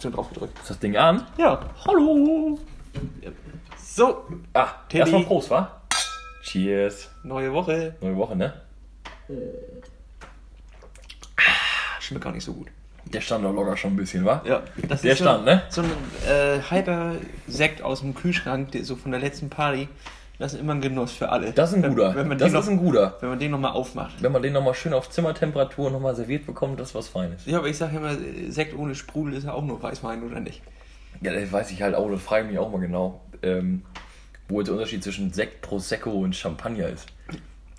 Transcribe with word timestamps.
Aktion 0.00 0.14
drauf 0.14 0.30
gedrückt. 0.30 0.58
Ist 0.60 0.70
das 0.70 0.78
Ding 0.78 0.96
an? 0.96 1.26
Ja. 1.36 1.60
Hallo! 1.86 2.58
So, 3.76 4.24
Ah, 4.54 4.68
Teddy. 4.88 5.00
erstmal 5.00 5.24
Prost, 5.24 5.50
wa? 5.50 5.82
Cheers. 6.42 7.10
neue 7.22 7.52
Woche. 7.52 7.94
Neue 8.00 8.16
Woche, 8.16 8.34
ne? 8.34 8.54
Schmeckt 12.00 12.24
gar 12.24 12.32
nicht 12.32 12.44
so 12.44 12.54
gut. 12.54 12.68
Der 13.04 13.20
stand 13.20 13.44
doch 13.44 13.52
locker 13.52 13.76
schon 13.76 13.92
ein 13.92 13.96
bisschen, 13.96 14.24
wa? 14.24 14.40
Ja, 14.46 14.62
das 14.88 15.02
Der 15.02 15.12
ist 15.12 15.18
so, 15.18 15.24
stand, 15.24 15.44
ne? 15.44 15.64
So 15.68 15.82
ein 15.82 15.90
äh, 16.26 16.60
halber 16.70 17.16
Sekt 17.46 17.82
aus 17.82 18.00
dem 18.00 18.14
Kühlschrank, 18.14 18.72
der, 18.72 18.84
so 18.86 18.96
von 18.96 19.10
der 19.10 19.20
letzten 19.20 19.50
Party. 19.50 19.86
Das 20.40 20.54
ist 20.54 20.60
immer 20.60 20.72
ein 20.74 20.80
Genuss 20.80 21.12
für 21.12 21.28
alle. 21.28 21.52
Das 21.52 21.68
ist 21.70 21.76
ein 21.76 21.82
Wenn- 21.82 21.90
guter. 21.94 22.14
Wenn 22.14 22.26
man 22.26 22.38
das 22.38 22.50
den 22.50 22.58
ist 22.58 22.64
noch, 22.66 22.72
ein 22.72 22.78
guter. 22.78 23.16
wenn 23.20 23.28
man 23.28 23.38
den 23.38 23.50
nochmal 23.50 23.72
aufmacht. 23.72 24.22
Wenn 24.22 24.32
man 24.32 24.42
den 24.42 24.54
nochmal 24.54 24.74
schön 24.74 24.92
auf 24.94 25.08
Zimmertemperatur 25.10 25.90
nochmal 25.90 26.16
serviert 26.16 26.46
bekommt, 26.46 26.80
das 26.80 26.88
ist 26.88 26.94
was 26.94 27.08
Feines. 27.08 27.44
Ja, 27.46 27.58
aber 27.58 27.68
ich 27.68 27.76
sage 27.76 27.98
immer, 27.98 28.16
Sekt 28.50 28.74
ohne 28.76 28.94
Sprudel 28.94 29.34
ist 29.34 29.44
ja 29.44 29.52
auch 29.52 29.62
nur 29.62 29.80
Weißwein, 29.82 30.22
oder 30.24 30.40
nicht? 30.40 30.62
Ja, 31.20 31.32
das 31.34 31.52
weiß 31.52 31.70
ich 31.70 31.82
halt 31.82 31.94
auch, 31.94 32.10
das 32.10 32.22
frage 32.22 32.44
ich 32.46 32.50
mich 32.52 32.58
auch 32.58 32.72
mal 32.72 32.80
genau. 32.80 33.20
Ähm, 33.42 33.82
wo 34.48 34.62
der 34.62 34.72
Unterschied 34.74 35.04
zwischen 35.04 35.32
Sekt, 35.32 35.60
Prosecco 35.60 36.10
und 36.10 36.34
Champagner 36.34 36.88
ist. 36.88 37.06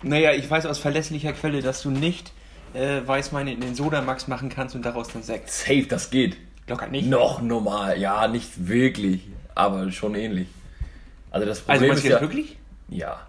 Naja, 0.04 0.32
ich 0.32 0.48
weiß 0.50 0.64
aus 0.66 0.78
verlässlicher 0.78 1.32
Quelle, 1.32 1.60
dass 1.62 1.82
du 1.82 1.90
nicht 1.90 2.32
äh, 2.74 3.00
Weißwein 3.04 3.48
in 3.48 3.60
den 3.60 3.74
Sodamax 3.74 4.28
machen 4.28 4.48
kannst 4.48 4.74
und 4.76 4.82
daraus 4.86 5.08
dann 5.08 5.22
Sekt. 5.24 5.50
Safe, 5.50 5.82
das 5.88 6.10
geht. 6.10 6.36
Locker 6.68 6.86
nicht. 6.86 7.08
Noch 7.10 7.42
normal. 7.42 7.98
Ja, 7.98 8.28
nicht 8.28 8.68
wirklich, 8.68 9.28
aber 9.54 9.90
schon 9.90 10.14
ähnlich. 10.14 10.46
Also 11.32 11.46
das 11.46 11.58
Also 11.68 11.72
Problem 11.72 11.90
du 11.90 11.96
ist 11.98 12.04
jetzt 12.04 12.12
ja, 12.12 12.20
wirklich? 12.20 12.56
Ja. 12.92 13.20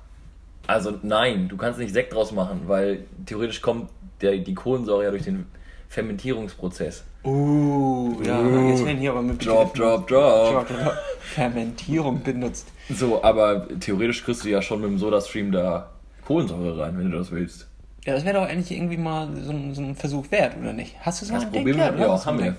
Also 0.67 0.93
nein, 1.01 1.47
du 1.49 1.57
kannst 1.57 1.79
nicht 1.79 1.93
Sekt 1.93 2.13
draus 2.13 2.31
machen, 2.31 2.61
weil 2.67 3.05
theoretisch 3.25 3.61
kommt 3.61 3.89
der, 4.21 4.37
die 4.37 4.53
Kohlensäure 4.53 5.03
ja 5.05 5.09
durch 5.11 5.23
den 5.23 5.45
Fermentierungsprozess. 5.89 7.03
Uh, 7.25 8.21
ja, 8.23 8.39
Uh. 8.39 8.69
jetzt 8.69 8.85
werden 8.85 8.97
hier 8.97 9.11
aber 9.11 9.21
mit 9.21 9.45
Drop, 9.45 9.73
drop, 9.73 10.07
drop. 10.07 10.51
Drop, 10.51 10.67
drop. 10.67 10.93
Fermentierung 11.21 12.21
benutzt. 12.21 12.67
So, 12.89 13.23
aber 13.23 13.67
theoretisch 13.79 14.23
kriegst 14.23 14.43
du 14.43 14.49
ja 14.49 14.61
schon 14.61 14.81
mit 14.81 14.89
dem 14.89 14.97
Sodastream 14.97 15.51
da 15.51 15.89
Kohlensäure 16.25 16.77
rein, 16.79 16.97
wenn 16.97 17.11
du 17.11 17.17
das 17.17 17.31
willst. 17.31 17.67
Ja, 18.05 18.13
das 18.13 18.25
wäre 18.25 18.39
doch 18.39 18.47
eigentlich 18.47 18.71
irgendwie 18.77 18.97
mal 18.97 19.29
so 19.41 19.51
ein, 19.51 19.73
so 19.73 19.81
ein 19.81 19.95
Versuch 19.95 20.29
wert, 20.31 20.57
oder 20.61 20.73
nicht? 20.73 20.95
Hast 21.01 21.21
du 21.21 21.25
so 21.25 21.33
Das 21.33 21.43
ein 21.43 21.51
Problem 21.51 21.77
Ding? 21.77 21.85
ja, 21.85 21.93
oder? 21.93 22.07
ja, 22.07 22.25
haben 22.25 22.39
wir. 22.39 22.55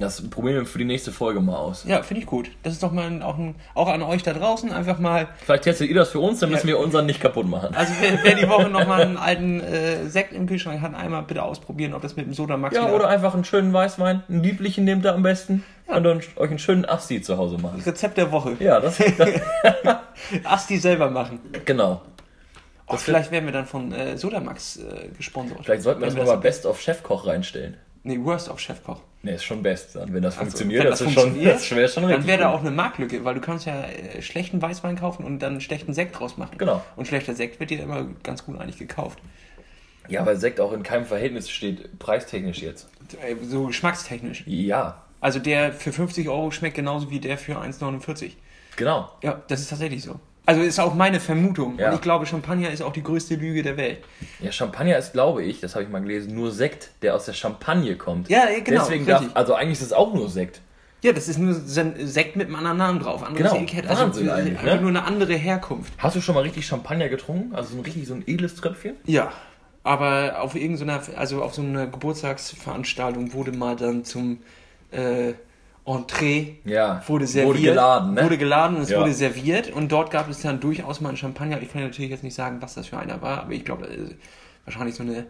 Das 0.00 0.30
probieren 0.30 0.54
wir 0.58 0.64
für 0.66 0.78
die 0.78 0.84
nächste 0.84 1.10
Folge 1.10 1.40
mal 1.40 1.56
aus. 1.56 1.82
Ja, 1.84 2.04
finde 2.04 2.20
ich 2.20 2.26
gut. 2.28 2.50
Das 2.62 2.72
ist 2.72 2.84
doch 2.84 2.92
mal 2.92 3.06
ein, 3.08 3.20
auch, 3.20 3.36
ein, 3.36 3.56
auch 3.74 3.88
an 3.88 4.00
euch 4.02 4.22
da 4.22 4.32
draußen 4.32 4.72
einfach 4.72 5.00
mal. 5.00 5.26
Vielleicht 5.44 5.64
testet 5.64 5.88
ihr 5.88 5.94
das 5.96 6.10
für 6.10 6.20
uns, 6.20 6.38
dann 6.38 6.50
müssen 6.50 6.68
Ja. 6.68 6.74
wir 6.74 6.78
unseren 6.78 7.06
nicht 7.06 7.20
kaputt 7.20 7.48
machen. 7.48 7.74
Also 7.74 7.92
wer, 8.00 8.16
wer 8.22 8.36
die 8.36 8.48
Woche 8.48 8.68
noch 8.70 8.86
mal 8.86 9.02
einen 9.02 9.16
alten 9.16 9.58
äh, 9.60 10.06
Sekt 10.08 10.32
im 10.34 10.46
Kühlschrank 10.46 10.80
hat, 10.82 10.94
einmal 10.94 11.22
bitte 11.24 11.42
ausprobieren, 11.42 11.94
ob 11.94 12.02
das 12.02 12.14
mit 12.14 12.26
dem 12.26 12.32
Sodamax 12.32 12.76
Ja, 12.76 12.84
wieder- 12.84 12.94
oder 12.94 13.08
einfach 13.08 13.34
einen 13.34 13.44
schönen 13.44 13.72
Weißwein, 13.72 14.22
einen 14.28 14.40
lieblichen 14.44 14.84
nehmt 14.84 15.04
ihr 15.04 15.12
am 15.14 15.22
besten 15.24 15.64
und 15.88 16.04
dann 16.04 16.20
euch 16.36 16.48
einen 16.50 16.60
schönen 16.60 16.84
Asti 16.84 17.20
zu 17.20 17.36
Hause 17.36 17.58
machen. 17.58 17.82
Rezept 17.84 18.18
der 18.18 18.30
Woche. 18.30 18.56
Ja, 18.60 18.78
das, 18.78 18.98
das 18.98 19.30
Asti 20.44 20.78
selber 20.78 21.10
machen. 21.10 21.40
genau. 21.64 22.02
Oh, 22.86 22.96
vielleicht 22.96 23.32
werden 23.32 23.46
wir 23.46 23.52
dann 23.52 23.66
von 23.66 23.92
äh, 23.92 24.16
Sodamax 24.16 24.76
äh, 24.78 25.08
gesponsert. 25.16 25.58
Vielleicht 25.64 25.82
sollten 25.82 26.00
wir 26.00 26.06
das 26.06 26.14
nochmal 26.14 26.38
Best 26.38 26.64
of 26.66 26.80
Chefkoch 26.80 27.26
reinstellen. 27.26 27.76
Nee, 28.04 28.18
Worst 28.22 28.48
of 28.48 28.58
Chefkoch. 28.60 29.00
Ne, 29.22 29.32
ist 29.34 29.44
schon 29.44 29.62
Best 29.62 29.96
dann, 29.96 30.14
wenn 30.14 30.22
das 30.22 30.38
Also, 30.38 30.50
funktioniert. 30.50 30.84
wenn 30.84 30.90
das, 30.90 31.00
das 31.00 31.08
ist 31.08 31.14
schon, 31.14 31.22
funktioniert, 31.24 31.54
das 31.56 31.66
schon 31.66 32.02
Dann 32.02 32.04
richtig. 32.04 32.26
wäre 32.28 32.38
da 32.38 32.48
auch 32.50 32.60
eine 32.60 32.70
Marktlücke, 32.70 33.24
weil 33.24 33.34
du 33.34 33.40
kannst 33.40 33.66
ja 33.66 33.82
äh, 33.82 34.22
schlechten 34.22 34.62
Weißwein 34.62 34.96
kaufen 34.96 35.24
und 35.24 35.40
dann 35.40 35.60
schlechten 35.60 35.92
Sekt 35.92 36.18
draus 36.18 36.36
machen. 36.36 36.56
Genau. 36.56 36.84
Und 36.94 37.08
schlechter 37.08 37.34
Sekt 37.34 37.58
wird 37.58 37.70
dir 37.70 37.82
immer 37.82 38.06
ganz 38.22 38.44
gut 38.44 38.60
eigentlich 38.60 38.78
gekauft. 38.78 39.18
Ja, 40.08 40.24
weil 40.24 40.36
Sekt 40.36 40.60
auch 40.60 40.72
in 40.72 40.82
keinem 40.82 41.04
Verhältnis 41.04 41.50
steht, 41.50 41.98
preistechnisch 41.98 42.58
jetzt. 42.62 42.88
Äh, 43.20 43.34
So 43.42 43.66
geschmackstechnisch. 43.66 44.44
Ja, 44.46 45.02
Also 45.20 45.38
der 45.40 45.72
für 45.72 45.92
50 45.92 46.28
Euro 46.28 46.50
schmeckt 46.50 46.76
genauso 46.76 47.10
wie 47.10 47.20
der 47.20 47.38
für 47.38 47.58
1,49. 47.60 48.36
genau. 48.76 49.10
Ja, 49.22 49.42
das 49.48 49.60
ist 49.60 49.68
tatsächlich 49.70 50.02
so. 50.04 50.20
Also 50.48 50.62
ist 50.62 50.80
auch 50.80 50.94
meine 50.94 51.20
Vermutung. 51.20 51.78
Ja. 51.78 51.90
Und 51.90 51.96
ich 51.96 52.00
glaube, 52.00 52.24
Champagner 52.24 52.70
ist 52.70 52.80
auch 52.80 52.94
die 52.94 53.02
größte 53.02 53.34
Lüge 53.34 53.62
der 53.62 53.76
Welt. 53.76 53.98
Ja, 54.40 54.50
Champagner 54.50 54.96
ist, 54.96 55.12
glaube 55.12 55.44
ich, 55.44 55.60
das 55.60 55.74
habe 55.74 55.84
ich 55.84 55.90
mal 55.90 56.00
gelesen, 56.00 56.34
nur 56.34 56.52
Sekt, 56.52 56.88
der 57.02 57.14
aus 57.14 57.26
der 57.26 57.34
Champagne 57.34 57.96
kommt. 57.96 58.30
Ja, 58.30 58.46
genau, 58.64 58.80
Deswegen 58.80 59.04
darf, 59.04 59.26
also 59.34 59.52
eigentlich 59.52 59.78
ist 59.78 59.82
es 59.82 59.92
auch 59.92 60.14
nur 60.14 60.30
Sekt. 60.30 60.62
Ja, 61.02 61.12
das 61.12 61.28
ist 61.28 61.36
nur 61.38 61.52
Sekt 61.52 62.36
mit 62.36 62.46
einem 62.46 62.56
anderen 62.56 62.78
Namen 62.78 62.98
drauf. 62.98 63.22
Anderes 63.22 63.52
Genau. 63.52 63.62
Etikett. 63.62 63.90
Also 63.90 64.04
Wahnsinn 64.04 64.30
eigentlich, 64.30 64.58
einfach 64.58 64.76
ne? 64.76 64.80
nur 64.80 64.88
eine 64.88 65.04
andere 65.04 65.34
Herkunft. 65.34 65.92
Hast 65.98 66.16
du 66.16 66.22
schon 66.22 66.34
mal 66.34 66.40
richtig 66.40 66.66
Champagner 66.66 67.10
getrunken? 67.10 67.54
Also 67.54 67.72
so 67.72 67.76
ein 67.76 67.82
richtig 67.82 68.06
so 68.06 68.14
ein 68.14 68.24
edles 68.26 68.54
Tröpfchen? 68.54 68.96
Ja, 69.04 69.30
aber 69.82 70.40
auf 70.40 70.54
irgendeiner, 70.54 71.02
also 71.16 71.42
auf 71.42 71.54
so 71.54 71.60
einer 71.60 71.86
Geburtstagsveranstaltung 71.88 73.34
wurde 73.34 73.52
mal 73.52 73.76
dann 73.76 74.04
zum 74.04 74.38
äh, 74.92 75.34
Entree 75.88 76.56
Ja. 76.64 77.02
wurde 77.06 77.26
serviert. 77.26 77.48
Wurde 77.56 77.60
geladen, 77.62 78.14
ne? 78.14 78.22
Wurde 78.24 78.38
geladen 78.38 78.76
und 78.76 78.82
es 78.82 78.90
Ja. 78.90 79.00
wurde 79.00 79.12
serviert 79.12 79.70
und 79.72 79.90
dort 79.90 80.10
gab 80.10 80.28
es 80.28 80.40
dann 80.42 80.60
durchaus 80.60 81.00
mal 81.00 81.08
einen 81.10 81.18
Champagner. 81.18 81.60
Ich 81.62 81.72
kann 81.72 81.82
natürlich 81.82 82.10
jetzt 82.10 82.24
nicht 82.24 82.34
sagen, 82.34 82.58
was 82.60 82.74
das 82.74 82.88
für 82.88 82.98
einer 82.98 83.20
war, 83.22 83.42
aber 83.42 83.52
ich 83.52 83.64
glaube, 83.64 83.86
äh, 83.86 84.14
wahrscheinlich 84.64 84.94
so 84.94 85.02
eine 85.02 85.26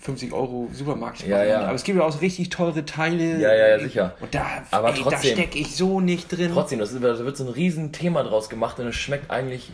50 0.00 0.32
Euro 0.32 0.68
Supermarkt. 0.72 1.26
Ja, 1.26 1.44
ja. 1.44 1.60
Aber 1.60 1.74
es 1.74 1.84
gibt 1.84 1.98
ja 1.98 2.04
auch 2.04 2.10
so 2.12 2.18
richtig 2.18 2.48
teure 2.48 2.84
Teile. 2.84 3.38
Ja, 3.38 3.54
ja, 3.54 3.68
ja, 3.68 3.78
sicher. 3.78 4.14
Und 4.20 4.34
da, 4.34 4.44
Aber 4.70 4.88
ey, 4.88 4.94
da 4.96 5.10
trotzdem- 5.10 5.32
stecke 5.34 5.58
ich 5.58 5.76
so 5.76 6.00
nicht 6.00 6.28
drin. 6.34 6.50
Trotzdem, 6.52 6.78
das 6.78 6.92
ist, 6.92 7.02
da 7.04 7.18
wird 7.24 7.36
so 7.36 7.44
ein 7.44 7.50
riesen 7.50 7.92
Thema 7.92 8.22
draus 8.24 8.48
gemacht 8.48 8.78
und 8.80 8.86
es 8.86 8.96
schmeckt 8.96 9.30
eigentlich. 9.30 9.70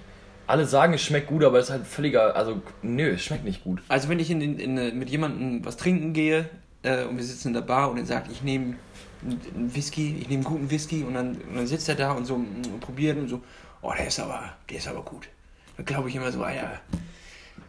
Alle 0.49 0.65
sagen, 0.65 0.93
es 0.95 1.03
schmeckt 1.03 1.27
gut, 1.29 1.43
aber 1.43 1.59
es 1.59 1.67
ist 1.67 1.71
halt 1.73 1.87
völliger. 1.87 2.37
Also, 2.37 2.61
nö, 2.83 3.11
es 3.15 3.23
schmeckt 3.25 3.45
nicht 3.45 3.65
gut. 3.65 3.83
Also 3.89 4.09
wenn 4.09 4.21
ich 4.21 4.31
in, 4.31 4.41
in, 4.41 4.59
in, 4.79 4.99
mit 4.99 5.11
jemandem 5.11 5.65
was 5.65 5.77
trinken 5.77 6.13
gehe 6.13 6.49
äh, 6.83 7.05
und 7.05 7.17
wir 7.17 7.25
sitzen 7.25 7.49
in 7.49 7.55
der 7.55 7.63
Bar 7.63 7.91
und 7.91 7.99
er 7.99 8.07
sagt, 8.07 8.31
ich 8.31 8.43
nehme 8.43 8.75
Whisky, 9.23 10.17
ich 10.21 10.29
nehme 10.29 10.45
einen 10.45 10.45
guten 10.45 10.71
Whisky 10.71 11.03
und 11.03 11.15
dann, 11.15 11.37
und 11.37 11.57
dann 11.57 11.67
sitzt 11.67 11.89
er 11.89 11.95
da 11.95 12.13
und 12.13 12.27
so 12.27 12.35
und 12.35 12.81
probiert 12.81 13.17
und 13.19 13.29
so, 13.29 13.41
oh, 13.83 13.93
der 13.97 14.07
ist 14.07 14.21
aber, 14.21 14.53
der 14.71 14.79
ist 14.79 14.89
aber 14.89 15.03
gut. 15.03 15.29
Dann 15.77 15.87
glaube 15.87 16.09
ich 16.09 16.17
immer 16.17 16.31
so, 16.33 16.43
Alter, 16.43 16.81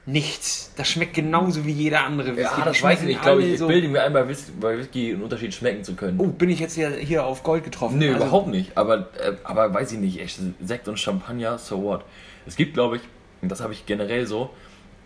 nichts. 0.06 0.72
Das 0.78 0.88
schmeckt 0.88 1.14
genauso 1.14 1.66
wie 1.66 1.72
jeder 1.72 2.04
andere 2.04 2.36
Whisky. 2.36 2.60
Ja, 2.60 2.66
das 2.66 2.82
weiß 2.82 3.00
ich 3.02 3.06
nicht. 3.08 3.16
Ich 3.18 3.22
glaube, 3.22 3.44
ich 3.44 3.60
so, 3.60 3.68
bilde 3.68 3.88
mir 3.88 4.04
ein, 4.04 4.14
bei 4.14 4.28
Whisky, 4.28 4.52
bei 4.60 4.78
Whisky 4.78 5.14
einen 5.14 5.22
Unterschied 5.22 5.54
schmecken 5.54 5.84
zu 5.84 5.96
können. 5.96 6.20
Oh, 6.20 6.28
bin 6.28 6.50
ich 6.50 6.60
jetzt 6.60 6.76
hier, 6.76 6.92
hier 6.92 7.26
auf 7.26 7.44
Gold 7.44 7.64
getroffen? 7.64 8.00
Nee, 8.00 8.10
Also, 8.10 8.18
überhaupt 8.22 8.48
nicht. 8.48 8.78
Aber, 8.78 9.10
äh, 9.20 9.34
aber 9.44 9.74
weiß 9.74 9.92
ich 9.92 10.00
nicht. 10.00 10.20
Echt, 10.20 10.40
Sekt 10.62 10.88
und 10.88 10.98
Champagner, 10.98 11.58
so 11.58 11.84
what. 11.84 12.04
Es 12.46 12.56
gibt, 12.56 12.74
glaube 12.74 12.98
ich, 12.98 13.02
und 13.42 13.50
das 13.50 13.62
habe 13.62 13.74
ich 13.74 13.86
generell 13.86 14.26
so, 14.26 14.50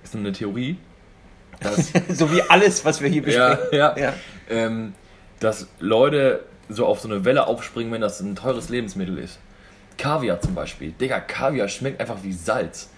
ist 0.03 0.15
eine 0.15 0.31
Theorie, 0.31 0.77
dass, 1.59 1.91
so 2.09 2.31
wie 2.31 2.41
alles, 2.43 2.85
was 2.85 3.01
wir 3.01 3.09
hier 3.09 3.27
ja, 3.27 3.55
besprechen. 3.55 3.77
ja, 3.77 3.97
Ja. 3.97 4.13
Ähm, 4.49 4.93
dass 5.41 5.67
Leute 5.79 6.41
so 6.69 6.85
auf 6.85 7.01
so 7.01 7.09
eine 7.09 7.25
Welle 7.25 7.47
aufspringen, 7.47 7.91
wenn 7.91 7.99
das 8.01 8.21
ein 8.21 8.35
teures 8.35 8.69
Lebensmittel 8.69 9.17
ist. 9.17 9.39
Kaviar 9.97 10.39
zum 10.39 10.55
Beispiel. 10.55 10.91
Digga, 10.93 11.19
Kaviar 11.19 11.67
schmeckt 11.67 11.99
einfach 11.99 12.17
wie 12.23 12.31
Salz. 12.31 12.89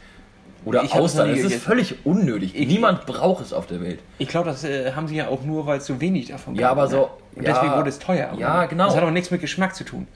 Oder 0.65 0.83
Ich 0.83 0.93
Austern. 0.93 1.29
Es 1.31 1.43
ist 1.43 1.61
völlig 1.63 2.05
unnötig. 2.05 2.55
Ich- 2.55 2.67
Niemand 2.67 3.05
braucht 3.05 3.43
es 3.43 3.51
auf 3.51 3.65
der 3.67 3.81
Welt. 3.81 3.99
Ich 4.19 4.29
glaube, 4.29 4.49
das 4.49 4.63
äh, 4.63 4.93
haben 4.93 5.07
sie 5.07 5.15
ja 5.15 5.27
auch 5.27 5.41
nur, 5.43 5.65
weil 5.65 5.79
es 5.79 5.85
so 5.85 5.99
wenig 5.99 6.27
davon 6.27 6.55
Ja, 6.55 6.69
gab, 6.69 6.71
aber 6.73 6.83
ne? 6.83 6.89
so- 6.89 7.09
Und 7.35 7.45
deswegen 7.47 7.71
ja. 7.71 7.77
wurde 7.77 7.89
es 7.89 7.99
teuer. 7.99 8.29
aber 8.29 8.39
Ja, 8.39 8.65
genau. 8.67 8.85
Das 8.85 8.95
hat 8.95 9.03
auch 9.03 9.11
nichts 9.11 9.31
mit 9.31 9.41
Geschmack 9.41 9.75
zu 9.75 9.83
tun. 9.83 10.07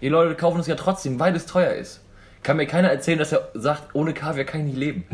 Die 0.00 0.08
Leute 0.08 0.34
kaufen 0.34 0.60
es 0.60 0.66
ja 0.66 0.76
trotzdem, 0.76 1.18
weil 1.20 1.34
es 1.36 1.44
teuer 1.46 1.72
ist. 1.72 2.00
Kann 2.42 2.56
mir 2.56 2.66
keiner 2.66 2.88
erzählen, 2.90 3.20
dass 3.20 3.30
er 3.30 3.48
sagt, 3.54 3.94
ohne 3.94 4.12
Kaviar 4.14 4.44
kann 4.44 4.60
ich 4.62 4.66
nicht 4.74 4.76
leben. 4.76 5.04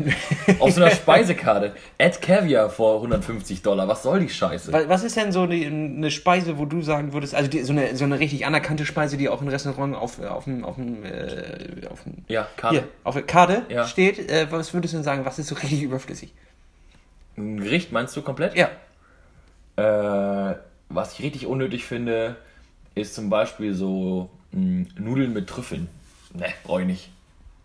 Auf 0.57 0.71
so 0.71 0.81
einer 0.81 0.89
Speisekarte. 0.95 1.73
Add 1.99 2.17
Kaviar 2.21 2.71
vor 2.71 2.95
150 2.95 3.61
Dollar. 3.61 3.87
Was 3.87 4.01
soll 4.01 4.21
die 4.21 4.29
Scheiße? 4.29 4.73
Wa- 4.73 4.85
Was 4.87 5.03
ist 5.03 5.15
denn 5.15 5.31
so 5.31 5.43
eine 5.43 6.09
Speise, 6.09 6.57
wo 6.57 6.65
du 6.65 6.81
sagen 6.81 7.13
würdest, 7.13 7.35
also 7.35 7.47
die, 7.47 7.61
so, 7.61 7.71
eine, 7.71 7.95
so 7.95 8.03
eine 8.05 8.19
richtig 8.19 8.47
anerkannte 8.47 8.83
Speise, 8.85 9.15
die 9.15 9.29
auch 9.29 9.43
im 9.43 9.47
Restaurant 9.47 9.95
auf, 9.95 10.19
auf 10.23 10.45
dem, 10.45 10.65
auf 10.65 10.75
dem, 10.75 11.03
äh, 11.05 11.85
auf 11.91 12.01
dem 12.03 12.13
Ja, 12.27 12.47
Karte. 12.57 12.77
hier, 12.79 12.87
auf 13.03 13.13
der 13.13 13.23
Karte 13.23 13.61
Ja. 13.69 13.85
steht, 13.85 14.27
äh, 14.31 14.47
was 14.49 14.73
würdest 14.73 14.93
du 14.93 14.97
denn 14.97 15.03
sagen, 15.03 15.23
was 15.23 15.37
ist 15.37 15.47
so 15.49 15.55
richtig 15.55 15.83
überflüssig? 15.83 16.33
Ein 17.37 17.59
Gericht 17.59 17.91
meinst 17.91 18.17
du 18.17 18.23
komplett? 18.23 18.55
Ja. 18.55 18.69
Äh, 19.75 20.55
was 20.89 21.13
ich 21.13 21.21
richtig 21.23 21.45
unnötig 21.45 21.85
finde, 21.85 22.37
ist 22.95 23.13
zum 23.13 23.29
Beispiel 23.29 23.75
so 23.75 24.29
mh, 24.51 24.87
Nudeln 24.97 25.31
mit 25.31 25.47
Trüffeln. 25.47 25.87
Ne, 26.33 26.45
brauche 26.63 26.81
ich 26.81 26.87
nicht. 26.87 27.11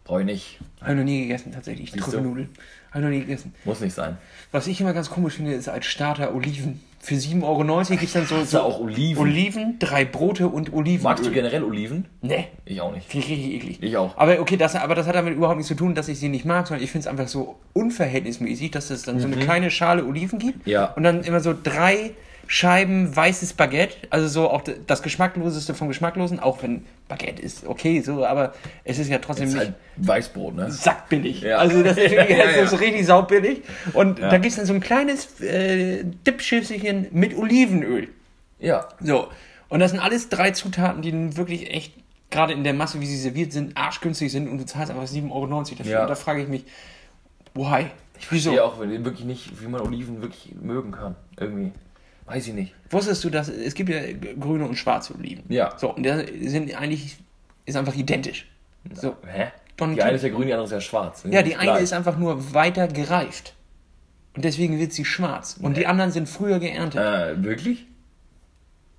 Brauche 0.05 0.21
ich 0.21 0.27
nicht. 0.27 0.59
Habe 0.81 0.93
ich 0.93 0.99
noch 0.99 1.05
nie 1.05 1.23
gegessen, 1.23 1.53
tatsächlich. 1.53 1.91
Trüffelnudeln. 1.93 2.51
Habe 2.91 2.99
ich 2.99 3.03
noch 3.05 3.11
nie 3.11 3.21
gegessen. 3.21 3.55
Muss 3.65 3.81
nicht 3.81 3.95
sein. 3.95 4.19
Was 4.53 4.67
ich 4.67 4.81
immer 4.81 4.93
ganz 4.93 5.09
komisch 5.11 5.35
finde, 5.35 5.53
ist 5.55 5.69
als 5.69 5.87
Starter 5.87 6.35
Oliven. 6.35 6.81
Für 7.01 7.15
7,90 7.17 7.43
Euro 7.43 7.85
gibt 7.91 8.03
es 8.03 8.13
dann 8.15 8.25
so, 8.27 8.45
so 8.45 8.61
auch 8.61 8.81
Oliven? 8.81 9.21
Oliven, 9.21 9.79
drei 9.79 10.05
Brote 10.07 10.49
und 10.49 10.73
Oliven. 10.73 11.03
Magst 11.05 11.25
du 11.27 11.31
generell 11.31 11.63
Oliven? 11.63 12.07
Nee. 12.23 12.47
Ich 12.65 12.81
auch 12.81 12.93
nicht. 12.95 13.07
Finde 13.11 13.27
ich 13.27 13.33
richtig 13.33 13.55
eklig. 13.55 13.79
Ich 13.83 13.97
auch. 13.99 14.17
Aber 14.17 14.41
okay, 14.41 14.57
das, 14.57 14.75
aber 14.75 14.95
das 14.95 15.07
hat 15.07 15.15
damit 15.15 15.35
überhaupt 15.35 15.57
nichts 15.59 15.69
zu 15.69 15.75
tun, 15.75 15.95
dass 15.95 16.09
ich 16.09 16.19
sie 16.19 16.29
nicht 16.31 16.45
mag, 16.47 16.67
sondern 16.67 16.83
ich 16.83 16.91
finde 16.91 17.01
es 17.03 17.07
einfach 17.07 17.29
so 17.29 17.57
unverhältnismäßig, 17.75 18.71
dass 18.71 18.89
es 18.91 19.03
dann 19.03 19.21
so 19.21 19.27
eine 19.27 19.37
kleine 19.37 19.71
Schale 19.71 20.05
Oliven 20.05 20.39
gibt 20.39 20.67
Mhm. 20.67 20.73
Ja. 20.73 20.87
und 20.95 21.03
dann 21.03 21.23
immer 21.25 21.41
so 21.41 21.55
drei 21.61 22.13
Scheiben 22.47 23.15
weißes 23.15 23.55
Baguette, 23.55 23.97
also 24.11 24.29
so 24.29 24.51
auch 24.51 24.63
das 24.87 25.03
Geschmackloseste 25.03 25.75
vom 25.75 25.89
Geschmacklosen, 25.89 26.41
auch 26.41 26.63
wenn 26.63 26.85
Baguette 27.09 27.41
ist 27.43 27.67
okay, 27.67 28.01
so, 28.01 28.25
aber 28.25 28.53
es 28.85 28.99
ist 28.99 29.09
ja 29.09 29.19
trotzdem 29.19 29.49
ist 29.49 29.55
nicht 29.55 29.65
halt 29.65 29.75
Weißbrot, 29.97 30.55
ne? 30.55 30.71
sackbillig. 30.71 31.43
Ja. 31.43 31.59
Also 31.59 31.83
das 31.83 31.97
ist, 31.97 32.11
wirklich, 32.11 32.39
Ja, 32.39 32.45
das 32.47 32.57
ist 32.57 32.73
ja. 32.73 32.79
richtig 32.79 33.07
saubillig. 33.07 33.63
Und 33.93 34.21
da 34.21 34.33
gibt 34.33 34.47
es 34.47 34.57
dann 34.57 34.67
so 34.67 34.75
ein 34.75 34.81
kleines 34.81 35.41
äh, 35.41 36.05
Dipschüsselchen 36.27 37.09
mit 37.13 37.37
Olivenöl. 37.37 38.09
Ja. 38.59 38.89
So. 39.01 39.29
Und 39.69 39.81
das 39.81 39.91
sind 39.91 40.01
alles 40.01 40.29
drei 40.29 40.51
Zutaten, 40.51 41.03
die 41.03 41.37
wirklich 41.37 41.71
echt, 41.71 41.95
gerade 42.31 42.53
in 42.53 42.65
der 42.65 42.75
Masse, 42.75 43.01
wie 43.01 43.07
sie 43.07 43.17
serviert 43.17 43.53
sind, 43.53 43.77
arschgünstig 43.77 44.31
sind 44.31 44.49
und 44.49 44.59
du 44.59 44.67
zahlst 44.67 44.91
einfach 44.91 45.05
7,90 45.05 45.31
Euro 45.33 45.47
dafür. 45.47 45.87
Ja. 45.93 46.03
Und 46.03 46.09
da 46.11 46.15
frage 46.15 46.43
ich 46.43 46.49
mich, 46.49 46.65
why? 47.55 47.87
Ich 48.19 48.31
Wieso? 48.31 48.51
verstehe 48.51 48.65
auch 48.65 48.81
wenn 48.81 48.91
die 48.91 49.05
wirklich 49.05 49.25
nicht, 49.25 49.63
wie 49.63 49.67
man 49.69 49.81
Oliven 49.81 50.23
wirklich 50.23 50.55
mögen 50.61 50.93
kann. 50.93 51.17
Irgendwie. 51.39 51.73
Weiß 52.27 52.47
ich 52.49 52.55
nicht. 52.55 52.75
Wusstest 52.91 53.23
du, 53.25 53.31
dass 53.31 53.49
es 53.49 53.75
gibt 53.75 53.91
ja 53.91 54.01
grüne 54.39 54.67
und 54.67 54.77
schwarze 54.77 55.15
Oliven? 55.15 55.45
Ja. 55.49 55.77
So, 55.77 55.95
und 55.95 56.05
die 56.05 56.49
sind 56.49 56.75
eigentlich, 56.75 57.17
ist 57.67 57.77
einfach 57.77 57.95
identisch. 57.95 58.47
So. 58.93 59.17
Hä? 59.27 59.49
Und 59.81 59.97
die 59.97 60.03
eine 60.03 60.17
ist 60.17 60.23
ja 60.23 60.29
grün, 60.29 60.47
die 60.47 60.53
andere 60.53 60.67
ist 60.67 60.73
ja 60.73 60.81
schwarz. 60.81 61.25
Ja, 61.29 61.43
die 61.43 61.57
eine 61.57 61.81
ist 61.81 61.93
einfach 61.93 62.17
nur 62.17 62.55
weiter 62.55 62.89
gereift. 62.89 63.55
Und 64.35 64.45
deswegen 64.45 64.79
wird 64.79 64.93
sie 64.93 65.05
schwarz. 65.05 65.57
Und 65.61 65.77
die 65.77 65.87
anderen 65.87 66.13
sind 66.13 66.29
früher 66.29 66.59
geerntet. 66.59 67.01
Äh, 67.01 67.43
wirklich? 67.43 67.87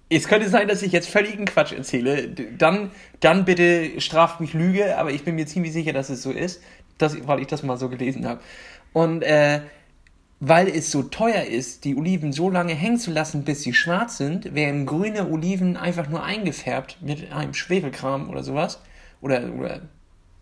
Es 0.10 0.28
könnte 0.28 0.50
sein, 0.50 0.68
dass 0.68 0.82
ich 0.82 0.92
jetzt 0.92 1.10
völligen 1.10 1.46
Quatsch 1.46 1.74
erzähle. 1.74 2.30
Dann, 2.30 2.92
dann 3.22 3.44
bitte 3.46 4.00
straft 4.00 4.40
mich 4.40 4.54
Lüge, 4.54 4.98
aber 4.98 5.12
ich 5.12 5.24
bin 5.24 5.36
mir 5.36 5.48
ziemlich 5.48 5.74
sicher, 5.74 5.94
dass 5.94 6.10
es 6.10 6.22
so 6.22 6.32
ist, 6.32 6.62
dass, 6.98 7.28
weil 7.28 7.40
ich 7.40 7.48
das 7.48 7.64
mal 7.64 7.78
so 7.78 7.90
gelesen 7.90 8.28
habe. 8.28 8.40
Und 8.94 9.24
äh, 9.24 9.62
weil 10.40 10.68
es 10.68 10.92
so 10.92 11.04
teuer 11.04 11.44
ist, 11.44 11.86
die 11.86 11.96
Oliven 11.96 12.34
so 12.34 12.50
lange 12.50 12.74
hängen 12.74 13.00
zu 13.00 13.12
lassen, 13.12 13.44
bis 13.44 13.62
sie 13.62 13.74
schwarz 13.74 14.18
sind, 14.18 14.54
werden 14.54 14.86
grüne 14.86 15.30
Oliven 15.30 15.78
einfach 15.78 16.10
nur 16.10 16.24
eingefärbt 16.24 16.98
mit 17.02 17.32
einem 17.32 17.54
Schwefelkram 17.54 18.30
oder 18.30 18.44
sowas. 18.44 18.82
Oder, 19.22 19.50
oder 19.58 19.82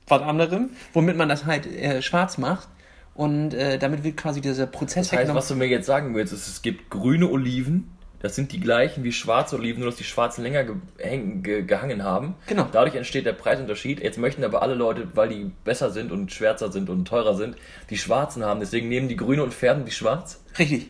was 0.07 0.22
anderem, 0.22 0.72
womit 0.94 1.16
man 1.16 1.30
das 1.30 1.45
halt 1.45 1.68
äh, 1.68 2.01
schwarz 2.01 2.38
macht. 2.38 2.68
Und 3.16 3.54
äh, 3.54 3.78
damit 3.78 4.04
wird 4.04 4.18
quasi 4.18 4.42
dieser 4.42 4.66
Prozess 4.66 5.10
Das 5.10 5.19
heißt, 5.19 5.34
was 5.36 5.48
du 5.48 5.56
mir 5.56 5.68
jetzt 5.68 5.86
sagen 5.86 6.16
willst, 6.16 6.34
ist, 6.34 6.48
es 6.48 6.62
gibt 6.63 6.90
grüne 6.90 7.30
Oliven, 7.30 7.92
das 8.23 8.35
sind 8.35 8.53
die 8.53 8.61
gleichen 8.61 9.03
wie 9.03 9.11
schwarze 9.11 9.57
Oliven, 9.57 9.81
nur 9.81 9.89
dass 9.89 9.97
die 9.97 10.05
schwarzen 10.05 10.43
länger 10.43 10.63
ge, 10.63 11.63
gehangen 11.63 12.03
haben. 12.03 12.35
Genau. 12.47 12.65
Dadurch 12.71 12.95
entsteht 12.95 13.25
der 13.25 13.33
Preisunterschied. 13.33 14.01
Jetzt 14.01 14.17
möchten 14.17 14.45
aber 14.45 14.61
alle 14.61 14.75
Leute, 14.75 15.09
weil 15.13 15.27
die 15.27 15.51
besser 15.65 15.91
sind 15.91 16.09
und 16.09 16.31
schwärzer 16.31 16.71
sind 16.71 16.89
und 16.89 17.05
teurer 17.05 17.35
sind, 17.35 17.57
die 17.89 17.97
schwarzen 17.97 18.45
haben. 18.45 18.61
Deswegen 18.61 18.87
nehmen 18.87 19.09
die 19.09 19.17
grüne 19.17 19.43
und 19.43 19.53
färben 19.53 19.83
die 19.83 19.91
schwarz. 19.91 20.41
Richtig. 20.57 20.89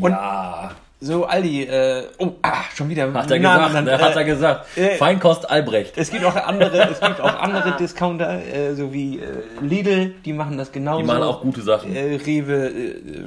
Und 0.00 0.12
ja, 0.12 0.70
so 1.00 1.26
Aldi, 1.26 1.64
äh, 1.64 2.04
oh, 2.16 2.32
ah, 2.40 2.62
schon 2.74 2.88
wieder. 2.88 3.12
hat 3.12 3.30
er 3.30 3.38
gesagt, 3.38 3.68
genannt. 3.68 3.86
ne? 3.86 3.98
hat 3.98 4.16
er 4.16 4.24
gesagt. 4.24 4.78
äh, 4.78 4.96
Feinkost 4.96 5.50
Albrecht. 5.50 5.98
Es 5.98 6.10
gibt 6.10 6.24
auch 6.24 6.34
andere, 6.34 6.90
es 6.90 7.00
gibt 7.00 7.20
auch 7.20 7.40
andere 7.40 7.76
Discounter, 7.76 8.42
äh, 8.42 8.74
so 8.74 8.90
wie 8.94 9.18
äh, 9.18 9.42
Lidl, 9.60 10.14
die 10.24 10.32
machen 10.32 10.56
das 10.56 10.72
genauso. 10.72 11.02
Die 11.02 11.06
machen 11.06 11.24
auch 11.24 11.42
gute 11.42 11.60
Sachen. 11.60 11.94
Äh, 11.94 12.16
Rewe, 12.24 12.68
äh, 12.68 12.88
äh, 12.88 13.26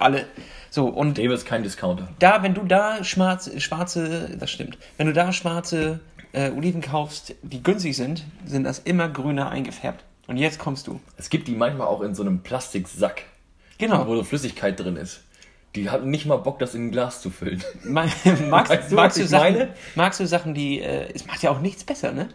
alle. 0.00 0.26
So, 0.74 0.86
und 0.86 1.18
Rewe 1.18 1.34
ist 1.34 1.44
kein 1.44 1.62
Discounter. 1.62 2.08
da, 2.18 2.42
wenn 2.42 2.54
du 2.54 2.62
da 2.62 3.04
schwarz, 3.04 3.50
schwarze, 3.62 4.34
das 4.40 4.50
stimmt, 4.50 4.78
wenn 4.96 5.06
du 5.06 5.12
da 5.12 5.30
schwarze 5.30 6.00
äh, 6.32 6.50
Oliven 6.50 6.80
kaufst, 6.80 7.34
die 7.42 7.62
günstig 7.62 7.94
sind, 7.94 8.24
sind 8.46 8.64
das 8.64 8.78
immer 8.78 9.10
grüner 9.10 9.50
eingefärbt. 9.50 10.02
Und 10.28 10.38
jetzt 10.38 10.58
kommst 10.58 10.86
du. 10.86 10.98
Es 11.18 11.28
gibt 11.28 11.46
die 11.46 11.52
manchmal 11.54 11.88
auch 11.88 12.00
in 12.00 12.14
so 12.14 12.22
einem 12.22 12.38
Plastiksack, 12.40 13.24
Genau. 13.76 14.06
wo 14.06 14.16
so 14.16 14.24
Flüssigkeit 14.24 14.80
drin 14.80 14.96
ist. 14.96 15.20
Die 15.76 15.90
haben 15.90 16.08
nicht 16.10 16.24
mal 16.24 16.36
Bock, 16.36 16.58
das 16.58 16.74
in 16.74 16.86
ein 16.86 16.90
Glas 16.90 17.20
zu 17.20 17.28
füllen. 17.28 17.62
Ma- 17.84 18.06
magst, 18.48 18.70
Weißt 18.70 18.90
du, 18.92 18.94
magst, 18.94 19.18
du 19.18 19.26
Sachen, 19.26 19.52
meine? 19.52 19.68
magst 19.94 20.20
du 20.20 20.26
Sachen, 20.26 20.54
die, 20.54 20.80
äh, 20.80 21.12
es 21.14 21.26
macht 21.26 21.42
ja 21.42 21.50
auch 21.50 21.60
nichts 21.60 21.84
besser, 21.84 22.12
ne? 22.12 22.28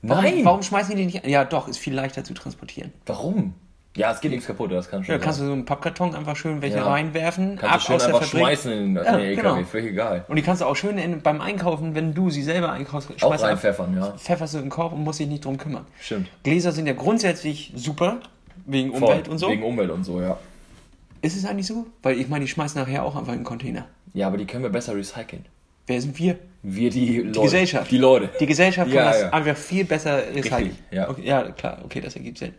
Warum, 0.00 0.24
Nein. 0.24 0.44
Warum 0.46 0.62
schmeißen 0.62 0.96
die 0.96 1.06
die 1.06 1.12
nicht? 1.12 1.26
Ja, 1.26 1.44
doch, 1.44 1.68
ist 1.68 1.78
viel 1.78 1.92
leichter 1.94 2.24
zu 2.24 2.32
transportieren. 2.32 2.92
Warum? 3.04 3.52
Ja, 3.96 4.10
es 4.10 4.20
geht 4.20 4.32
nichts 4.32 4.46
kaputt, 4.48 4.72
das 4.72 4.90
kann 4.90 5.04
schon 5.04 5.12
Ja, 5.14 5.18
kannst 5.20 5.38
du 5.40 5.44
so 5.46 5.52
einen 5.52 5.64
Pappkarton 5.64 6.16
einfach 6.16 6.34
schön 6.34 6.60
welche 6.62 6.78
Ja. 6.78 6.86
reinwerfen, 6.88 7.56
Kannst 7.56 7.88
du 7.88 7.92
schön 7.98 8.02
einfach 8.14 8.24
schmeißen 8.24 8.72
in, 8.72 8.78
in 8.78 8.94
Ja, 8.96 9.02
den 9.16 9.20
LKW, 9.20 9.54
genau. 9.54 9.64
völlig 9.64 9.90
egal. 9.92 10.24
Und 10.26 10.34
die 10.36 10.42
kannst 10.42 10.62
du 10.62 10.66
auch 10.66 10.74
schön 10.74 10.98
in, 10.98 11.20
beim 11.22 11.40
Einkaufen, 11.40 11.94
wenn 11.94 12.12
du 12.12 12.28
sie 12.28 12.42
selber 12.42 12.72
einkaufst, 12.72 13.10
Auch 13.22 13.40
reinpfeffern, 13.40 13.96
ja. 13.96 14.12
pfefferst 14.18 14.54
du 14.54 14.58
in 14.58 14.64
den 14.64 14.70
Korb 14.70 14.92
und 14.92 15.04
musst 15.04 15.20
dich 15.20 15.28
nicht 15.28 15.44
drum 15.44 15.58
kümmern. 15.58 15.86
Stimmt. 16.00 16.28
Gläser 16.42 16.72
sind 16.72 16.86
ja 16.86 16.92
grundsätzlich 16.94 17.72
super, 17.76 18.18
wegen 18.66 18.90
Voll. 18.90 19.02
Umwelt 19.02 19.28
und 19.28 19.38
so. 19.38 19.48
Wegen 19.48 19.62
Umwelt 19.62 19.90
und 19.90 20.02
so, 20.02 20.20
ja. 20.20 20.38
Ist 21.22 21.36
es 21.36 21.44
eigentlich 21.46 21.66
so? 21.68 21.86
Weil 22.02 22.18
ich 22.20 22.28
meine, 22.28 22.44
die 22.44 22.50
schmeißen 22.50 22.80
nachher 22.80 23.04
auch 23.04 23.14
einfach 23.14 23.32
in 23.32 23.38
den 23.40 23.44
Container. 23.44 23.86
Ja, 24.12 24.26
aber 24.26 24.36
die 24.38 24.44
können 24.44 24.62
wir 24.64 24.70
besser 24.70 24.94
recyceln. 24.96 25.44
Wer 25.86 26.00
sind 26.00 26.18
wir? 26.18 26.36
Wir 26.62 26.90
die 26.90 27.18
Leute. 27.18 27.40
Gesellschaft. 27.42 27.90
Die 27.90 27.98
Leute. 27.98 28.30
Die 28.40 28.46
Gesellschaft 28.46 28.88
kann 28.90 28.96
Ja, 28.96 29.04
das 29.10 29.20
ja. 29.22 29.30
einfach 29.30 29.56
viel 29.56 29.84
besser 29.84 30.18
recyceln. 30.34 30.76
ja. 30.90 31.08
Okay, 31.08 31.22
ja, 31.24 31.42
klar, 31.52 31.78
okay, 31.84 32.00
das 32.00 32.16
ergibt 32.16 32.38
Sinn. 32.38 32.54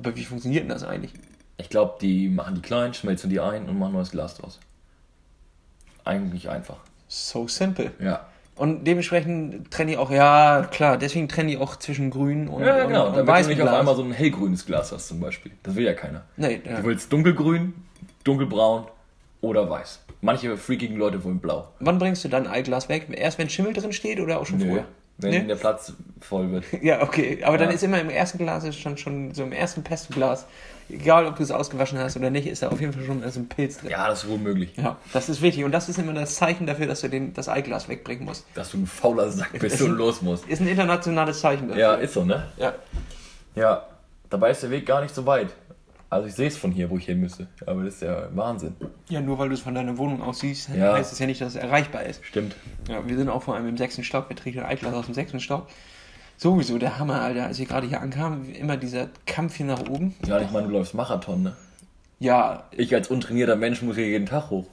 Aber 0.00 0.16
wie 0.16 0.24
funktioniert 0.24 0.62
denn 0.62 0.70
das 0.70 0.82
eigentlich? 0.82 1.12
Ich 1.56 1.68
glaube, 1.68 1.94
die 2.00 2.28
machen 2.28 2.54
die 2.54 2.62
klein, 2.62 2.94
schmelzen 2.94 3.28
die 3.30 3.40
ein 3.40 3.68
und 3.68 3.78
machen 3.78 3.92
neues 3.92 4.10
Glas 4.10 4.34
draus. 4.34 4.58
Eigentlich 6.04 6.48
einfach. 6.48 6.78
So 7.08 7.46
simple. 7.48 7.92
Ja. 8.00 8.26
Und 8.56 8.84
dementsprechend 8.84 9.70
trennen 9.70 9.88
die 9.90 9.96
auch, 9.96 10.10
ja, 10.10 10.68
klar, 10.70 10.98
deswegen 10.98 11.28
trennen 11.28 11.48
die 11.48 11.56
auch 11.56 11.76
zwischen 11.76 12.10
grün 12.10 12.48
und, 12.48 12.62
Ja, 12.62 12.82
und, 12.82 12.88
genau. 12.88 13.08
und 13.08 13.16
Damit 13.26 13.44
du 13.44 13.48
nicht 13.48 13.62
auf 13.62 13.72
einmal 13.72 13.96
so 13.96 14.02
ein 14.02 14.12
hellgrünes 14.12 14.66
Glas 14.66 14.92
hast 14.92 15.08
zum 15.08 15.20
Beispiel. 15.20 15.52
Das 15.62 15.74
will 15.74 15.84
ja 15.84 15.94
keiner. 15.94 16.24
Nee, 16.36 16.60
ja. 16.64 16.76
Du 16.76 16.84
willst 16.84 17.12
dunkelgrün, 17.12 17.74
dunkelbraun 18.24 18.84
oder 19.40 19.68
weiß. 19.68 20.00
Manche 20.20 20.56
freakigen 20.58 20.96
Leute 20.96 21.24
wollen 21.24 21.38
blau. 21.38 21.68
Wann 21.80 21.98
bringst 21.98 22.22
du 22.24 22.28
dann 22.28 22.46
Eiglas 22.46 22.90
weg? 22.90 23.06
Erst 23.10 23.38
wenn 23.38 23.48
Schimmel 23.48 23.72
drin 23.72 23.92
steht 23.92 24.20
oder 24.20 24.38
auch 24.38 24.46
schon 24.46 24.60
vorher? 24.60 24.84
Wenn 25.22 25.30
Nee? 25.30 25.40
der 25.46 25.56
Platz 25.56 25.92
voll 26.20 26.50
wird. 26.50 26.64
Ja, 26.82 27.02
okay. 27.02 27.42
Aber 27.44 27.58
dann 27.58 27.68
Ja. 27.68 27.74
ist 27.74 27.82
immer 27.82 28.00
im 28.00 28.10
ersten 28.10 28.38
Glas 28.38 28.64
ist 28.64 28.78
schon, 28.78 28.96
schon 28.96 29.34
so 29.34 29.42
im 29.42 29.52
ersten 29.52 29.82
Pesto-Glas, 29.82 30.46
egal 30.88 31.26
ob 31.26 31.36
du 31.36 31.42
es 31.42 31.50
ausgewaschen 31.50 31.98
hast 31.98 32.16
oder 32.16 32.30
nicht, 32.30 32.46
ist 32.46 32.62
da 32.62 32.68
auf 32.68 32.80
jeden 32.80 32.92
Fall 32.92 33.04
schon 33.04 33.22
so 33.30 33.40
ein 33.40 33.48
Pilz 33.48 33.78
drin. 33.78 33.90
Ja, 33.90 34.08
das 34.08 34.24
ist 34.24 34.30
wohl 34.30 34.38
möglich. 34.38 34.72
Ja, 34.76 34.96
das 35.12 35.28
ist 35.28 35.40
wichtig. 35.42 35.64
Und 35.64 35.72
das 35.72 35.88
ist 35.88 35.98
immer 35.98 36.12
das 36.14 36.34
Zeichen 36.34 36.66
dafür, 36.66 36.86
dass 36.86 37.00
du 37.02 37.08
den, 37.08 37.32
das 37.34 37.48
Eiglas 37.48 37.88
wegbringen 37.88 38.24
musst. 38.24 38.44
Dass 38.54 38.70
du 38.70 38.78
ein 38.78 38.86
fauler 38.86 39.30
Sack 39.30 39.58
bist 39.58 39.80
und 39.82 39.92
los 39.92 40.22
musst. 40.22 40.46
Ist 40.48 40.60
ein 40.60 40.68
internationales 40.68 41.40
Zeichen 41.40 41.68
dafür. 41.68 41.80
Ja, 41.82 41.94
ist 41.94 42.14
so, 42.14 42.24
ne? 42.24 42.44
ja. 42.56 42.74
Ja. 43.54 43.86
Dabei 44.30 44.50
ist 44.52 44.62
der 44.62 44.70
Weg 44.70 44.86
gar 44.86 45.02
nicht 45.02 45.14
so 45.14 45.26
weit. 45.26 45.48
Also 46.10 46.26
ich 46.26 46.34
sehe 46.34 46.48
es 46.48 46.56
von 46.56 46.72
hier, 46.72 46.90
wo 46.90 46.98
ich 46.98 47.06
hin 47.06 47.20
müsste. 47.20 47.46
Aber 47.66 47.84
das 47.84 47.94
ist 47.94 48.02
ja 48.02 48.28
Wahnsinn. 48.34 48.74
Ja, 49.08 49.20
nur 49.20 49.38
weil 49.38 49.48
du 49.48 49.54
es 49.54 49.60
von 49.60 49.74
deiner 49.76 49.96
Wohnung 49.96 50.20
aus 50.22 50.40
siehst, 50.40 50.68
Ja. 50.76 50.94
heißt 50.94 51.12
es 51.12 51.18
ja 51.20 51.26
nicht, 51.26 51.40
dass 51.40 51.54
es 51.54 51.56
erreichbar 51.62 52.02
ist. 52.02 52.24
Stimmt. 52.24 52.56
Ja, 52.88 53.06
wir 53.06 53.16
sind 53.16 53.28
auch 53.28 53.42
vor 53.44 53.54
allem 53.54 53.68
im 53.68 53.76
sechsten 53.76 54.02
Stock. 54.02 54.28
Wir 54.28 54.36
trinken 54.36 54.58
ein 54.60 54.66
Eiglas 54.66 54.92
aus 54.92 55.06
dem 55.06 55.14
sechsten 55.14 55.38
Stock. 55.38 55.68
Sowieso 56.36 56.78
der 56.78 56.98
Hammer, 56.98 57.20
Alter. 57.20 57.46
Als 57.46 57.58
wir 57.60 57.66
gerade 57.66 57.86
hier 57.86 58.00
ankamen, 58.00 58.52
immer 58.54 58.76
dieser 58.76 59.08
Kampf 59.26 59.54
hier 59.56 59.66
nach 59.66 59.80
oben. 59.88 60.14
Ja, 60.26 60.40
ich 60.40 60.50
meine, 60.50 60.66
du 60.66 60.72
läufst 60.72 60.94
Marathon, 60.94 61.42
ne? 61.44 61.56
Ja, 62.18 62.64
Ich 62.72 62.94
als 62.94 63.08
untrainierter 63.08 63.56
Mensch 63.56 63.80
muss 63.82 63.96
hier 63.96 64.08
jeden 64.08 64.26
Tag 64.26 64.50
hoch. 64.50 64.66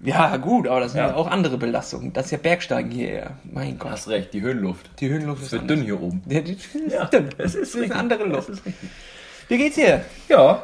ja, 0.00 0.36
gut, 0.38 0.66
aber 0.66 0.80
das 0.80 0.92
sind 0.92 1.02
Ja. 1.02 1.14
auch 1.14 1.28
andere 1.28 1.56
Belastungen. 1.56 2.12
Das 2.12 2.24
ist 2.26 2.30
ja 2.32 2.38
Bergsteigen 2.38 2.90
hier. 2.90 3.12
Ja. 3.14 3.30
Mein 3.44 3.78
Gott. 3.78 3.92
Hast 3.92 4.08
recht, 4.08 4.32
die 4.34 4.40
Höhenluft. 4.40 4.90
Die 4.98 5.08
Höhenluft 5.08 5.40
Es 5.42 5.46
ist 5.46 5.52
wird 5.52 5.70
dünn 5.70 5.82
hier 5.82 6.00
oben. 6.02 6.22
Ja, 6.26 6.40
die 6.40 6.52
ist 6.54 6.68
Ja, 6.90 7.04
dünn. 7.04 7.28
es 7.38 7.54
ist 7.54 7.74
Das 7.74 7.80
ist 7.82 7.90
eine 7.92 7.94
andere 8.00 8.24
Luft. 8.24 8.50
Wie 9.48 9.56
geht's 9.58 9.76
dir? 9.76 10.04
Ja, 10.28 10.62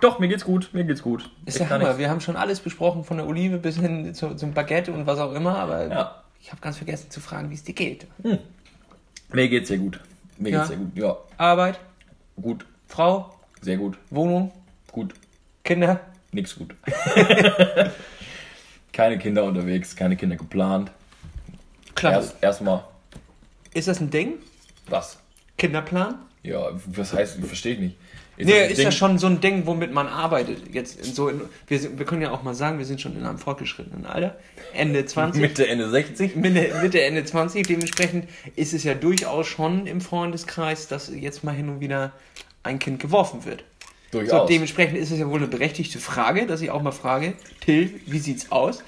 doch, 0.00 0.18
mir 0.18 0.28
geht's 0.28 0.44
gut, 0.44 0.70
mir 0.72 0.84
geht's 0.84 1.02
gut. 1.02 1.30
Ist 1.46 1.58
kann 1.58 1.68
Hammer. 1.82 1.98
Wir 1.98 2.10
haben 2.10 2.20
schon 2.20 2.36
alles 2.36 2.60
besprochen, 2.60 3.04
von 3.04 3.16
der 3.16 3.26
Olive 3.26 3.58
bis 3.58 3.76
hin 3.78 4.14
zu, 4.14 4.34
zum 4.34 4.52
Baguette 4.52 4.92
und 4.92 5.06
was 5.06 5.18
auch 5.18 5.32
immer, 5.32 5.56
aber 5.58 5.86
Ja. 5.88 6.22
ich 6.40 6.50
habe 6.50 6.60
ganz 6.60 6.76
vergessen 6.76 7.10
zu 7.10 7.20
fragen, 7.20 7.50
wie 7.50 7.54
es 7.54 7.64
dir 7.64 7.74
geht. 7.74 8.06
Mir 9.32 9.48
geht's 9.48 9.68
sehr 9.68 9.78
gut. 9.78 10.00
Mir 10.38 10.50
Ja. 10.50 10.58
geht's 10.58 10.68
sehr 10.68 10.76
gut. 10.78 10.96
Ja, 10.96 11.16
Arbeit, 11.36 11.78
gut, 12.40 12.64
Frau, 12.86 13.34
sehr 13.60 13.76
gut, 13.76 13.96
Wohnung, 14.10 14.52
gut, 14.92 15.14
Kinder. 15.64 16.00
nix 16.32 16.54
gut. 16.56 16.74
keine 18.92 19.18
Kinder 19.18 19.44
unterwegs, 19.44 19.94
keine 19.96 20.16
Kinder 20.16 20.36
geplant. 20.36 20.90
Klar. 21.94 22.14
Erst 22.14 22.36
erstmal 22.42 22.84
Ist 23.74 23.88
das 23.88 24.00
ein 24.00 24.10
Ding? 24.10 24.34
was? 24.88 25.18
Kinderplan? 25.56 26.14
Ja, 26.42 26.68
was 26.86 27.12
heißt, 27.12 27.38
verstehe 27.44 27.74
ich 27.74 27.80
nicht. 27.80 27.96
Ist 28.38 28.46
Nee, 28.46 28.66
ist 28.68 28.78
Ding? 28.78 28.84
ja 28.84 28.92
schon 28.92 29.18
so 29.18 29.26
ein 29.26 29.40
Ding, 29.40 29.66
womit 29.66 29.92
man 29.92 30.06
arbeitet. 30.06 30.72
Jetzt 30.72 31.04
in 31.04 31.12
so 31.12 31.28
in, 31.28 31.40
wir, 31.66 31.78
sind, 31.78 31.98
wir 31.98 32.06
können 32.06 32.22
ja 32.22 32.30
auch 32.30 32.42
mal 32.44 32.54
sagen, 32.54 32.78
wir 32.78 32.84
sind 32.86 33.00
schon 33.00 33.16
in 33.16 33.24
einem 33.26 33.38
fortgeschrittenen 33.38 34.06
Alter. 34.06 34.36
Ende 34.72 35.04
20. 35.04 35.40
Mitte, 35.42 35.66
Ende 35.66 35.90
60? 35.90 36.36
Mitte, 36.36 36.72
Mitte, 36.80 37.02
Ende 37.02 37.24
20. 37.24 37.66
Dementsprechend 37.66 38.28
ist 38.54 38.74
es 38.74 38.84
ja 38.84 38.94
durchaus 38.94 39.48
schon 39.48 39.86
im 39.88 40.00
Freundeskreis, 40.00 40.86
dass 40.86 41.10
jetzt 41.12 41.42
mal 41.42 41.52
hin 41.54 41.68
und 41.68 41.80
wieder 41.80 42.12
ein 42.62 42.78
Kind 42.78 43.00
geworfen 43.00 43.44
wird. 43.44 43.64
So, 44.12 44.20
Durchaus. 44.20 44.48
dementsprechend 44.48 44.96
ist 44.98 45.10
es 45.10 45.18
ja 45.18 45.28
wohl 45.28 45.38
eine 45.38 45.48
berechtigte 45.48 45.98
Frage, 45.98 46.46
dass 46.46 46.60
ich 46.62 46.70
auch 46.70 46.80
mal 46.80 46.92
frage, 46.92 47.34
Till, 47.60 48.00
wie 48.06 48.18
sieht's 48.20 48.52
aus? 48.52 48.82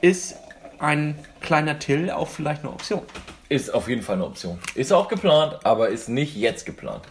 Ist 0.00 0.36
ein 0.78 1.18
kleiner 1.40 1.78
Till 1.78 2.10
auch 2.10 2.28
vielleicht 2.28 2.62
eine 2.62 2.70
Option? 2.72 3.02
Ist 3.48 3.74
auf 3.74 3.88
jeden 3.88 4.02
Fall 4.02 4.14
eine 4.14 4.26
Option. 4.26 4.58
Ist 4.74 4.92
auch 4.92 5.08
geplant, 5.08 5.58
aber 5.64 5.88
ist 5.88 6.08
nicht 6.08 6.36
jetzt 6.36 6.64
geplant. 6.64 7.02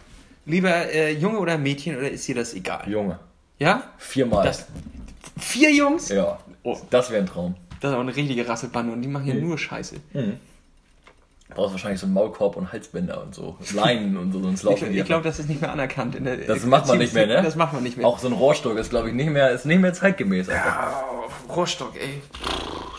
Lieber 0.44 0.70
äh, 0.92 1.12
Junge 1.12 1.38
oder 1.38 1.56
Mädchen 1.58 1.96
oder 1.96 2.10
ist 2.10 2.26
dir 2.26 2.34
das 2.34 2.54
egal? 2.54 2.88
Junge, 2.88 3.18
Ja? 3.58 3.84
viermal. 3.98 4.44
Das, 4.44 4.66
vier 5.38 5.72
Jungs? 5.72 6.08
ja, 6.08 6.38
Oh. 6.64 6.76
das 6.90 7.10
wäre 7.10 7.22
ein 7.22 7.26
Traum. 7.26 7.54
Das 7.80 7.90
ist 7.90 7.96
auch 7.96 8.00
eine 8.00 8.14
richtige 8.14 8.46
Rasselbande 8.46 8.92
und 8.92 9.02
die 9.02 9.08
machen 9.08 9.24
hier 9.24 9.34
nur 9.34 9.58
Scheiße. 9.58 9.96
Du 10.12 10.20
brauchst 11.54 11.72
wahrscheinlich 11.72 12.00
so 12.00 12.06
einen 12.06 12.14
Maulkorb 12.14 12.56
und 12.56 12.72
Halsbänder 12.72 13.22
und 13.22 13.34
so. 13.34 13.56
Leinen 13.74 14.16
und 14.16 14.32
so, 14.32 14.40
sonst 14.42 14.60
Ich, 14.60 14.64
laufen 14.64 14.92
die 14.92 14.98
ich 14.98 15.04
glaube, 15.04 15.24
das 15.24 15.38
ist 15.38 15.48
nicht 15.48 15.60
mehr 15.60 15.72
anerkannt. 15.72 16.14
In 16.14 16.24
der 16.24 16.36
Das 16.36 16.64
macht 16.64 16.86
man 16.88 16.98
nicht 16.98 17.14
mehr, 17.14 17.26
ne? 17.26 17.42
Das 17.42 17.56
macht 17.56 17.72
man 17.72 17.82
nicht 17.82 17.96
mehr. 17.96 18.06
Auch 18.06 18.18
so 18.18 18.28
ein 18.28 18.32
Rohrstock 18.32 18.76
ist, 18.78 18.90
glaube 18.90 19.08
ich, 19.08 19.14
nicht 19.14 19.30
mehr, 19.30 19.50
ist 19.50 19.66
nicht 19.66 19.80
mehr 19.80 19.92
zeitgemäß. 19.92 20.48
einfach. 20.48 20.76
Ah, 20.76 21.04
Rohrstock, 21.54 21.92
ey. 21.96 22.22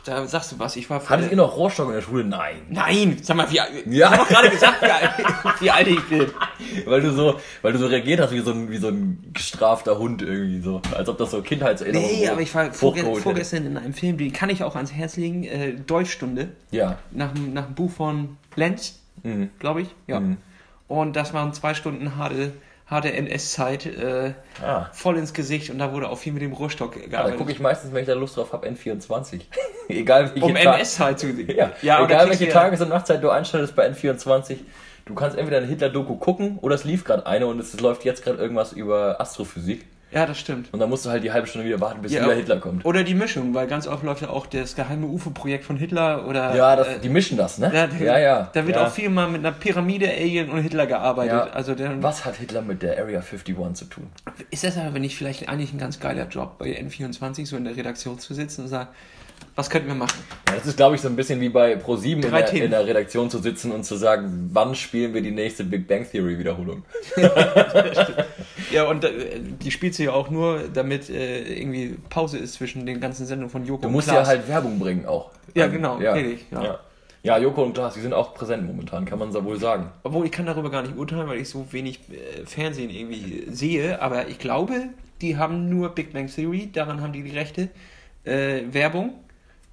Da 0.05 0.27
sagst 0.27 0.51
du 0.51 0.59
was. 0.59 0.75
Ich 0.75 0.89
war 0.89 1.01
Hattet 1.07 1.31
ihr 1.31 1.37
noch 1.37 1.55
Rohrstock 1.55 1.87
in 1.87 1.93
der 1.93 2.01
Schule? 2.01 2.25
Nein. 2.25 2.55
Nein, 2.69 3.17
sag 3.21 3.37
mal, 3.37 3.49
wie, 3.49 3.55
ja. 3.55 3.65
Ja. 3.85 4.11
ich 4.11 4.19
hab 4.19 4.19
doch 4.19 4.27
gerade 4.27 4.49
gesagt, 4.49 4.81
wie, 4.81 4.89
alt- 4.91 5.11
wie 5.61 5.71
alt 5.71 5.87
ich 5.87 6.01
bin. 6.09 6.25
Weil 6.85 7.01
du 7.01 7.11
so, 7.13 7.35
weil 7.61 7.71
du 7.71 7.79
so 7.79 7.87
reagiert 7.87 8.19
hast 8.19 8.31
wie 8.33 8.41
so 8.41 8.51
ein, 8.51 8.69
wie 8.69 8.77
so 8.79 8.89
ein 8.89 9.23
gestrafter 9.33 9.97
Hund 9.97 10.21
irgendwie 10.21 10.59
so. 10.59 10.81
Als 10.93 11.07
ob 11.07 11.17
das 11.19 11.31
so 11.31 11.41
Kindheitserinnerungen 11.41 12.11
Nee, 12.19 12.27
aber 12.27 12.41
ich 12.41 12.53
war 12.53 12.73
vorge 12.73 13.01
vorgestern 13.15 13.65
in 13.65 13.77
einem 13.77 13.93
Film, 13.93 14.17
den 14.17 14.33
kann 14.33 14.49
ich 14.49 14.61
auch 14.65 14.75
ans 14.75 14.91
Herz 14.91 15.15
legen, 15.15 15.45
äh, 15.45 15.71
Deutschstunde, 15.73 16.49
Ja. 16.71 16.97
nach, 17.11 17.29
nach 17.53 17.67
dem 17.67 17.75
Buch 17.75 17.91
von 17.91 18.35
Lenz, 18.55 18.99
Mhm. 19.23 19.49
glaube 19.59 19.81
ich. 19.81 19.89
Ja. 20.07 20.19
Mhm. 20.19 20.37
Und 20.87 21.15
das 21.15 21.33
waren 21.33 21.53
zwei 21.53 21.73
Stunden 21.73 22.17
harte, 22.17 22.51
harte 22.87 23.13
NS-Zeit, 23.13 23.85
äh, 23.85 24.33
Ah. 24.61 24.89
voll 24.91 25.17
ins 25.17 25.33
Gesicht 25.33 25.69
und 25.69 25.79
da 25.79 25.91
wurde 25.93 26.09
auch 26.09 26.17
viel 26.17 26.33
mit 26.33 26.41
dem 26.41 26.51
Rohrstock 26.53 26.95
Ja, 26.95 27.01
da 27.03 27.07
gearbeitet. 27.09 27.37
gucke 27.39 27.51
ich 27.51 27.59
meistens, 27.59 27.93
wenn 27.93 28.01
ich 28.01 28.07
da 28.07 28.13
Lust 28.13 28.37
drauf 28.37 28.53
habe, 28.53 28.67
N24. 28.67 29.41
egal 29.87 30.31
welche 30.33 30.45
um 30.45 30.55
NS-Zeit 30.55 31.19
zu 31.19 31.33
sehen. 31.33 31.49
Ja, 31.55 31.71
da 31.81 32.05
egal 32.05 32.29
welche 32.29 32.47
ja- 32.47 32.53
Tages- 32.53 32.81
und 32.81 32.89
Nachtzeit 32.89 33.23
du 33.23 33.29
einschaltest 33.29 33.75
bei 33.75 33.87
N24. 33.89 34.57
Du 35.05 35.15
kannst 35.15 35.37
entweder 35.37 35.57
eine 35.57 35.67
Hitler-Doku 35.67 36.15
gucken 36.15 36.59
oder 36.61 36.75
es 36.75 36.83
lief 36.83 37.03
gerade 37.03 37.25
eine 37.25 37.47
und 37.47 37.59
es 37.59 37.77
läuft 37.79 38.05
jetzt 38.05 38.23
gerade 38.23 38.37
irgendwas 38.37 38.71
über 38.73 39.19
Astrophysik. 39.19 39.85
Ja, 40.13 40.25
das 40.25 40.39
stimmt. 40.39 40.69
Und 40.71 40.79
dann 40.79 40.89
musst 40.89 41.05
du 41.05 41.09
halt 41.09 41.23
die 41.23 41.31
halbe 41.31 41.47
Stunde 41.47 41.67
wieder 41.67 41.79
warten, 41.79 42.01
bis 42.01 42.11
Ja, 42.11 42.23
wieder 42.23 42.35
Hitler 42.35 42.59
kommt. 42.59 42.85
Oder 42.85 43.03
die 43.03 43.15
Mischung, 43.15 43.53
weil 43.53 43.67
ganz 43.67 43.87
oft 43.87 44.03
läuft 44.03 44.21
ja 44.21 44.29
auch 44.29 44.45
das 44.45 44.75
geheime 44.75 45.07
UFO-Projekt 45.07 45.65
von 45.65 45.77
Hitler 45.77 46.27
oder. 46.27 46.55
Ja, 46.55 46.75
das, 46.75 46.87
äh, 46.87 46.99
die 46.99 47.09
mischen 47.09 47.37
das, 47.37 47.57
ne? 47.57 47.71
ja, 47.73 47.87
ja. 47.99 48.19
ja. 48.19 48.49
Da 48.53 48.67
wird 48.67 48.77
ja. 48.77 48.85
auch 48.85 48.91
viel 48.91 49.09
mal 49.09 49.27
mit 49.27 49.39
einer 49.39 49.51
Pyramide, 49.51 50.09
Alien 50.09 50.49
und 50.49 50.61
Hitler 50.61 50.85
gearbeitet. 50.85 51.33
Ja. 51.33 51.53
Also 51.53 51.73
der, 51.73 52.01
Was 52.03 52.25
hat 52.25 52.35
Hitler 52.35 52.61
mit 52.61 52.83
der 52.83 52.99
Area 52.99 53.21
51 53.21 53.55
zu 53.73 53.85
tun? 53.85 54.07
ist 54.51 54.63
das 54.63 54.77
aber 54.77 54.99
nicht 54.99 55.15
vielleicht 55.17 55.49
eigentlich 55.49 55.73
ein 55.73 55.79
ganz 55.79 55.99
geiler 55.99 56.27
Job, 56.27 56.57
bei 56.59 56.79
N24 56.79 57.47
so 57.47 57.57
in 57.57 57.65
der 57.65 57.75
Redaktion 57.75 58.19
zu 58.19 58.33
sitzen 58.33 58.61
und 58.61 58.67
sagen, 58.67 58.89
was 59.55 59.69
könnten 59.69 59.87
wir 59.87 59.95
machen? 59.95 60.17
Ja, 60.47 60.55
das 60.55 60.65
ist, 60.65 60.77
glaube 60.77 60.95
ich, 60.95 61.01
so 61.01 61.07
ein 61.07 61.15
bisschen 61.15 61.39
wie 61.39 61.49
bei 61.49 61.75
Pro7 61.75 62.13
in 62.13 62.21
der, 62.21 62.53
in 62.53 62.71
der 62.71 62.85
Redaktion 62.87 63.29
zu 63.29 63.37
sitzen 63.37 63.71
und 63.71 63.83
zu 63.83 63.95
sagen, 63.95 64.49
wann 64.51 64.73
spielen 64.73 65.13
wir 65.13 65.21
die 65.21 65.31
nächste 65.31 65.63
Big 65.63 65.87
Bang 65.87 66.09
Theory 66.09 66.39
Wiederholung? 66.39 66.83
Ja, 68.73 68.89
und 68.89 69.03
äh, 69.03 69.39
die 69.39 69.69
spielt 69.69 69.93
sie 69.93 70.05
ja 70.05 70.13
auch 70.13 70.31
nur, 70.31 70.63
damit 70.73 71.09
äh, 71.09 71.43
irgendwie 71.43 71.95
Pause 72.09 72.39
ist 72.39 72.55
zwischen 72.55 72.87
den 72.87 72.99
ganzen 72.99 73.27
Sendungen 73.27 73.51
von 73.51 73.65
Joko 73.65 73.83
Du 73.83 73.87
und 73.87 73.93
musst 73.93 74.07
Klaas. 74.07 74.27
ja 74.27 74.35
halt 74.35 74.47
Werbung 74.47 74.79
bringen 74.79 75.05
auch. 75.05 75.29
Ja, 75.53 75.67
genau, 75.67 75.99
ja. 76.01 76.13
richtig, 76.13 76.47
ja. 76.51 76.63
Ja. 76.63 76.79
ja, 77.21 77.37
Joko 77.37 77.63
und 77.63 77.73
Klaas, 77.73 77.93
die 77.93 78.01
sind 78.01 78.13
auch 78.13 78.33
präsent 78.33 78.65
momentan, 78.65 79.05
kann 79.05 79.19
man 79.19 79.31
so 79.31 79.45
wohl 79.45 79.59
sagen. 79.59 79.91
Obwohl 80.01 80.25
ich 80.25 80.31
kann 80.31 80.47
darüber 80.47 80.71
gar 80.71 80.81
nicht 80.81 80.97
urteilen, 80.97 81.27
weil 81.27 81.37
ich 81.37 81.49
so 81.49 81.71
wenig 81.71 81.99
äh, 82.09 82.45
Fernsehen 82.47 82.89
irgendwie 82.89 83.45
sehe, 83.51 84.01
aber 84.01 84.27
ich 84.27 84.39
glaube, 84.39 84.89
die 85.21 85.37
haben 85.37 85.69
nur 85.69 85.89
Big 85.89 86.11
Bang 86.11 86.27
Theory, 86.27 86.69
daran 86.73 87.01
haben 87.01 87.13
die 87.13 87.21
die 87.21 87.37
Rechte. 87.37 87.69
Äh, 88.23 88.61
Werbung, 88.71 89.13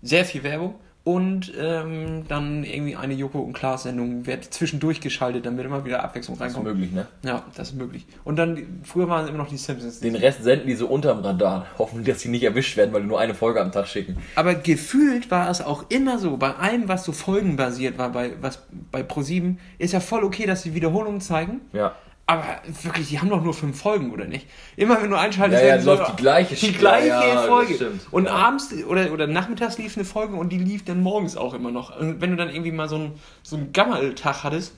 sehr 0.02 0.25
viel 0.25 0.42
Werbung 0.42 0.75
und 1.02 1.50
ähm, 1.59 2.25
dann 2.28 2.62
irgendwie 2.62 2.95
eine 2.95 3.14
Joko 3.14 3.38
und 3.40 3.54
Klaas 3.54 3.85
Sendung 3.85 4.26
wird 4.26 4.45
zwischendurch 4.45 5.00
geschaltet, 5.00 5.47
damit 5.47 5.64
immer 5.64 5.83
wieder 5.87 6.04
Abwechslung 6.04 6.38
Das 6.38 6.49
ist 6.49 6.57
reinkommt. 6.59 6.75
möglich, 6.76 6.92
ne? 6.92 7.07
Ja, 7.25 7.42
das 7.57 7.71
ist 7.71 7.75
möglich. 7.76 8.04
Und 8.23 8.37
dann, 8.37 8.80
früher 8.85 9.09
waren 9.09 9.25
es 9.25 9.30
immer 9.30 9.38
noch 9.38 9.49
die 9.49 9.57
Simpsons. 9.57 10.00
Den 10.00 10.14
Rest 10.14 10.45
senden 10.45 10.66
die 10.66 10.75
so 10.75 10.87
unterm 10.88 11.21
Radar. 11.21 11.66
Hoffen, 11.78 12.04
dass 12.04 12.21
sie 12.21 12.28
nicht 12.28 12.42
erwischt 12.42 12.76
werden, 12.76 12.92
weil 12.92 13.00
die 13.00 13.09
nur 13.09 13.19
eine 13.19 13.35
Folge 13.35 13.62
am 13.62 13.73
Tag 13.73 13.87
schicken. 13.88 14.19
Aber 14.35 14.54
gefühlt 14.54 15.30
war 15.30 15.49
es 15.49 15.62
auch 15.62 15.87
immer 15.88 16.19
so, 16.19 16.37
bei 16.37 16.54
allem, 16.57 16.87
was 16.87 17.04
so 17.04 17.12
folgenbasiert 17.12 17.97
war, 17.97 18.11
bei, 18.11 18.33
was, 18.42 18.62
bei 18.92 19.00
Pro7, 19.00 19.57
ist 19.78 19.95
ja 19.95 20.00
voll 20.00 20.23
okay, 20.23 20.45
dass 20.45 20.62
sie 20.62 20.75
Wiederholungen 20.75 21.23
zeigen. 21.23 21.62
Ja. 21.73 21.95
Aber 22.30 22.44
wirklich, 22.84 23.08
die 23.08 23.18
haben 23.18 23.28
doch 23.28 23.42
nur 23.42 23.54
fünf 23.54 23.80
Folgen, 23.82 24.12
oder 24.12 24.25
nicht? 24.25 24.46
Immer 24.76 25.02
wenn 25.02 25.10
du 25.10 25.16
einschaltest, 25.16 25.64
Ja, 25.64 25.75
ja, 25.75 25.82
läuft 25.82 26.12
die 26.12 26.22
gleiche 26.22 26.54
die 26.54 26.72
gleiche 26.72 27.08
ja, 27.08 27.42
Folge. 27.42 27.90
Und 28.12 28.26
Ja. 28.26 28.32
abends 28.34 28.72
oder, 28.87 29.10
oder 29.10 29.26
nachmittags 29.26 29.78
lief 29.78 29.96
eine 29.96 30.04
Folge 30.04 30.37
und 30.37 30.50
die 30.50 30.58
lief 30.58 30.84
dann 30.84 31.02
morgens 31.02 31.37
auch 31.37 31.54
immer 31.54 31.72
noch. 31.72 31.99
Und 31.99 32.20
wenn 32.20 32.30
du 32.30 32.37
dann 32.37 32.49
irgendwie 32.50 32.70
mal 32.70 32.88
so 32.88 32.94
einen, 32.94 33.20
so 33.42 33.56
einen 33.56 33.72
Gammeltag 33.72 34.44
hattest 34.44 34.75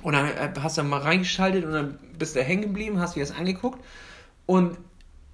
und 0.00 0.14
dann 0.14 0.24
äh, 0.24 0.52
hast 0.62 0.78
du 0.78 0.82
mal 0.82 1.00
reingeschaltet 1.00 1.66
und 1.66 1.72
dann 1.72 1.98
bist 2.18 2.34
du 2.34 2.42
hängen 2.42 2.62
geblieben, 2.62 2.98
hast 2.98 3.14
dir 3.14 3.20
das 3.20 3.36
angeguckt 3.36 3.78
und 4.46 4.78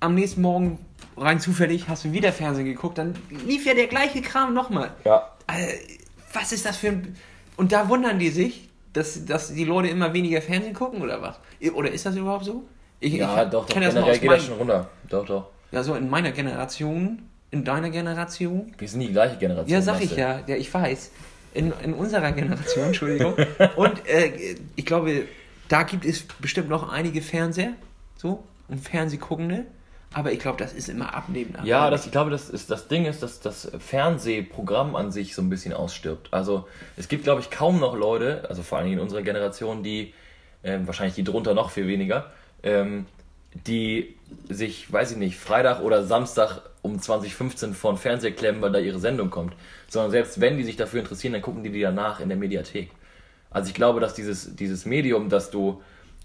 am 0.00 0.16
nächsten 0.16 0.42
Morgen 0.42 0.80
rein 1.16 1.38
zufällig 1.38 1.88
hast 1.88 2.04
du 2.06 2.12
wieder 2.12 2.32
Fernsehen 2.32 2.66
geguckt, 2.66 2.98
dann 2.98 3.14
lief 3.46 3.66
ja 3.66 3.74
der 3.74 3.86
gleiche 3.86 4.20
Kram 4.20 4.52
nochmal. 4.52 4.90
Ja. 5.04 5.30
Äh, 5.46 5.74
was 6.32 6.50
ist 6.50 6.66
das 6.66 6.76
für 6.76 6.88
ein. 6.88 7.16
Und 7.56 7.70
da 7.70 7.88
wundern 7.88 8.18
die 8.18 8.30
sich, 8.30 8.65
dass, 8.96 9.24
dass 9.26 9.52
die 9.52 9.64
Leute 9.64 9.88
immer 9.88 10.12
weniger 10.14 10.40
Fernsehen 10.40 10.72
gucken 10.74 11.02
oder 11.02 11.20
was? 11.20 11.38
Oder 11.74 11.90
ist 11.90 12.06
das 12.06 12.16
überhaupt 12.16 12.46
so? 12.46 12.64
Ich, 12.98 13.12
Ja, 13.14 13.42
ich 13.42 13.50
doch, 13.50 13.66
doch. 13.66 13.66
das 13.66 13.74
Generell 13.94 14.18
geht 14.18 14.30
das 14.30 14.44
schon 14.46 14.56
runter. 14.56 14.88
Doch, 15.08 15.26
doch. 15.26 15.48
Ja, 15.70 15.82
so 15.82 15.94
in 15.94 16.08
meiner 16.08 16.32
Generation, 16.32 17.22
in 17.50 17.64
deiner 17.64 17.90
Generation. 17.90 18.72
Wir 18.78 18.88
sind 18.88 19.00
die 19.00 19.12
gleiche 19.12 19.36
Generation. 19.36 19.68
Ja, 19.68 19.82
sag 19.82 20.00
ich 20.00 20.10
du. 20.10 20.20
ja. 20.20 20.40
Ja, 20.46 20.56
ich 20.56 20.72
weiß. 20.72 21.10
In, 21.52 21.72
in 21.84 21.92
unserer 21.92 22.32
Generation, 22.32 22.84
Entschuldigung. 22.86 23.34
Und 23.76 24.06
äh, 24.08 24.56
ich 24.76 24.86
glaube, 24.86 25.26
da 25.68 25.82
gibt 25.82 26.04
es 26.04 26.22
bestimmt 26.40 26.68
noch 26.68 26.90
einige 26.90 27.20
Fernseher, 27.20 27.72
so, 28.16 28.44
und 28.68 28.80
Fernsehguckende. 28.80 29.66
Aber 30.16 30.32
ich 30.32 30.38
glaube, 30.38 30.56
das 30.56 30.73
ist 30.73 30.88
immer 30.88 31.14
abnehmend. 31.14 31.58
Ja, 31.64 31.90
das, 31.90 32.06
ich 32.06 32.11
glaube, 32.11 32.30
das, 32.30 32.49
ist, 32.49 32.70
das 32.70 32.88
Ding 32.88 33.04
ist, 33.04 33.23
dass 33.23 33.40
das 33.40 33.70
Fernsehprogramm 33.78 34.96
an 34.96 35.12
sich 35.12 35.35
so 35.35 35.42
ein 35.42 35.50
bisschen 35.50 35.75
ausstirbt. 35.75 36.32
Also 36.32 36.66
es 36.96 37.08
gibt, 37.08 37.25
glaube 37.25 37.42
ich, 37.42 37.50
kaum 37.50 37.80
noch 37.80 37.94
Leute, 37.94 38.46
also 38.49 38.62
vor 38.62 38.78
allem 38.78 38.90
in 38.94 38.99
unserer 38.99 39.20
Generation, 39.20 39.82
die, 39.82 40.14
ähm, 40.64 40.87
wahrscheinlich 40.87 41.16
die 41.16 41.23
drunter 41.23 41.52
noch 41.52 41.68
viel 41.68 41.87
weniger, 41.87 42.32
ähm, 42.62 43.04
die 43.66 44.16
sich, 44.49 44.90
weiß 44.90 45.11
ich 45.11 45.16
nicht, 45.18 45.37
Freitag 45.38 45.82
oder 45.82 46.02
Samstag 46.02 46.62
um 46.80 46.99
2015 46.99 47.75
vor 47.75 47.92
den 47.92 47.99
Fernseher 47.99 48.32
klemmen, 48.32 48.62
weil 48.62 48.73
da 48.73 48.78
ihre 48.78 49.00
Sendung 49.00 49.28
kommt. 49.28 49.52
Sondern 49.87 50.12
selbst 50.12 50.40
wenn 50.40 50.56
die 50.56 50.64
sich 50.64 50.76
dafür 50.76 51.00
interessieren, 51.00 51.35
dann 51.35 51.42
gucken 51.42 51.62
die 51.62 51.70
die 51.70 51.82
danach 51.82 52.20
in 52.20 52.30
der 52.30 52.38
Mediathek. 52.38 52.90
Also 53.50 53.68
ich 53.68 53.75
glaube, 53.75 54.00
dass 54.00 54.14
dieses, 54.14 54.56
dieses 54.56 54.87
Medium, 54.87 55.28
dass 55.28 55.50
du 55.50 55.82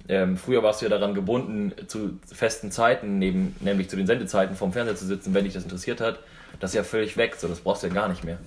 ähm, 0.07 0.37
früher 0.37 0.63
warst 0.63 0.81
du 0.81 0.85
ja 0.85 0.89
daran 0.89 1.13
gebunden, 1.13 1.73
zu 1.87 2.19
festen 2.31 2.71
Zeiten, 2.71 3.19
neben, 3.19 3.55
nämlich 3.59 3.89
zu 3.89 3.95
den 3.95 4.07
Sendezeiten 4.07 4.55
vom 4.55 4.73
Fernseher 4.73 4.95
zu 4.95 5.05
sitzen, 5.05 5.33
wenn 5.33 5.45
dich 5.45 5.53
das 5.53 5.63
interessiert 5.63 6.01
hat. 6.01 6.19
Das 6.59 6.71
ist 6.71 6.75
ja 6.75 6.83
völlig 6.83 7.17
weg, 7.17 7.35
so 7.37 7.47
das 7.47 7.61
brauchst 7.61 7.83
du 7.83 7.87
ja 7.87 7.93
gar 7.93 8.07
nicht 8.09 8.23
mehr. 8.23 8.37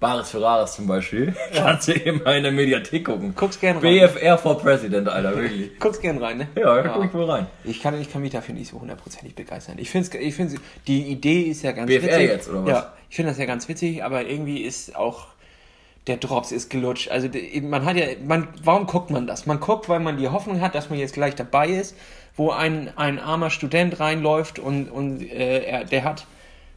Bares 0.00 0.30
Ferraris 0.30 0.72
zum 0.72 0.86
Beispiel. 0.86 1.34
Kannst 1.54 1.88
du 1.88 1.92
immer 1.92 2.36
in 2.36 2.42
der 2.42 2.52
Mediathek 2.52 3.06
gucken. 3.06 3.32
Guck's 3.34 3.58
gern 3.58 3.78
rein. 3.78 3.82
BFR 3.82 4.36
for 4.36 4.58
President, 4.60 5.08
Alter, 5.08 5.36
wirklich. 5.40 5.78
Guck's 5.78 6.00
gern 6.00 6.18
rein, 6.18 6.38
ne? 6.38 6.48
Ja, 6.56 6.82
da 6.82 6.88
guck 6.90 7.06
ich 7.06 7.12
mal 7.12 7.24
rein. 7.24 7.46
Ich 7.64 7.80
kann, 7.80 7.98
ich 7.98 8.12
kann 8.12 8.20
mich 8.20 8.32
dafür 8.32 8.54
nicht 8.54 8.70
so 8.70 8.80
hundertprozentig 8.80 9.34
begeistern. 9.34 9.76
Ich 9.78 9.90
finde, 9.90 10.18
ich 10.18 10.34
find, 10.34 10.60
die 10.86 11.04
Idee 11.04 11.42
ist 11.42 11.62
ja 11.62 11.72
ganz 11.72 11.86
BFR 11.86 12.08
witzig. 12.08 12.28
jetzt, 12.28 12.48
oder 12.50 12.64
was? 12.64 12.70
Ja, 12.70 12.92
ich 13.08 13.16
finde 13.16 13.30
das 13.30 13.38
ja 13.38 13.46
ganz 13.46 13.68
witzig, 13.68 14.04
aber 14.04 14.26
irgendwie 14.26 14.62
ist 14.62 14.94
auch 14.96 15.28
der 16.06 16.18
Drops 16.18 16.52
ist 16.52 16.68
gelutscht. 16.70 17.08
Also 17.08 17.28
man 17.62 17.84
hat 17.84 17.96
ja, 17.96 18.06
man, 18.26 18.48
warum 18.62 18.86
guckt 18.86 19.10
man 19.10 19.26
das? 19.26 19.46
Man 19.46 19.60
guckt, 19.60 19.88
weil 19.88 20.00
man 20.00 20.18
die 20.18 20.28
Hoffnung 20.28 20.60
hat, 20.60 20.74
dass 20.74 20.90
man 20.90 20.98
jetzt 20.98 21.14
gleich 21.14 21.34
dabei 21.34 21.68
ist, 21.68 21.96
wo 22.36 22.50
ein, 22.50 22.90
ein 22.96 23.18
armer 23.18 23.50
Student 23.50 24.00
reinläuft 24.00 24.58
und, 24.58 24.90
und 24.90 25.22
äh, 25.22 25.64
er, 25.64 25.84
der 25.84 26.04
hat 26.04 26.26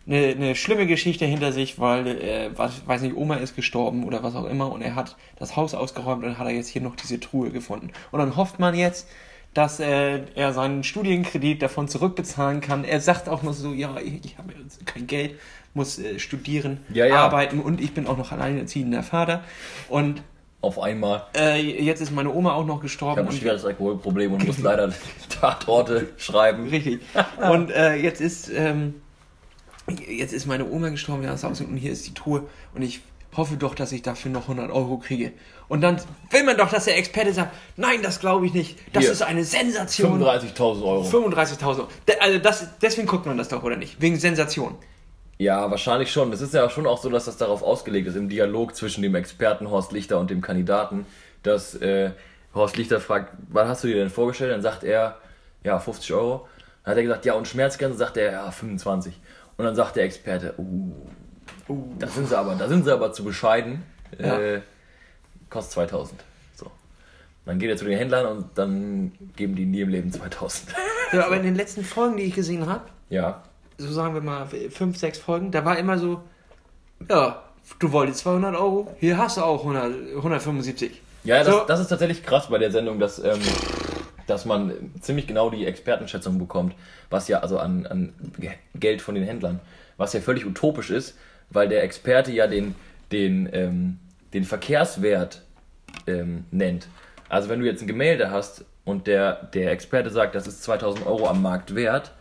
eine, 0.08 0.28
eine 0.28 0.56
schlimme 0.56 0.88
Geschichte 0.88 1.26
hinter 1.26 1.52
sich, 1.52 1.80
weil, 1.80 2.08
äh, 2.08 2.50
was, 2.56 2.88
weiß 2.88 3.02
nicht, 3.02 3.16
Oma 3.16 3.36
ist 3.36 3.56
gestorben 3.56 4.06
oder 4.06 4.24
was 4.24 4.36
auch 4.36 4.46
immer 4.46 4.72
und 4.72 4.82
er 4.82 4.96
hat 4.96 5.18
das 5.38 5.56
Haus 5.56 5.74
ausgeräumt 5.74 6.24
und 6.24 6.38
hat 6.38 6.48
er 6.48 6.54
jetzt 6.54 6.70
hier 6.70 6.82
noch 6.82 6.96
diese 6.96 7.20
Truhe 7.20 7.52
gefunden. 7.52 7.92
Und 8.12 8.20
dann 8.20 8.36
hofft 8.38 8.60
man 8.60 8.76
jetzt, 8.76 9.08
dass 9.54 9.80
äh, 9.80 10.22
er 10.36 10.54
seinen 10.54 10.84
Studienkredit 10.84 11.62
davon 11.62 11.88
zurückbezahlen 11.88 12.62
kann. 12.62 12.84
Er 12.84 13.02
sagt 13.02 13.28
auch 13.28 13.42
noch 13.44 13.54
so, 13.54 13.74
ja, 13.74 13.98
ich, 13.98 14.24
ich 14.24 14.38
habe 14.38 14.54
jetzt 14.62 14.86
kein 14.86 15.08
Geld, 15.08 15.40
muss 15.78 15.98
äh, 16.00 16.20
studieren, 16.20 16.80
Ja, 16.94 17.06
ja. 17.06 17.16
arbeiten 17.24 17.62
und 17.62 17.80
ich 17.80 17.94
bin 17.94 18.06
auch 18.08 18.18
noch 18.18 18.34
alleinerziehender 18.34 19.02
Vater. 19.04 19.44
Und 19.88 20.22
Auf 20.60 20.80
einmal. 20.82 21.24
äh, 21.38 21.62
jetzt 21.62 22.02
ist 22.02 22.12
meine 22.12 22.34
Oma 22.34 22.52
auch 22.54 22.66
noch 22.66 22.78
Ich 22.78 22.82
gestorben. 22.82 23.20
habe 23.22 23.30
ein 23.30 23.38
schweres 23.38 23.64
Alkoholproblem 23.64 24.34
und 24.34 24.46
muss 24.46 24.58
leider 24.58 24.92
Tatorte 25.40 26.10
schreiben. 26.18 26.68
Richtig. 26.68 27.00
Und 27.50 27.72
äh, 27.72 27.96
jetzt 27.96 28.20
ist 28.20 28.50
ähm, 28.54 28.96
jetzt 30.10 30.34
ist 30.34 30.46
meine 30.48 30.66
Oma 30.70 30.90
gestorben, 30.90 31.24
ja, 31.24 31.32
und 31.34 31.78
hier 31.78 31.94
ist 31.94 32.06
die 32.08 32.14
Truhe 32.14 32.44
und 32.76 32.82
ich 32.82 33.00
hoffe 33.38 33.56
doch, 33.56 33.74
dass 33.76 33.92
ich 33.94 34.02
dafür 34.02 34.32
noch 34.32 34.44
100 34.44 34.70
Euro 34.72 34.98
kriege. 34.98 35.32
Und 35.70 35.82
dann 35.82 36.02
will 36.32 36.44
man 36.44 36.58
doch, 36.58 36.70
dass 36.70 36.86
der 36.86 36.98
Experte 36.98 37.32
sagt, 37.34 37.54
nein, 37.78 38.02
das 38.02 38.20
glaube 38.20 38.46
ich 38.48 38.54
nicht. 38.54 38.78
Das 38.94 39.04
Hier. 39.04 39.12
ist 39.14 39.22
eine 39.22 39.44
Sensation. 39.46 40.22
35.000 40.22 40.84
Euro. 40.84 41.04
35.000 41.04 41.66
Euro. 41.68 41.88
Also 42.20 42.40
das, 42.40 42.68
deswegen 42.82 43.08
guckt 43.08 43.26
man 43.26 43.38
das 43.38 43.50
doch, 43.50 43.64
oder 43.64 43.76
nicht? 43.78 44.02
Wegen 44.02 44.18
Sensation. 44.18 44.76
Ja, 45.38 45.70
wahrscheinlich 45.70 46.12
schon. 46.12 46.34
Es 46.34 46.42
ist 46.42 46.54
ja 46.54 46.70
schon 46.70 46.88
auch 46.88 47.02
so, 47.02 47.10
dass 47.10 47.26
das 47.26 47.38
darauf 47.38 47.62
ausgelegt 47.62 48.08
ist, 48.08 48.16
im 48.16 48.30
Dialog 48.30 48.76
zwischen 48.76 49.04
dem 49.04 49.14
Experten 49.16 49.70
Horst 49.70 49.92
Lichter 49.92 50.20
und 50.20 50.30
dem 50.32 50.42
Kandidaten, 50.42 51.06
dass 51.44 51.76
äh, 51.76 52.12
Horst 52.56 52.78
Lichter 52.78 53.00
fragt, 53.00 53.34
was 53.50 53.68
hast 53.68 53.84
du 53.84 53.88
dir 53.88 53.98
denn 53.98 54.10
vorgestellt? 54.10 54.52
Dann 54.52 54.64
sagt 54.64 54.84
er, 54.84 55.18
ja, 55.64 55.78
50 55.78 56.14
Euro. 56.14 56.48
Dann 56.84 56.92
hat 56.92 56.98
er 56.98 57.04
gesagt, 57.04 57.26
ja, 57.26 57.34
und 57.34 57.48
Schmerzgrenze, 57.48 57.98
sagt 57.98 58.18
er, 58.18 58.32
ja, 58.32 58.52
25. 58.52 59.14
Und 59.58 59.66
dann 59.66 59.76
sagt 59.76 59.96
der 59.96 60.06
Experte, 60.06 60.56
uh, 60.58 60.92
da 62.00 62.08
sind 62.08 62.30
sie 62.30 62.38
aber, 62.38 62.56
da 62.56 62.68
sind 62.68 62.86
sie 62.86 62.92
aber 62.92 63.14
zu 63.14 63.24
bescheiden. 63.24 63.84
Ja. 64.18 64.40
Äh, 64.40 64.62
kostet 65.50 65.74
2000. 65.74 66.24
So. 66.56 66.72
Dann 67.46 67.60
geht 67.60 67.70
er 67.70 67.78
zu 67.78 67.86
den 67.86 67.98
Händlern 67.98 68.38
und 68.38 68.58
dann 68.58 69.12
geben 69.36 69.56
die 69.56 69.66
nie 69.66 69.82
im 69.82 69.90
Leben 69.90 70.12
2000. 70.12 70.74
Ja, 71.14 71.26
aber 71.26 71.38
in 71.38 71.44
den 71.44 71.56
letzten 71.56 71.84
Folgen, 71.84 72.18
die 72.18 72.24
ich 72.24 72.36
gesehen 72.36 72.66
habe, 72.66 72.86
ja. 73.10 73.44
So 73.78 73.92
sagen 73.92 74.14
wir 74.14 74.22
mal 74.22 74.48
fünf, 74.70 74.98
sechs 74.98 75.18
Folgen, 75.20 75.52
da 75.52 75.64
war 75.66 75.78
immer 75.78 75.98
so, 75.98 76.22
Ja, 77.10 77.44
du 77.80 77.92
wolltest 77.92 78.20
200 78.20 78.56
Euro, 78.56 78.96
hier 79.00 79.18
hast 79.18 79.38
du 79.38 79.42
auch 79.44 79.60
100, 79.62 80.16
175. 80.18 81.02
Ja, 81.24 81.44
das, 81.44 81.48
So. 81.54 81.62
das 81.68 81.80
ist 81.80 81.88
tatsächlich 81.90 82.24
krass 82.24 82.48
bei 82.50 82.58
der 82.58 82.72
Sendung, 82.72 83.00
dass, 83.00 83.20
ähm, 83.20 83.40
dass 84.28 84.46
man 84.46 84.72
ziemlich 85.02 85.28
genau 85.28 85.50
die 85.50 85.66
Expertenschätzung 85.66 86.38
bekommt, 86.40 86.74
was 87.10 87.28
ja 87.28 87.40
also 87.40 87.60
an, 87.60 87.86
an 87.86 88.14
Ge- 88.40 88.52
Geld 88.76 89.02
von 89.02 89.16
den 89.16 89.24
Händlern, 89.24 89.60
was 89.98 90.14
ja 90.14 90.22
völlig 90.22 90.46
utopisch 90.46 90.90
ist, 90.90 91.18
weil 91.50 91.68
der 91.70 91.84
Experte 91.84 92.32
ja 92.32 92.48
den, 92.48 92.76
den, 93.12 93.50
ähm, 93.54 94.00
den 94.34 94.44
Verkehrswert 94.44 95.42
ähm, 96.08 96.46
nennt. 96.52 96.88
Also 97.30 97.50
wenn 97.50 97.60
du 97.60 97.66
jetzt 97.66 97.82
ein 97.82 97.88
Gemälde 97.88 98.32
hast 98.32 98.64
und 98.86 99.08
der, 99.08 99.34
der 99.54 99.72
Experte 99.72 100.10
sagt, 100.10 100.34
das 100.36 100.48
ist 100.48 100.64
2000 100.64 101.06
Euro 101.06 101.28
am 101.28 101.42
Markt 101.42 101.76
wert, 101.76 102.12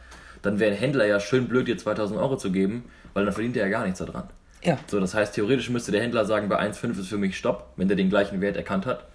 dann 0.42 0.58
wäre 0.58 0.72
ein 0.72 0.78
Händler 0.78 1.06
ja 1.06 1.20
schön 1.20 1.48
blöd, 1.48 1.68
dir 1.68 1.78
2000 1.78 2.18
Euro 2.18 2.36
zu 2.36 2.50
geben, 2.52 2.84
weil 3.14 3.24
dann 3.24 3.32
verdient 3.34 3.56
er 3.56 3.64
ja 3.66 3.70
gar 3.70 3.84
nichts 3.84 3.98
daran. 3.98 4.24
Ja. 4.62 4.78
So, 4.86 4.98
das 5.00 5.14
heißt, 5.14 5.34
theoretisch 5.34 5.70
müsste 5.70 5.92
der 5.92 6.02
Händler 6.02 6.24
sagen, 6.24 6.48
bei 6.48 6.60
1,5 6.60 6.98
ist 7.00 7.08
für 7.08 7.18
mich 7.18 7.36
Stopp, 7.36 7.72
wenn 7.76 7.88
der 7.88 7.96
den 7.96 8.08
gleichen 8.10 8.40
Wert 8.40 8.56
erkannt 8.56 8.86
hat, 8.86 9.06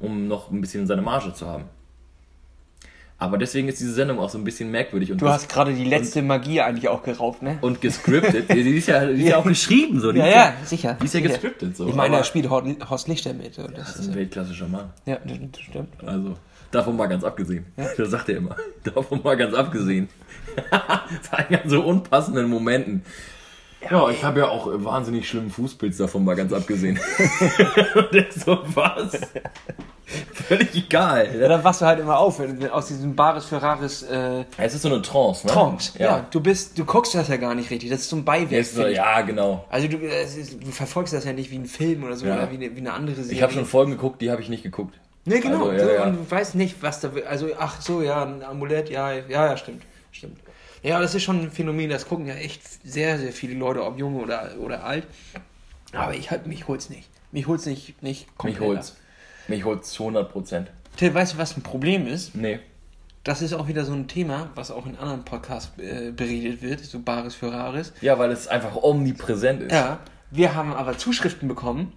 um 0.00 0.26
noch 0.28 0.50
ein 0.50 0.60
bisschen 0.60 0.86
seine 0.86 1.02
Marge 1.02 1.32
zu 1.34 1.46
haben. 1.46 1.64
Aber 3.20 3.36
deswegen 3.36 3.66
ist 3.66 3.80
diese 3.80 3.92
Sendung 3.94 4.20
auch 4.20 4.30
so 4.30 4.38
ein 4.38 4.44
bisschen 4.44 4.70
merkwürdig 4.70 5.10
und, 5.10 5.20
Du 5.20 5.28
hast 5.28 5.48
gerade 5.48 5.74
die 5.74 5.84
letzte 5.84 6.22
Magie 6.22 6.60
eigentlich 6.60 6.88
auch 6.88 7.02
geraubt, 7.02 7.42
ne? 7.42 7.58
und 7.62 7.80
gescriptet. 7.80 8.48
die, 8.52 8.76
ist 8.76 8.86
ja, 8.86 9.06
die 9.06 9.22
ist 9.24 9.28
ja 9.30 9.38
auch 9.38 9.44
geschrieben 9.44 9.98
so. 9.98 10.12
Die 10.12 10.20
Ja, 10.20 10.24
ist 10.26 10.32
ja, 10.34 10.54
sicher. 10.64 10.96
Die 11.00 11.06
ist 11.06 11.14
ja 11.14 11.20
gescriptet 11.20 11.76
so. 11.76 11.88
Ich 11.88 11.96
meine, 11.96 12.16
da 12.18 12.22
spielt 12.24 12.48
Horst 12.48 13.08
Lichter 13.08 13.34
mit. 13.34 13.58
und 13.58 13.76
Das 13.76 13.94
das 13.94 13.96
ist, 14.04 14.08
ein 14.10 14.14
weltklassischer 14.14 14.68
Mann. 14.68 14.90
ja, 15.04 15.18
das 15.24 15.60
stimmt. 15.60 15.88
Also, 16.06 16.36
davon 16.70 16.96
mal 16.96 17.06
ganz 17.06 17.24
abgesehen. 17.24 17.66
Das 17.96 18.10
sagt 18.10 18.28
er 18.28 18.36
immer. 18.38 18.56
Davon 18.84 19.20
mal 19.22 19.36
ganz 19.36 19.54
abgesehen. 19.54 20.08
Sagen 21.30 21.54
an 21.54 21.68
so 21.68 21.82
unpassenden 21.82 22.48
Momenten. 22.48 23.04
Ja, 23.88 24.08
ich 24.10 24.24
habe 24.24 24.40
ja 24.40 24.48
auch 24.48 24.66
äh, 24.66 24.84
wahnsinnig 24.84 25.28
schlimmen 25.28 25.50
Fußpilz 25.50 25.98
davon 25.98 26.24
mal 26.24 26.34
ganz 26.34 26.52
abgesehen. 26.52 26.98
Und 27.94 28.12
der 28.12 28.26
so, 28.32 28.58
was? 28.74 29.20
Völlig 30.32 30.74
egal. 30.74 31.28
Ja, 31.38 31.48
dann 31.48 31.62
wachst 31.62 31.82
du 31.82 31.86
halt 31.86 32.00
immer 32.00 32.18
auf, 32.18 32.40
wenn 32.40 32.58
du 32.58 32.72
aus 32.72 32.88
diesem 32.88 33.14
Bares 33.14 33.44
Ferraris 33.44 34.02
äh, 34.02 34.44
Es 34.56 34.74
ist 34.74 34.82
so 34.82 34.88
eine 34.88 35.02
Trance, 35.02 35.46
ne? 35.46 35.52
Trance. 35.52 35.92
Ja. 35.98 36.04
Ja. 36.06 36.26
du 36.30 36.40
bist, 36.40 36.78
du 36.78 36.84
guckst 36.84 37.14
das 37.14 37.28
ja 37.28 37.36
gar 37.36 37.54
nicht 37.54 37.70
richtig. 37.70 37.90
Das 37.90 38.00
ist 38.00 38.08
so 38.08 38.16
ein 38.16 38.24
Beiwerk. 38.24 38.64
So, 38.64 38.86
ja, 38.86 39.20
genau. 39.20 39.64
Also 39.70 39.86
du, 39.86 39.98
es 39.98 40.36
ist, 40.36 40.62
du 40.64 40.70
verfolgst 40.72 41.12
das 41.12 41.24
ja 41.24 41.32
nicht 41.32 41.50
wie 41.50 41.58
ein 41.58 41.66
Film 41.66 42.02
oder 42.04 42.16
so 42.16 42.26
Ja. 42.26 42.34
oder 42.36 42.50
wie 42.50 42.56
eine, 42.56 42.74
wie 42.74 42.80
eine 42.80 42.94
andere 42.94 43.16
Serie. 43.16 43.32
Ich 43.32 43.42
habe 43.42 43.52
schon 43.52 43.66
Folgen 43.66 43.92
geguckt, 43.92 44.22
die 44.22 44.30
habe 44.30 44.40
ich 44.40 44.48
nicht 44.48 44.62
geguckt. 44.62 44.98
Nee, 45.28 45.40
genau. 45.40 45.68
Also, 45.68 45.86
ja, 45.86 45.92
ja. 45.94 46.04
Und 46.04 46.16
du 46.16 46.30
weißt 46.30 46.54
nicht, 46.54 46.82
was 46.82 47.00
da. 47.00 47.10
Also, 47.28 47.48
ach 47.58 47.80
so, 47.80 48.02
ja, 48.02 48.24
ein 48.24 48.42
Amulett, 48.42 48.90
ja, 48.90 49.12
ja, 49.12 49.22
ja, 49.46 49.56
stimmt. 49.56 49.82
Stimmt. 50.12 50.38
Ja, 50.82 51.00
das 51.00 51.14
ist 51.14 51.22
schon 51.24 51.40
ein 51.40 51.50
Phänomen, 51.50 51.90
das 51.90 52.06
gucken 52.08 52.26
ja 52.26 52.34
echt 52.34 52.62
sehr, 52.88 53.18
sehr 53.18 53.32
viele 53.32 53.54
Leute, 53.54 53.84
ob 53.84 53.98
jung 53.98 54.16
oder, 54.16 54.52
oder 54.60 54.84
alt. 54.84 55.06
Aber 55.92 56.14
ich 56.14 56.30
halt, 56.30 56.46
mich 56.46 56.68
holt's 56.68 56.88
nicht. 56.88 57.08
Mich 57.32 57.46
hol's 57.46 57.66
nicht, 57.66 58.02
nicht 58.02 58.26
Mich 58.26 58.36
komplett. 58.36 58.60
holt's. 58.60 58.96
Mich 59.48 59.64
holt's 59.64 59.90
zu 59.90 60.04
100 60.04 60.30
Prozent. 60.30 60.70
Till, 60.96 61.12
weißt 61.14 61.34
du, 61.34 61.38
was 61.38 61.56
ein 61.56 61.62
Problem 61.62 62.06
ist? 62.06 62.34
Nee. 62.34 62.60
Das 63.24 63.42
ist 63.42 63.52
auch 63.52 63.68
wieder 63.68 63.84
so 63.84 63.92
ein 63.92 64.08
Thema, 64.08 64.50
was 64.54 64.70
auch 64.70 64.86
in 64.86 64.96
anderen 64.96 65.24
Podcasts 65.24 65.72
äh, 65.78 66.12
beredet 66.12 66.62
wird, 66.62 66.80
so 66.80 67.00
Bares 67.00 67.34
für 67.34 67.52
Rares. 67.52 67.92
Ja, 68.00 68.18
weil 68.18 68.30
es 68.30 68.48
einfach 68.48 68.76
omnipräsent 68.76 69.62
ist. 69.62 69.72
Ja, 69.72 69.98
wir 70.30 70.54
haben 70.54 70.72
aber 70.72 70.96
Zuschriften 70.96 71.48
bekommen, 71.48 71.92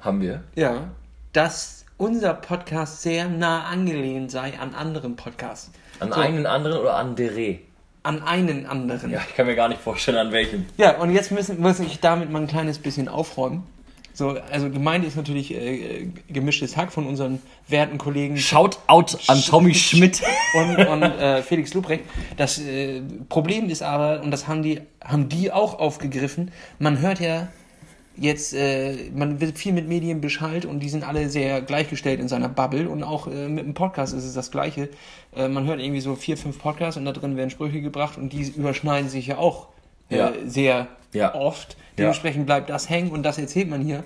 Haben 0.00 0.20
wir. 0.20 0.42
ja, 0.54 0.88
dass 1.32 1.83
unser 2.04 2.34
Podcast 2.34 3.00
sehr 3.00 3.28
nah 3.28 3.64
angelehnt 3.64 4.30
sei 4.30 4.58
an 4.58 4.74
anderen 4.74 5.16
Podcasts. 5.16 5.70
An 6.00 6.12
So. 6.12 6.20
einen 6.20 6.44
anderen 6.44 6.78
oder 6.78 6.96
an 6.96 7.16
Dere? 7.16 7.60
An 8.02 8.22
einen 8.22 8.66
anderen. 8.66 9.10
Ja, 9.10 9.22
ich 9.26 9.34
kann 9.34 9.46
mir 9.46 9.56
gar 9.56 9.68
nicht 9.70 9.80
vorstellen, 9.80 10.18
an 10.18 10.30
welchen. 10.30 10.66
Ja, 10.76 10.98
und 10.98 11.14
jetzt 11.14 11.32
müssen, 11.32 11.60
muss 11.60 11.80
ich 11.80 12.00
damit 12.00 12.30
mal 12.30 12.42
ein 12.42 12.46
kleines 12.46 12.78
bisschen 12.78 13.08
aufräumen. 13.08 13.62
So, 14.12 14.36
also 14.52 14.68
gemeint 14.68 15.06
ist 15.06 15.16
natürlich 15.16 15.54
äh, 15.54 16.08
gemischtes 16.28 16.76
Hack 16.76 16.92
von 16.92 17.06
unseren 17.06 17.40
werten 17.68 17.96
Kollegen 17.96 18.36
Shout 18.36 18.72
out 18.86 19.18
an 19.26 19.40
Tommy 19.40 19.74
Schmidt. 19.74 20.22
und, 20.54 20.86
und 20.86 21.02
äh, 21.02 21.42
Felix 21.42 21.72
Lubrecht. 21.72 22.04
Das 22.36 22.58
äh, 22.60 23.00
Problem 23.30 23.70
ist 23.70 23.82
aber, 23.82 24.20
und 24.22 24.30
das 24.30 24.46
haben 24.46 24.62
die, 24.62 24.82
haben 25.02 25.30
die 25.30 25.50
auch 25.50 25.78
aufgegriffen, 25.78 26.52
man 26.78 27.00
hört 27.00 27.18
ja 27.18 27.48
jetzt, 28.16 28.54
äh, 28.54 29.10
man 29.14 29.40
wird 29.40 29.58
viel 29.58 29.72
mit 29.72 29.88
Medien 29.88 30.20
beschallt 30.20 30.64
und 30.64 30.80
die 30.80 30.88
sind 30.88 31.06
alle 31.06 31.28
sehr 31.30 31.60
gleichgestellt 31.62 32.20
in 32.20 32.28
seiner 32.28 32.48
Bubble 32.48 32.88
und 32.88 33.02
auch 33.02 33.26
äh, 33.26 33.48
mit 33.48 33.64
dem 33.66 33.74
Podcast 33.74 34.14
ist 34.14 34.24
es 34.24 34.34
das 34.34 34.50
Gleiche. 34.50 34.88
Äh, 35.36 35.48
man 35.48 35.66
hört 35.66 35.80
irgendwie 35.80 36.00
so 36.00 36.14
vier, 36.14 36.36
fünf 36.36 36.58
Podcasts 36.58 36.96
und 36.96 37.04
da 37.04 37.12
drin 37.12 37.36
werden 37.36 37.50
Sprüche 37.50 37.80
gebracht 37.80 38.16
und 38.18 38.32
die 38.32 38.42
überschneiden 38.56 39.08
sich 39.08 39.26
ja 39.26 39.38
auch 39.38 39.68
äh, 40.10 40.16
Ja. 40.18 40.32
sehr 40.46 40.88
Ja. 41.12 41.34
oft. 41.34 41.76
Dementsprechend 41.98 42.46
bleibt 42.46 42.70
das 42.70 42.88
hängen 42.90 43.10
und 43.10 43.22
das 43.22 43.38
erzählt 43.38 43.70
man 43.70 43.80
hier. 43.82 44.04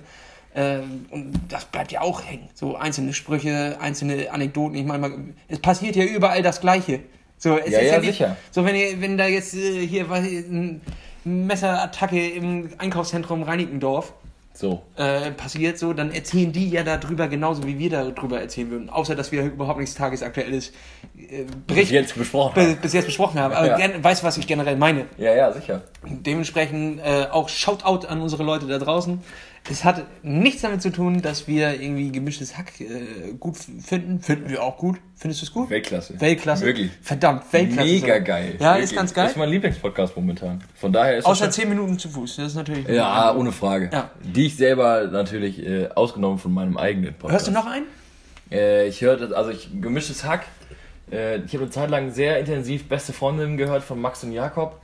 Äh, 0.53 0.79
und 1.11 1.33
das 1.47 1.65
bleibt 1.65 1.91
ja 1.91 2.01
auch 2.01 2.23
hängen. 2.23 2.49
So 2.53 2.75
einzelne 2.75 3.13
Sprüche, 3.13 3.77
einzelne 3.79 4.31
Anekdoten. 4.31 4.75
Ich 4.75 4.85
meine, 4.85 5.11
es 5.47 5.59
passiert 5.59 5.95
ja 5.95 6.03
überall 6.05 6.41
das 6.41 6.61
Gleiche. 6.61 7.01
So, 7.37 7.57
es 7.57 7.71
Ja, 7.71 7.79
ist 7.79 7.91
ja, 7.91 7.99
nicht, 7.99 8.07
sicher. 8.11 8.35
So, 8.51 8.65
wenn, 8.65 8.75
ihr, 8.75 8.99
wenn 9.01 9.17
da 9.17 9.25
jetzt 9.27 9.53
äh, 9.55 9.85
hier 9.87 10.09
was, 10.09 10.19
ein 10.25 10.81
Messerattacke 11.23 12.29
im 12.29 12.69
Einkaufszentrum 12.77 13.43
Reinickendorf 13.43 14.13
So. 14.53 14.81
äh, 14.95 15.31
passiert, 15.31 15.77
so, 15.79 15.93
dann 15.93 16.11
erzählen 16.11 16.51
die 16.51 16.69
ja 16.69 16.83
darüber 16.83 17.27
genauso, 17.27 17.65
wie 17.65 17.77
wir 17.79 17.89
darüber 17.89 18.39
erzählen 18.41 18.69
würden. 18.71 18.89
Außer, 18.89 19.15
dass 19.15 19.31
wir 19.31 19.43
überhaupt 19.43 19.79
nichts 19.79 19.95
Tagesaktuelles 19.95 20.69
äh, 21.17 21.43
Bis 21.43 21.55
Bericht 21.67 21.91
jetzt 21.91 22.15
besprochen. 22.17 22.53
bis, 22.55 22.75
bis 22.77 22.93
jetzt 22.93 23.05
besprochen 23.05 23.39
haben. 23.39 23.53
Aber 23.53 23.67
Ja. 23.67 23.77
gern, 23.77 24.03
weißt 24.03 24.21
du, 24.23 24.27
was 24.27 24.37
ich 24.37 24.47
generell 24.47 24.75
meine? 24.75 25.05
Ja, 25.17 25.33
ja, 25.35 25.51
sicher. 25.51 25.81
Dementsprechend 26.05 26.99
äh, 26.99 27.27
auch 27.31 27.49
Shoutout 27.49 28.07
an 28.07 28.21
unsere 28.21 28.43
Leute 28.43 28.65
da 28.67 28.77
draußen. 28.79 29.21
Es 29.69 29.83
hat 29.83 30.03
nichts 30.23 30.61
damit 30.63 30.81
zu 30.81 30.91
tun, 30.91 31.21
dass 31.21 31.47
wir 31.47 31.79
irgendwie 31.81 32.11
gemischtes 32.11 32.57
Hack 32.57 32.79
äh, 32.81 33.33
gut 33.39 33.55
finden. 33.57 34.19
Finden 34.19 34.49
wir 34.49 34.63
auch 34.63 34.77
gut. 34.77 34.97
Findest 35.15 35.41
du 35.41 35.45
es 35.45 35.53
gut? 35.53 35.69
Weltklasse. 35.69 36.19
Weltklasse. 36.19 36.65
Wirklich. 36.65 36.91
Verdammt, 37.01 37.43
Weltklasse. 37.51 37.87
Mega 37.87 38.19
geil. 38.19 38.55
Ja, 38.59 38.71
Wirklich. 38.73 38.83
ist 38.91 38.95
ganz 38.95 39.13
geil. 39.13 39.25
Das 39.25 39.31
ist 39.33 39.37
mein 39.37 39.49
Lieblingspodcast 39.49 40.15
momentan. 40.15 40.63
Von 40.75 40.91
daher 40.93 41.17
ist 41.17 41.25
Außer 41.25 41.51
10 41.51 41.69
Minuten 41.69 41.99
zu 41.99 42.09
Fuß. 42.09 42.37
Das 42.37 42.47
ist 42.47 42.55
natürlich. 42.55 42.87
Ja, 42.87 43.35
ohne 43.35 43.51
Frage. 43.51 43.89
Ja. 43.93 44.09
Die 44.23 44.47
ich 44.47 44.55
selber 44.57 45.07
natürlich 45.07 45.65
äh, 45.65 45.89
ausgenommen 45.93 46.39
von 46.39 46.53
meinem 46.53 46.77
eigenen 46.77 47.13
Podcast. 47.13 47.31
Hörst 47.33 47.47
du 47.47 47.51
noch 47.51 47.67
einen? 47.67 47.85
Äh, 48.51 48.87
ich 48.87 49.01
höre, 49.01 49.17
das- 49.17 49.31
also 49.33 49.51
ich 49.51 49.69
gemischtes 49.81 50.23
Hack. 50.23 50.45
Äh, 51.11 51.37
ich 51.45 51.53
habe 51.53 51.63
eine 51.63 51.69
Zeit 51.71 51.89
lang 51.89 52.11
sehr 52.11 52.39
intensiv 52.39 52.87
Beste 52.87 53.13
Freundin 53.13 53.57
gehört 53.57 53.83
von 53.83 53.99
Max 54.01 54.23
und 54.23 54.31
Jakob 54.31 54.79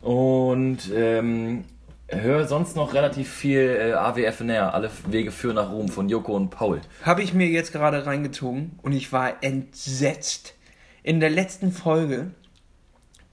und 0.00 0.78
ähm, 0.94 1.64
höre 2.20 2.46
sonst 2.46 2.76
noch 2.76 2.94
relativ 2.94 3.30
viel 3.30 3.76
äh, 3.80 3.92
AWFNR, 3.92 4.74
alle 4.74 4.90
Wege 5.06 5.30
führen 5.30 5.56
nach 5.56 5.70
Ruhm 5.70 5.88
von 5.88 6.08
Joko 6.08 6.34
und 6.36 6.50
Paul. 6.50 6.80
Habe 7.02 7.22
ich 7.22 7.34
mir 7.34 7.46
jetzt 7.46 7.72
gerade 7.72 8.04
reingezogen 8.06 8.78
und 8.82 8.92
ich 8.92 9.12
war 9.12 9.42
entsetzt. 9.42 10.54
In 11.02 11.20
der 11.20 11.30
letzten 11.30 11.72
Folge, 11.72 12.30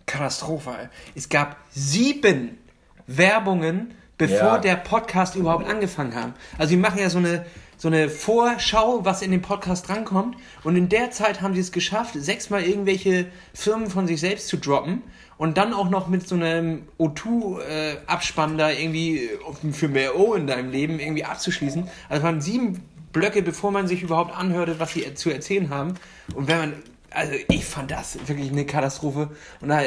Katastrophe, 0.06 0.90
es 1.14 1.30
gab 1.30 1.58
sieben 1.70 2.58
Werbungen, 3.06 3.94
bevor 4.20 4.38
Ja. 4.38 4.58
der 4.60 4.76
Podcast 4.76 5.36
überhaupt 5.36 5.68
angefangen 5.68 6.14
haben. 6.14 6.36
Also 6.60 6.70
die 6.72 6.78
machen 6.78 7.00
ja 7.00 7.10
so 7.10 7.18
eine, 7.18 7.46
so 7.78 7.88
eine 7.88 8.10
Vorschau, 8.10 9.04
was 9.06 9.24
in 9.24 9.32
den 9.32 9.42
Podcast 9.42 9.88
drankommt 9.88 10.36
und 10.64 10.76
in 10.76 10.90
der 10.90 11.10
Zeit 11.10 11.42
haben 11.42 11.56
sie 11.56 11.62
es 11.62 11.72
geschafft, 11.72 12.14
sechsmal 12.16 12.62
irgendwelche 12.64 13.26
Firmen 13.56 13.90
von 13.90 14.06
sich 14.06 14.20
selbst 14.20 14.48
zu 14.50 14.58
droppen 14.58 15.02
und 15.38 15.58
dann 15.58 15.74
auch 15.74 15.90
noch 15.90 16.08
mit 16.10 16.28
so 16.28 16.36
einem 16.36 16.84
O2-Abspann 17.00 18.58
da 18.58 18.70
irgendwie 18.70 19.26
äh, 19.26 19.72
für 19.72 19.88
mehr 19.88 20.18
O 20.20 20.34
in 20.36 20.48
deinem 20.48 20.72
Leben 20.72 21.00
irgendwie 21.00 21.26
abzuschließen. 21.26 21.84
Also 22.10 22.20
es 22.20 22.24
waren 22.24 22.42
sieben 22.42 22.84
Blöcke, 23.14 23.42
bevor 23.42 23.72
man 23.72 23.88
sich 23.88 24.04
überhaupt 24.04 24.38
anhörte, 24.38 24.80
was 24.80 24.92
sie 24.94 25.14
zu 25.16 25.32
erzählen 25.32 25.70
haben. 25.70 25.96
Und 26.36 26.48
wenn 26.48 26.58
man, 26.58 26.74
also 27.12 27.34
ich 27.50 27.66
fand 27.66 27.92
das 27.92 28.18
wirklich 28.28 28.52
eine 28.52 28.66
Katastrophe. 28.66 29.30
Und 29.62 29.70
da 29.70 29.82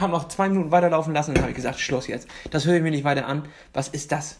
haben 0.00 0.10
noch 0.10 0.28
zwei 0.28 0.48
Minuten 0.48 0.70
weiterlaufen 0.70 1.12
lassen 1.14 1.30
und 1.30 1.36
dann 1.36 1.42
habe 1.44 1.50
ich 1.52 1.56
gesagt, 1.56 1.80
Schluss 1.80 2.06
jetzt. 2.06 2.28
Das 2.50 2.66
höre 2.66 2.76
ich 2.76 2.82
mir 2.82 2.90
nicht 2.90 3.04
weiter 3.04 3.26
an. 3.26 3.44
Was 3.72 3.88
ist 3.88 4.12
das? 4.12 4.38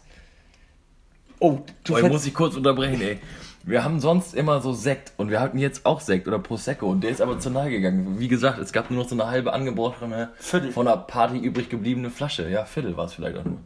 Oh, 1.39 1.59
du 1.83 1.93
Boah, 1.93 1.99
ver- 1.99 2.09
muss 2.09 2.25
ich 2.25 2.33
kurz 2.33 2.55
unterbrechen, 2.55 3.01
ey. 3.01 3.19
Wir 3.65 3.83
haben 3.85 3.99
sonst 4.01 4.35
immer 4.35 4.59
so 4.61 4.73
Sekt 4.73 5.13
und 5.15 5.29
wir 5.29 5.39
hatten 5.39 5.57
jetzt 5.57 5.85
auch 5.85 6.01
Sekt 6.01 6.27
oder 6.27 6.37
Prosecco 6.37 6.89
und 6.89 7.01
der 7.01 7.11
ist 7.11 7.21
aber 7.21 7.39
zu 7.39 7.49
nahe 7.49 7.69
gegangen. 7.69 8.19
Wie 8.19 8.27
gesagt, 8.27 8.59
es 8.59 8.73
gab 8.73 8.91
nur 8.91 9.03
noch 9.03 9.09
so 9.09 9.15
eine 9.15 9.27
halbe 9.27 9.53
angebrochene, 9.53 10.31
Viertel. 10.37 10.71
von 10.73 10.85
der 10.85 10.97
Party 10.97 11.37
übrig 11.37 11.69
gebliebene 11.69 12.09
Flasche. 12.09 12.49
Ja, 12.49 12.65
Viertel 12.65 12.97
war 12.97 13.05
es 13.05 13.13
vielleicht 13.13 13.37
auch 13.37 13.45
nur. 13.45 13.59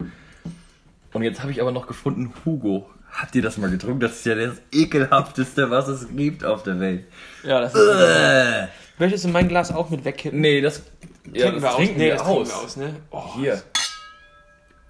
Und 1.13 1.23
jetzt 1.23 1.41
habe 1.41 1.51
ich 1.51 1.61
aber 1.61 1.71
noch 1.71 1.87
gefunden, 1.87 2.31
Hugo. 2.45 2.87
Habt 3.11 3.33
ihr 3.35 3.41
das 3.41 3.57
mal 3.57 3.69
getrunken? 3.71 3.99
Das 4.01 4.11
ist 4.17 4.25
ja 4.25 4.35
das 4.35 4.57
ekelhafteste, 4.71 5.69
was 5.71 5.87
es 5.87 6.07
gibt 6.15 6.43
auf 6.43 6.63
der 6.63 6.79
Welt. 6.79 7.05
ja, 7.43 7.61
das 7.61 7.73
ist, 7.73 7.81
Äh. 7.81 8.67
Möchtest 8.99 9.25
du 9.25 9.29
mein 9.29 9.47
Glas 9.47 9.71
auch 9.71 9.89
mit 9.89 10.03
wegkippen? 10.05 10.39
Nee, 10.41 10.59
das, 10.61 10.81
ja, 11.31 11.43
Trinken 11.51 11.53
das 11.55 11.63
wir 11.63 11.69
aus. 11.69 11.75
trinken 11.77 11.97
Nee, 11.97 12.05
wir 12.05 12.13
das 12.13 12.23
trinken 12.23 12.41
aus. 12.41 12.47
wir 12.49 12.57
aus, 12.57 12.77
ne? 12.77 12.95
Oh, 13.11 13.23
Hier. 13.35 13.61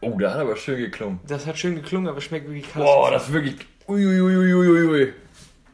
Oh, 0.01 0.17
da 0.19 0.33
hat 0.33 0.39
aber 0.41 0.55
schön 0.55 0.77
geklungen. 0.77 1.19
Das 1.27 1.45
hat 1.45 1.57
schön 1.57 1.75
geklungen, 1.75 2.07
aber 2.07 2.21
schmeckt 2.21 2.47
wirklich 2.47 2.67
Boah, 2.73 3.11
das 3.11 3.27
ist 3.27 3.33
wirklich. 3.33 3.55
Uiuiuiuiui. 3.87 5.13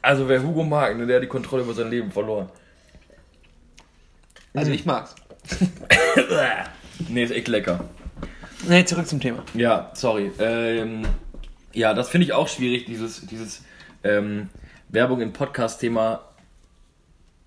Also 0.01 0.27
wer 0.29 0.41
Hugo 0.41 0.63
mag, 0.63 0.97
ne, 0.97 1.05
der 1.05 1.17
hat 1.17 1.23
die 1.23 1.27
Kontrolle 1.27 1.63
über 1.63 1.73
sein 1.73 1.89
Leben 1.89 2.11
verloren. 2.11 2.49
Also 4.53 4.71
ich 4.71 4.85
mag's. 4.85 5.15
nee, 7.09 7.23
ist 7.23 7.31
echt 7.31 7.47
lecker. 7.47 7.83
Nee, 8.67 8.85
zurück 8.85 9.07
zum 9.07 9.19
Thema. 9.19 9.43
Ja, 9.53 9.91
sorry. 9.93 10.31
Ähm, 10.39 11.03
ja, 11.73 11.93
das 11.93 12.09
finde 12.09 12.25
ich 12.25 12.33
auch 12.33 12.47
schwierig, 12.47 12.85
dieses, 12.85 13.25
dieses 13.27 13.63
ähm, 14.03 14.49
Werbung 14.89 15.21
im 15.21 15.33
Podcast-Thema. 15.33 16.21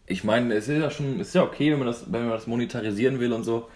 Ich 0.07 0.25
meine, 0.25 0.55
es 0.55 0.69
ist 0.69 0.81
ja 0.81 0.91
schon, 0.91 1.21
ist 1.21 1.35
ja 1.35 1.43
okay, 1.43 1.73
wenn 1.73 1.79
man 1.79 1.87
das, 1.89 2.05
wenn 2.13 2.23
man 2.23 2.31
das 2.31 2.47
monetarisieren 2.47 3.19
will 3.21 3.33
und 3.33 3.45
so. 3.45 3.69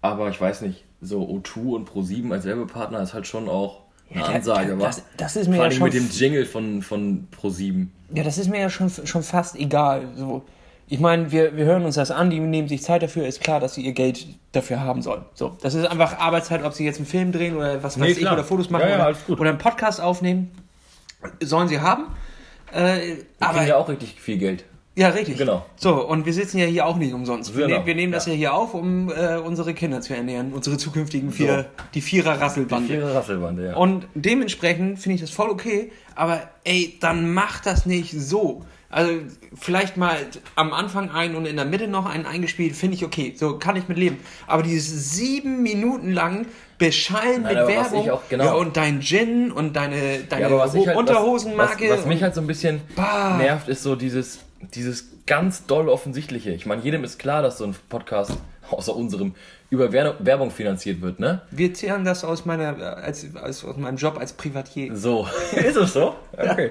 Aber 0.00 0.28
ich 0.28 0.40
weiß 0.40 0.60
nicht, 0.62 0.84
so 1.00 1.22
O2 1.28 1.74
und 1.74 1.88
Pro7 1.90 2.30
als 2.32 2.44
Werbepartner 2.44 3.00
ist 3.02 3.14
halt 3.14 3.26
schon 3.26 3.48
auch 3.48 3.82
eine 4.10 4.20
Ja, 4.20 4.26
Ansage, 4.26 4.76
das- 4.76 4.80
was? 4.98 5.02
das 5.16 5.36
ist 5.36 5.48
mir 5.48 5.56
Vor 5.56 5.64
ja 5.64 5.68
allem 5.70 5.76
schon 5.78 5.84
mit 5.84 5.94
dem 5.94 6.10
Jingle 6.10 6.46
von, 6.46 6.82
von 6.82 7.26
Pro7. 7.40 7.86
Ja, 8.14 8.22
das 8.22 8.38
ist 8.38 8.48
mir 8.48 8.60
ja 8.60 8.70
schon, 8.70 8.90
schon 8.90 9.22
fast 9.22 9.56
egal. 9.56 10.08
So, 10.14 10.44
ich 10.86 11.00
meine, 11.00 11.32
wir, 11.32 11.56
wir 11.56 11.64
hören 11.64 11.84
uns 11.84 11.94
das 11.94 12.10
an, 12.10 12.30
die 12.30 12.40
nehmen 12.40 12.68
sich 12.68 12.82
Zeit 12.82 13.02
dafür, 13.02 13.26
ist 13.26 13.40
klar, 13.40 13.60
dass 13.60 13.74
sie 13.74 13.82
ihr 13.82 13.92
Geld 13.92 14.26
dafür 14.52 14.80
haben 14.80 15.02
sollen. 15.02 15.24
So, 15.34 15.56
das 15.62 15.74
ist 15.74 15.86
einfach 15.86 16.18
Arbeitszeit, 16.18 16.62
ob 16.64 16.74
sie 16.74 16.84
jetzt 16.84 16.96
einen 16.98 17.06
Film 17.06 17.32
drehen 17.32 17.56
oder 17.56 17.82
was 17.82 17.96
Nee, 17.96 18.04
weiß 18.04 18.10
ich, 18.12 18.18
klar. 18.18 18.34
oder 18.34 18.44
Fotos 18.44 18.70
machen 18.70 18.88
Ja, 18.88 18.98
ja, 18.98 19.08
oder, 19.28 19.40
oder 19.40 19.50
einen 19.50 19.58
Podcast 19.58 20.00
aufnehmen. 20.00 20.50
Sollen 21.42 21.68
sie 21.68 21.80
haben. 21.80 22.04
Äh, 22.72 22.98
Die 22.98 23.24
aber 23.40 23.54
kriegen 23.58 23.68
ja 23.68 23.76
auch 23.76 23.88
richtig 23.88 24.20
viel 24.20 24.36
Geld. 24.38 24.64
Ja, 24.96 25.08
richtig. 25.08 25.38
Genau. 25.38 25.64
So, 25.74 26.06
und 26.06 26.24
wir 26.24 26.32
sitzen 26.32 26.58
ja 26.58 26.66
hier 26.66 26.86
auch 26.86 26.96
nicht 26.96 27.12
umsonst. 27.14 27.56
Wir, 27.56 27.64
Genau, 27.66 27.76
nehmen, 27.78 27.86
wir 27.86 27.94
nehmen 27.96 28.12
das 28.12 28.26
ja. 28.26 28.32
ja 28.32 28.38
hier 28.38 28.54
auf, 28.54 28.74
um 28.74 29.10
äh, 29.10 29.38
unsere 29.38 29.74
Kinder 29.74 30.00
zu 30.02 30.14
ernähren, 30.14 30.52
unsere 30.52 30.76
zukünftigen 30.76 31.32
vier, 31.32 31.62
So. 31.62 31.64
die 31.94 32.00
Vierer-Rasselbande. 32.00 32.94
Ihre 32.94 33.12
Rasselbande, 33.14 33.66
ja. 33.70 33.76
Und 33.76 34.06
dementsprechend 34.14 35.00
finde 35.00 35.16
ich 35.16 35.20
das 35.22 35.30
voll 35.30 35.48
okay, 35.50 35.90
aber 36.14 36.42
ey, 36.62 36.96
dann 37.00 37.32
macht 37.34 37.66
das 37.66 37.86
nicht 37.86 38.12
so. 38.12 38.62
Also 38.94 39.12
vielleicht 39.58 39.96
mal 39.96 40.16
am 40.54 40.72
Anfang 40.72 41.10
ein 41.10 41.34
und 41.34 41.46
in 41.46 41.56
der 41.56 41.64
Mitte 41.64 41.88
noch 41.88 42.06
einen 42.06 42.26
eingespielt, 42.26 42.76
finde 42.76 42.96
ich 42.96 43.04
okay. 43.04 43.34
So 43.36 43.58
kann 43.58 43.74
ich 43.74 43.88
mit 43.88 43.98
leben. 43.98 44.18
Aber 44.46 44.62
dieses 44.62 45.12
sieben 45.16 45.62
Minuten 45.64 46.12
lang 46.12 46.46
beschallen 46.78 47.42
Nein, 47.42 47.54
mit 47.56 47.64
was 47.64 47.68
Werbung 47.68 48.04
ich 48.04 48.10
auch- 48.12 48.22
genau. 48.28 48.44
ja, 48.44 48.52
und 48.52 48.76
dein 48.76 49.00
Gin 49.02 49.50
und 49.50 49.74
deine, 49.74 50.20
deine 50.28 50.48
Ja, 50.48 50.58
was 50.58 50.74
halt, 50.74 50.96
Unterhosenmarke. 50.96 51.90
Was, 51.90 51.98
was 52.00 52.06
mich 52.06 52.18
und- 52.18 52.22
halt 52.22 52.34
so 52.36 52.40
ein 52.40 52.46
bisschen 52.46 52.80
Bah. 52.94 53.36
nervt, 53.36 53.68
ist 53.68 53.82
so 53.82 53.96
dieses, 53.96 54.38
dieses 54.74 55.06
ganz 55.26 55.66
doll 55.66 55.88
offensichtliche. 55.88 56.50
Ich 56.50 56.64
meine, 56.66 56.82
jedem 56.82 57.02
ist 57.02 57.18
klar, 57.18 57.42
dass 57.42 57.58
so 57.58 57.64
ein 57.64 57.74
Podcast, 57.88 58.32
außer 58.70 58.94
unserem, 58.94 59.34
über 59.70 59.90
Wer- 59.92 60.14
Werbung 60.20 60.50
finanziert 60.52 61.00
wird, 61.00 61.18
ne? 61.18 61.42
Wir 61.50 61.74
zählen 61.74 62.04
das 62.04 62.22
aus 62.24 62.44
meiner, 62.44 62.96
als, 62.98 63.26
als, 63.34 63.64
aus 63.64 63.76
meinem 63.76 63.96
Job 63.96 64.18
als 64.18 64.34
Privatier. 64.34 64.94
So. 64.96 65.26
ist 65.56 65.76
es 65.76 65.92
so? 65.94 66.14
Okay. 66.36 66.70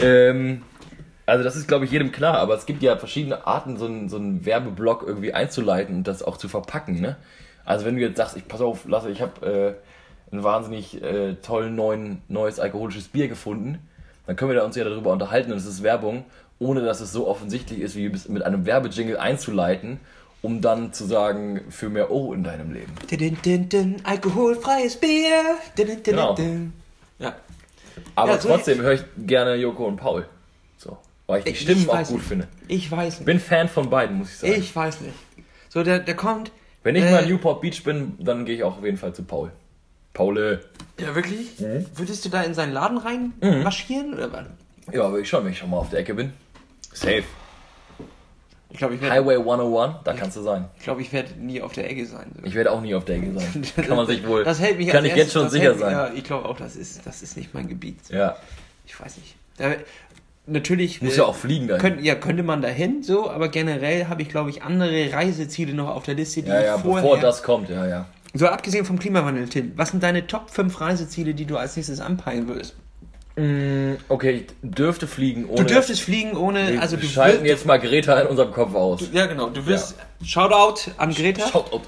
Ähm, 0.00 0.62
also 1.30 1.44
das 1.44 1.56
ist, 1.56 1.68
glaube 1.68 1.84
ich, 1.84 1.90
jedem 1.92 2.10
klar, 2.12 2.38
aber 2.38 2.54
es 2.54 2.66
gibt 2.66 2.82
ja 2.82 2.96
verschiedene 2.96 3.46
Arten, 3.46 3.76
so 3.76 3.86
einen, 3.86 4.08
so 4.08 4.16
einen 4.16 4.44
Werbeblock 4.44 5.04
irgendwie 5.06 5.32
einzuleiten 5.32 5.96
und 5.98 6.08
das 6.08 6.22
auch 6.22 6.36
zu 6.36 6.48
verpacken, 6.48 7.00
ne? 7.00 7.16
Also 7.64 7.84
wenn 7.86 7.94
du 7.94 8.02
jetzt 8.02 8.16
sagst, 8.16 8.36
ich 8.36 8.48
pass 8.48 8.60
auf, 8.60 8.86
Lasse, 8.88 9.10
ich 9.10 9.22
habe 9.22 9.76
äh, 10.32 10.34
ein 10.34 10.42
wahnsinnig 10.42 11.00
äh, 11.02 11.34
tollen 11.34 11.76
neuen, 11.76 12.22
neues 12.28 12.58
alkoholisches 12.58 13.08
Bier 13.08 13.28
gefunden, 13.28 13.78
dann 14.26 14.34
können 14.36 14.50
wir 14.50 14.58
da 14.58 14.64
uns 14.64 14.76
ja 14.76 14.84
darüber 14.84 15.12
unterhalten 15.12 15.52
und 15.52 15.58
es 15.58 15.66
ist 15.66 15.82
Werbung, 15.82 16.24
ohne 16.58 16.82
dass 16.82 17.00
es 17.00 17.12
so 17.12 17.28
offensichtlich 17.28 17.80
ist, 17.80 17.96
wie 17.96 18.08
mit 18.28 18.42
einem 18.42 18.66
Werbejingle 18.66 19.20
einzuleiten, 19.20 20.00
um 20.42 20.60
dann 20.60 20.92
zu 20.92 21.04
sagen, 21.04 21.60
für 21.68 21.88
mehr 21.90 22.10
O 22.10 22.32
in 22.32 22.42
deinem 22.42 22.72
Leben. 22.72 22.92
Din, 23.10 23.18
din, 23.18 23.38
din, 23.44 23.68
din, 23.68 23.96
alkoholfreies 24.04 24.96
Bier. 24.96 25.56
Din, 25.78 25.86
din, 25.86 26.02
din, 26.02 26.02
Genau. 26.02 26.34
din. 26.34 26.72
Ja. 27.18 27.34
Aber 28.14 28.32
Ja, 28.32 28.40
so 28.40 28.48
trotzdem 28.48 28.80
höre 28.80 28.94
ich 28.94 29.04
gerne 29.18 29.54
Joko 29.56 29.84
und 29.86 29.96
Paul. 29.96 30.26
Weil 31.30 31.38
ich 31.40 31.44
die 31.44 31.50
Ich- 31.52 31.60
Stimmen 31.60 31.88
auch 31.90 32.02
gut 32.04 32.16
nicht. 32.18 32.26
finde. 32.26 32.48
Ich 32.68 32.90
weiß 32.90 33.20
nicht. 33.20 33.26
Bin 33.26 33.38
Fan 33.40 33.68
von 33.68 33.88
beiden, 33.90 34.18
muss 34.18 34.30
ich 34.30 34.36
sagen. 34.38 34.52
Ich 34.54 34.74
weiß 34.74 35.00
nicht. 35.00 35.14
So, 35.68 35.82
der, 35.82 36.00
der 36.00 36.14
kommt. 36.16 36.50
Wenn 36.82 36.96
ich 36.96 37.04
äh, 37.04 37.10
mal 37.10 37.22
in 37.22 37.28
Newport 37.28 37.60
Beach 37.60 37.82
bin, 37.84 38.14
dann 38.18 38.44
gehe 38.44 38.56
ich 38.56 38.62
auch 38.64 38.78
auf 38.78 38.84
jeden 38.84 38.96
Fall 38.96 39.12
zu 39.14 39.22
Paul. 39.22 39.50
Paul. 40.12 40.60
Ja, 40.98 41.14
wirklich? 41.14 41.58
Mhm. 41.60 41.86
Würdest 41.94 42.24
du 42.24 42.28
da 42.30 42.42
in 42.42 42.52
seinen 42.54 42.72
Laden 42.72 42.98
rein 42.98 43.32
marschieren? 43.62 44.14
Oder? 44.14 44.46
Ja, 44.92 45.04
aber 45.04 45.18
ich 45.20 45.28
schon, 45.28 45.44
wenn 45.44 45.52
ich 45.52 45.58
schon 45.58 45.70
mal 45.70 45.76
auf 45.78 45.90
der 45.90 46.00
Ecke 46.00 46.14
bin. 46.14 46.32
Safe. 46.92 47.22
Ich 48.72 48.78
glaube, 48.78 48.94
ich 48.94 49.00
werde 49.00 49.14
Highway 49.16 49.36
101, 49.36 49.96
da 50.04 50.12
kannst 50.12 50.36
du 50.36 50.42
sein. 50.42 50.66
ich 50.78 50.84
glaub, 50.84 51.00
ich 51.00 51.12
werd 51.12 51.36
nie 51.38 51.60
auf 51.60 51.72
der 51.72 51.90
Ecke 51.90 52.06
sein. 52.06 52.30
So. 52.38 52.46
Ich 52.46 52.54
werde 52.54 52.70
auch 52.70 52.80
nie 52.80 52.94
auf 52.94 53.04
der 53.04 53.16
Ecke 53.16 53.32
sein. 53.38 53.62
Kann 53.86 53.96
man 53.96 54.06
sich 54.06 54.24
wohl. 54.26 54.44
Das 54.44 54.60
hält 54.60 54.78
mich 54.78 54.88
kann 54.88 55.04
ich 55.04 55.10
erstes- 55.10 55.24
jetzt 55.26 55.32
schon 55.32 55.48
sicher 55.50 55.64
hält, 55.70 55.78
sein. 55.80 55.92
Ja, 55.92 56.12
ich 56.12 56.22
glaube 56.24 56.48
auch, 56.48 56.56
das 56.56 56.76
ist, 56.76 57.04
das 57.04 57.22
ist 57.22 57.36
nicht 57.36 57.52
mein 57.52 57.68
Gebiet. 57.68 57.98
Ja. 58.10 58.36
Ich 58.86 58.98
weiß 58.98 59.16
nicht. 59.18 59.34
Da, 59.58 59.72
natürlich. 60.50 61.02
Muss 61.02 61.14
äh, 61.14 61.18
ja 61.18 61.24
auch 61.24 61.36
fliegen 61.36 61.68
dahin. 61.68 61.80
Könnt, 61.80 62.02
ja, 62.04 62.14
könnte 62.14 62.42
man 62.42 62.62
dahin 62.62 63.02
so, 63.02 63.30
aber 63.30 63.48
generell 63.48 64.06
habe 64.06 64.22
ich, 64.22 64.28
glaube 64.28 64.50
ich, 64.50 64.62
andere 64.62 65.12
Reiseziele 65.12 65.74
noch 65.74 65.88
auf 65.88 66.04
der 66.04 66.14
Liste, 66.14 66.42
die 66.42 66.48
ja, 66.48 66.62
ja, 66.62 66.78
vorher. 66.78 67.02
bevor 67.02 67.18
das 67.18 67.42
kommt, 67.42 67.68
ja, 67.70 67.86
ja. 67.86 68.06
so 68.34 68.46
abgesehen 68.46 68.84
vom 68.84 68.98
Klimawandel, 68.98 69.48
Tim, 69.48 69.72
was 69.76 69.90
sind 69.90 70.02
deine 70.02 70.26
Top 70.26 70.50
5 70.50 70.80
Reiseziele, 70.80 71.34
die 71.34 71.46
du 71.46 71.56
als 71.56 71.76
nächstes 71.76 72.00
anpeilen 72.00 72.48
würdest? 72.48 72.74
Mm, 73.36 73.94
Okay, 74.08 74.44
ich 74.44 74.46
dürfte 74.62 75.06
fliegen 75.06 75.46
ohne. 75.46 75.64
Du 75.64 75.64
dürftest 75.64 76.02
fliegen 76.02 76.36
ohne, 76.36 76.72
Wir 76.72 76.82
also 76.82 76.96
du 76.96 77.06
schalten 77.06 77.44
jetzt 77.44 77.64
mal 77.64 77.78
Greta 77.78 78.20
in 78.20 78.26
unserem 78.26 78.52
Kopf 78.52 78.74
aus. 78.74 79.02
Ja, 79.12 79.26
genau. 79.26 79.48
Du 79.50 79.64
wirst. 79.66 79.94
Shoutout 80.22 80.90
an 80.98 81.14
Greta. 81.14 81.48
Shoutout. 81.48 81.82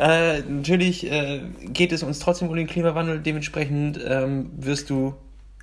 Äh, 0.00 0.40
natürlich 0.40 1.10
äh, 1.10 1.42
geht 1.64 1.92
es 1.92 2.02
uns 2.02 2.18
trotzdem 2.18 2.48
um 2.48 2.56
den 2.56 2.66
Klimawandel. 2.66 3.20
Dementsprechend 3.20 4.00
ähm, 4.04 4.50
wirst 4.56 4.90
du. 4.90 5.14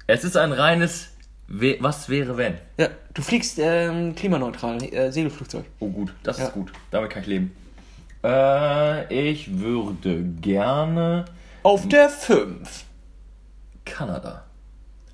Es 0.08 0.24
ist 0.24 0.38
ein 0.38 0.52
reines 0.52 1.10
We 1.56 1.78
Was 1.80 2.10
wäre 2.10 2.36
wenn? 2.36 2.56
Ja, 2.80 2.88
du 3.14 3.22
fliegst 3.22 3.60
ähm, 3.60 4.16
klimaneutral, 4.16 4.82
äh, 4.92 5.12
Segelflugzeug. 5.12 5.66
Oh 5.80 5.88
gut, 5.88 6.12
das 6.24 6.40
Ja. 6.40 6.46
ist 6.46 6.54
gut. 6.54 6.72
Damit 6.90 7.12
kann 7.12 7.22
ich 7.22 7.28
leben. 7.28 7.56
Äh, 8.24 9.32
ich 9.32 9.60
würde 9.60 10.24
gerne 10.42 11.26
Auf 11.62 11.88
der 11.88 12.10
5. 12.10 12.86
Kanada. 13.86 14.44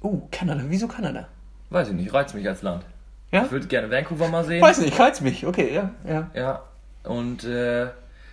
Uh, 0.02 0.22
Kanada. 0.32 0.64
Wieso 0.68 0.88
Kanada? 0.88 1.28
Weiß 1.72 1.90
ich 1.90 1.94
nicht, 1.96 2.14
reizt 2.14 2.34
mich 2.34 2.48
als 2.48 2.62
Land. 2.62 2.86
Ja? 3.32 3.44
Ich 3.44 3.52
würde 3.52 3.68
gerne 3.68 3.92
Vancouver 3.92 4.30
mal 4.30 4.46
sehen. 4.46 4.62
Weiß 4.62 4.80
nicht, 4.80 4.98
reizt 4.98 5.22
mich. 5.22 5.46
Okay, 5.46 5.74
ja, 5.74 5.92
ja. 6.08 6.30
Ja. 6.34 6.64
Und 7.04 7.44
äh, 7.44 7.88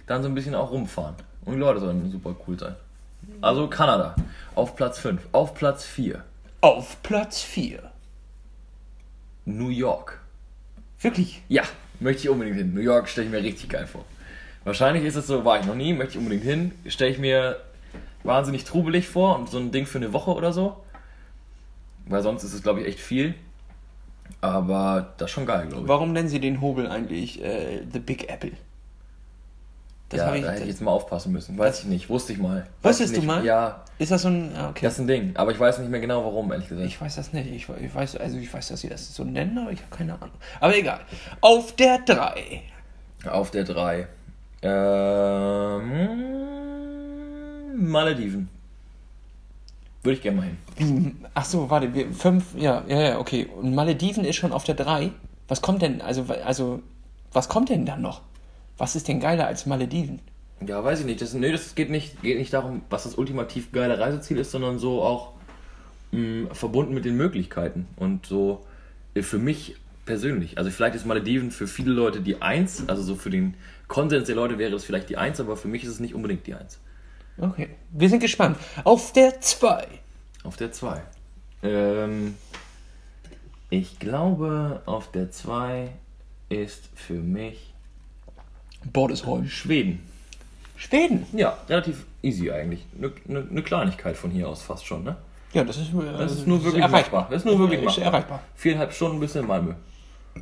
dann 0.06 0.22
so 0.22 0.28
ein 0.28 0.34
bisschen 0.34 0.54
auch 0.54 0.70
rumfahren. 0.70 1.16
Und 1.44 1.54
die 1.54 1.58
Leute 1.60 1.80
sollen 1.80 2.08
super 2.10 2.36
cool 2.46 2.56
sein. 2.56 2.76
Also 3.40 3.66
Kanada. 3.66 4.14
Auf 4.54 4.76
Platz 4.76 5.00
5. 5.00 5.20
Auf 5.32 5.54
Platz 5.54 5.84
4. 5.84 6.22
Auf 6.60 7.02
Platz 7.02 7.40
4. 7.42 7.80
New 9.46 9.68
York. 9.68 10.20
Wirklich? 11.00 11.42
Ja, 11.48 11.62
möchte 12.00 12.24
ich 12.24 12.28
unbedingt 12.28 12.56
hin. 12.56 12.74
New 12.74 12.80
York 12.80 13.08
stelle 13.08 13.26
ich 13.26 13.32
mir 13.32 13.42
richtig 13.42 13.70
geil 13.70 13.86
vor. 13.86 14.04
Wahrscheinlich 14.64 15.04
ist 15.04 15.14
es 15.14 15.26
so, 15.26 15.44
war 15.44 15.60
ich 15.60 15.66
noch 15.66 15.74
nie, 15.74 15.92
möchte 15.92 16.14
ich 16.14 16.18
unbedingt 16.18 16.42
hin. 16.42 16.72
Stelle 16.88 17.12
ich 17.12 17.18
mir 17.18 17.60
wahnsinnig 18.24 18.64
trubelig 18.64 19.08
vor 19.08 19.38
und 19.38 19.48
so 19.48 19.58
ein 19.58 19.70
Ding 19.70 19.86
für 19.86 19.98
eine 19.98 20.12
Woche 20.12 20.32
oder 20.32 20.52
so. 20.52 20.84
Weil 22.06 22.22
sonst 22.22 22.44
ist 22.44 22.52
es, 22.52 22.62
glaube 22.62 22.80
ich, 22.80 22.88
echt 22.88 23.00
viel. 23.00 23.34
Aber 24.40 25.14
das 25.18 25.30
ist 25.30 25.34
schon 25.34 25.46
geil, 25.46 25.66
glaube 25.68 25.82
ich. 25.82 25.88
Warum 25.88 26.12
nennen 26.12 26.28
sie 26.28 26.40
den 26.40 26.60
Hobel 26.60 26.88
eigentlich 26.88 27.42
äh, 27.42 27.82
The 27.92 28.00
Big 28.00 28.28
Apple? 28.28 28.52
Das 30.08 30.20
ja, 30.20 30.34
ich, 30.34 30.44
da 30.44 30.50
hätte 30.52 30.62
ich 30.62 30.68
jetzt 30.68 30.82
mal 30.82 30.92
aufpassen 30.92 31.32
müssen. 31.32 31.58
Weiß 31.58 31.80
ich 31.80 31.86
nicht, 31.86 32.08
wusste 32.08 32.32
ich 32.32 32.38
mal. 32.38 32.66
Wusstest 32.82 33.14
ich 33.14 33.20
du 33.20 33.26
mal? 33.26 33.44
Ja, 33.44 33.82
ist 33.98 34.12
das 34.12 34.22
so 34.22 34.28
ein. 34.28 34.52
Ah, 34.56 34.70
okay. 34.70 34.84
das 34.84 34.94
ist 34.94 35.00
ein 35.00 35.08
Ding. 35.08 35.34
Aber 35.34 35.50
ich 35.50 35.58
weiß 35.58 35.78
nicht 35.80 35.90
mehr 35.90 35.98
genau 35.98 36.24
warum, 36.24 36.52
ehrlich 36.52 36.68
gesagt. 36.68 36.86
Ich 36.86 37.00
weiß 37.00 37.16
das 37.16 37.32
nicht. 37.32 37.50
Ich, 37.50 37.68
ich 37.68 37.94
weiß, 37.94 38.16
also 38.16 38.36
ich 38.38 38.52
weiß, 38.52 38.68
dass 38.68 38.82
sie 38.82 38.88
das 38.88 39.14
so 39.14 39.24
nennen, 39.24 39.58
aber 39.58 39.72
ich 39.72 39.80
habe 39.80 39.96
keine 39.96 40.14
Ahnung. 40.14 40.36
Aber 40.60 40.76
egal. 40.76 41.00
Auf 41.40 41.74
der 41.74 41.98
3. 41.98 42.62
Auf 43.28 43.50
der 43.50 43.64
3. 43.64 44.06
Ähm, 44.62 45.90
Malediven. 47.76 48.48
Würde 50.02 50.16
ich 50.16 50.22
gerne 50.22 50.36
mal 50.36 50.46
hin. 50.46 50.56
Wie? 50.76 51.16
Ach 51.34 51.44
so, 51.44 51.68
warte, 51.68 51.92
wir 51.92 52.12
fünf, 52.12 52.54
ja, 52.56 52.84
ja, 52.86 53.00
ja, 53.00 53.18
okay. 53.18 53.46
Und 53.46 53.74
Malediven 53.74 54.24
ist 54.24 54.36
schon 54.36 54.52
auf 54.52 54.62
der 54.62 54.76
3. 54.76 55.10
Was 55.48 55.62
kommt 55.62 55.82
denn, 55.82 56.00
also, 56.00 56.26
also, 56.44 56.80
was 57.32 57.48
kommt 57.48 57.70
denn 57.70 57.84
dann 57.86 58.02
noch? 58.02 58.22
Was 58.78 58.96
ist 58.96 59.08
denn 59.08 59.20
geiler 59.20 59.46
als 59.46 59.66
Malediven? 59.66 60.20
Ja, 60.66 60.82
weiß 60.82 61.00
ich 61.00 61.06
nicht. 61.06 61.20
Das, 61.20 61.34
nee, 61.34 61.52
das 61.52 61.74
geht 61.74 61.90
nicht, 61.90 62.22
geht 62.22 62.38
nicht 62.38 62.52
darum, 62.52 62.82
was 62.90 63.04
das 63.04 63.16
ultimativ 63.16 63.72
geile 63.72 63.98
Reiseziel 63.98 64.38
ist, 64.38 64.50
sondern 64.50 64.78
so 64.78 65.02
auch 65.02 65.32
mh, 66.12 66.54
verbunden 66.54 66.94
mit 66.94 67.04
den 67.04 67.16
Möglichkeiten. 67.16 67.86
Und 67.96 68.26
so 68.26 68.64
äh, 69.14 69.22
für 69.22 69.38
mich 69.38 69.76
persönlich. 70.04 70.56
Also 70.56 70.70
vielleicht 70.70 70.94
ist 70.94 71.04
Malediven 71.04 71.50
für 71.50 71.66
viele 71.66 71.92
Leute 71.92 72.20
die 72.20 72.40
Eins, 72.40 72.88
also 72.88 73.02
so 73.02 73.16
für 73.16 73.30
den 73.30 73.54
Konsens 73.88 74.26
der 74.26 74.36
Leute 74.36 74.58
wäre 74.58 74.70
das 74.70 74.84
vielleicht 74.84 75.08
die 75.10 75.16
Eins, 75.16 75.40
aber 75.40 75.56
für 75.56 75.68
mich 75.68 75.82
ist 75.82 75.90
es 75.90 76.00
nicht 76.00 76.14
unbedingt 76.14 76.46
die 76.46 76.54
Eins. 76.54 76.78
Okay, 77.38 77.68
wir 77.90 78.08
sind 78.08 78.20
gespannt. 78.20 78.56
Auf 78.84 79.12
der 79.12 79.40
2. 79.40 79.86
Auf 80.44 80.56
der 80.56 80.72
2. 80.72 81.02
Ähm, 81.62 82.34
ich 83.68 83.98
glaube, 83.98 84.82
auf 84.86 85.10
der 85.10 85.30
2 85.30 85.90
ist 86.48 86.88
für 86.94 87.14
mich 87.14 87.65
Bordesholm. 88.92 89.48
Schweden. 89.48 90.00
Schweden. 90.76 91.26
Ja, 91.32 91.56
relativ 91.68 92.04
easy 92.22 92.50
eigentlich. 92.50 92.84
Eine 92.98 93.12
ne, 93.26 93.46
ne 93.50 93.62
Kleinigkeit 93.62 94.16
von 94.16 94.30
hier 94.30 94.48
aus 94.48 94.62
fast 94.62 94.84
schon, 94.86 95.04
ne? 95.04 95.16
Ja, 95.52 95.64
das 95.64 95.78
ist, 95.78 95.88
äh, 95.88 96.18
Das 96.18 96.32
ist 96.32 96.46
nur 96.46 96.62
wirklich 96.62 96.82
erreichbar. 96.82 97.20
machbar. 97.22 97.26
Das 97.30 97.42
ist 97.42 97.46
nur 97.46 97.58
wirklich 97.58 97.80
Ist 97.80 97.86
machbar. 97.86 98.04
erreichbar. 98.04 98.40
Viereinhalb 98.56 98.92
Stunden 98.92 99.20
bis 99.20 99.34
in 99.36 99.46
Malmö. 99.46 99.72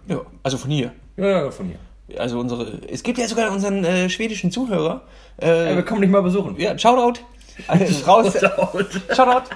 Ja, 0.09 0.21
also 0.43 0.59
von 0.59 0.71
hier. 0.71 0.93
Ja, 1.17 1.27
ja, 1.45 1.51
von 1.51 1.67
hier. 1.67 1.79
Also 2.21 2.39
unsere. 2.41 2.81
Es 2.91 3.03
gibt 3.03 3.19
ja 3.19 3.27
sogar 3.29 3.51
unseren 3.53 3.85
äh, 3.85 4.09
schwedischen 4.11 4.51
Zuhörer. 4.51 5.03
Äh, 5.41 5.71
Ja, 5.71 5.77
wir 5.77 5.83
kommen 5.85 6.01
nicht 6.01 6.11
mal 6.11 6.23
besuchen. 6.23 6.57
ja, 6.59 6.77
Shoutout. 6.77 7.21
Äh, 7.69 7.87
raus, 8.07 8.33
Shoutout. 9.15 9.51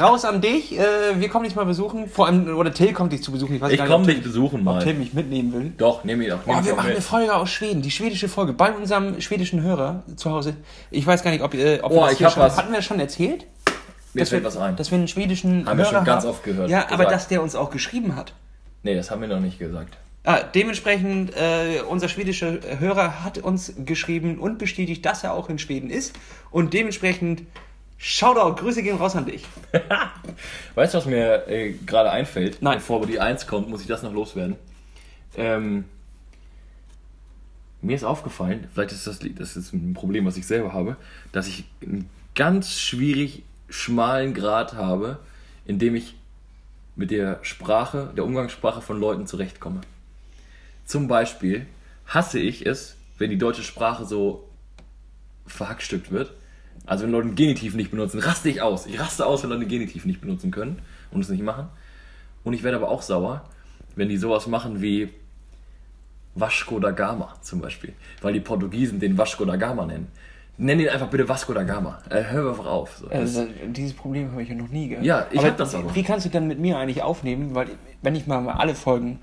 Raus 0.00 0.24
an 0.24 0.40
dich. 0.40 0.78
Äh, 0.78 0.82
wir 1.20 1.28
kommen 1.28 1.44
dich 1.44 1.54
mal 1.54 1.64
besuchen. 1.66 2.08
Vor 2.08 2.26
allem, 2.26 2.56
oder 2.56 2.72
Till 2.72 2.92
kommt 2.92 3.12
dich 3.12 3.22
zu 3.22 3.30
besuchen. 3.32 3.54
weiß 3.60 3.72
Ich 3.72 3.78
gar 3.78 3.86
komme 3.86 4.06
dich 4.06 4.22
besuchen 4.22 4.66
ob 4.66 4.80
Till 4.80 4.92
mal. 4.94 4.98
mich 4.98 5.12
mitnehmen 5.14 5.52
will. 5.52 5.72
Doch, 5.76 6.04
nehm 6.04 6.20
ihn 6.22 6.32
auch. 6.32 6.44
Nehm 6.46 6.56
Oh, 6.56 6.60
ich 6.60 6.66
wir 6.66 6.74
machen 6.74 6.86
eine 6.86 6.94
mit. 6.96 7.04
Folge 7.04 7.34
aus 7.34 7.50
Schweden, 7.50 7.82
die 7.82 7.90
schwedische 7.90 8.28
Folge, 8.28 8.52
bei 8.52 8.72
unserem 8.72 9.20
schwedischen 9.20 9.62
Hörer 9.62 10.02
zu 10.16 10.30
Hause. 10.30 10.54
Ich 10.90 11.06
weiß 11.06 11.22
gar 11.22 11.30
nicht, 11.30 11.42
ob, 11.42 11.54
äh, 11.54 11.80
ob 11.80 11.92
Oh, 11.92 11.94
wir 11.96 12.00
das 12.02 12.12
ich 12.12 12.24
hab 12.24 12.32
schon, 12.32 12.42
was. 12.42 12.56
hatten 12.56 12.70
wir 12.70 12.76
das 12.76 12.84
schon 12.84 13.00
erzählt? 13.00 13.46
Mir 14.14 14.20
dass 14.20 14.28
fällt 14.30 14.42
wir, 14.42 14.46
was 14.48 14.56
ein. 14.56 14.76
Dass 14.76 14.90
wir 14.90 14.98
einen 14.98 15.08
schwedischen 15.08 15.66
Haben 15.66 15.78
wir 15.78 15.84
Hörer 15.84 15.96
schon 15.96 16.04
ganz 16.04 16.22
haben. 16.24 16.30
oft 16.30 16.44
gehört, 16.44 16.70
Ja, 16.70 16.80
aber 16.86 16.96
gesagt. 16.98 17.12
dass 17.12 17.28
der 17.28 17.42
uns 17.42 17.54
auch 17.56 17.70
geschrieben 17.70 18.16
hat. 18.16 18.32
Nee, 18.82 18.94
das 18.94 19.10
haben 19.10 19.20
wir 19.20 19.28
noch 19.28 19.40
nicht 19.40 19.58
gesagt. 19.58 19.96
Ah, 20.26 20.42
dementsprechend, 20.42 21.36
äh, 21.36 21.82
unser 21.86 22.08
schwedischer 22.08 22.58
Hörer 22.78 23.22
hat 23.22 23.36
uns 23.36 23.74
geschrieben 23.84 24.38
und 24.38 24.58
bestätigt, 24.58 25.04
dass 25.04 25.22
er 25.22 25.34
auch 25.34 25.50
in 25.50 25.58
Schweden 25.58 25.90
ist. 25.90 26.18
Und 26.50 26.72
dementsprechend, 26.72 27.42
Shoutout, 27.98 28.54
Grüße 28.54 28.82
gehen 28.82 28.96
raus 28.96 29.16
an 29.16 29.26
dich. 29.26 29.44
Weißt 30.74 30.94
du, 30.94 30.98
was 30.98 31.04
mir 31.04 31.46
äh, 31.46 31.72
gerade 31.72 32.10
einfällt? 32.10 32.62
Nein. 32.62 32.78
Bevor 32.78 33.06
die 33.06 33.20
1 33.20 33.46
kommt, 33.46 33.68
muss 33.68 33.82
ich 33.82 33.86
das 33.86 34.02
noch 34.02 34.14
loswerden. 34.14 34.56
Ähm, 35.36 35.84
mir 37.82 37.94
ist 37.94 38.04
aufgefallen, 38.04 38.66
vielleicht 38.72 38.92
ist 38.92 39.06
das, 39.06 39.18
das 39.18 39.56
ist 39.58 39.74
ein 39.74 39.92
Problem, 39.92 40.24
was 40.24 40.38
ich 40.38 40.46
selber 40.46 40.72
habe, 40.72 40.96
dass 41.32 41.48
ich 41.48 41.64
einen 41.82 42.08
ganz 42.34 42.80
schwierig 42.80 43.42
schmalen 43.68 44.32
Grad 44.32 44.72
habe, 44.72 45.18
in 45.66 45.78
dem 45.78 45.94
ich 45.94 46.14
mit 46.96 47.10
der 47.10 47.40
Sprache, 47.42 48.10
der 48.16 48.24
Umgangssprache 48.24 48.80
von 48.80 48.98
Leuten 48.98 49.26
zurechtkomme. 49.26 49.82
Zum 50.84 51.08
Beispiel 51.08 51.66
hasse 52.06 52.38
ich 52.38 52.66
es, 52.66 52.96
wenn 53.18 53.30
die 53.30 53.38
deutsche 53.38 53.62
Sprache 53.62 54.04
so 54.04 54.48
verhackstückt 55.46 56.10
wird. 56.10 56.32
Also 56.86 57.04
wenn 57.04 57.12
Leute 57.12 57.28
einen 57.28 57.36
Genitiv 57.36 57.74
nicht 57.74 57.90
benutzen, 57.90 58.20
raste 58.20 58.48
ich 58.48 58.60
aus. 58.60 58.86
Ich 58.86 59.00
raste 59.00 59.24
aus, 59.24 59.42
wenn 59.42 59.50
Leute 59.50 59.62
einen 59.62 59.70
Genitiv 59.70 60.04
nicht 60.04 60.20
benutzen 60.20 60.50
können 60.50 60.82
und 61.10 61.20
es 61.20 61.28
nicht 61.28 61.42
machen. 61.42 61.68
Und 62.42 62.52
ich 62.52 62.62
werde 62.62 62.76
aber 62.76 62.88
auch 62.90 63.02
sauer, 63.02 63.48
wenn 63.96 64.08
die 64.08 64.18
sowas 64.18 64.46
machen 64.46 64.82
wie 64.82 65.08
Vasco 66.34 66.78
da 66.80 66.90
Gama 66.90 67.34
zum 67.40 67.60
Beispiel. 67.60 67.94
Weil 68.20 68.34
die 68.34 68.40
Portugiesen 68.40 69.00
den 69.00 69.16
Vasco 69.16 69.44
da 69.44 69.56
Gama 69.56 69.86
nennen. 69.86 70.08
Nenn 70.56 70.78
ihn 70.78 70.88
einfach 70.88 71.08
bitte 71.08 71.28
Vasco 71.28 71.52
da 71.52 71.62
Gama. 71.64 72.00
Äh, 72.10 72.24
hör 72.24 72.50
einfach 72.50 72.66
auf. 72.66 72.98
So. 72.98 73.08
Also, 73.08 73.46
dieses 73.66 73.92
Problem 73.92 74.30
habe 74.30 74.42
ich 74.42 74.48
ja 74.48 74.54
noch 74.54 74.68
nie 74.68 74.88
gehabt. 74.88 75.04
Ja, 75.04 75.26
ich 75.30 75.44
hab 75.44 75.56
das 75.56 75.74
aber. 75.74 75.94
Wie 75.94 76.02
kannst 76.04 76.26
du 76.26 76.30
dann 76.30 76.46
mit 76.46 76.60
mir 76.60 76.78
eigentlich 76.78 77.02
aufnehmen? 77.02 77.54
Weil, 77.54 77.70
wenn 78.02 78.14
ich 78.14 78.26
mal 78.26 78.48
alle 78.48 78.74
Folgen 78.76 79.18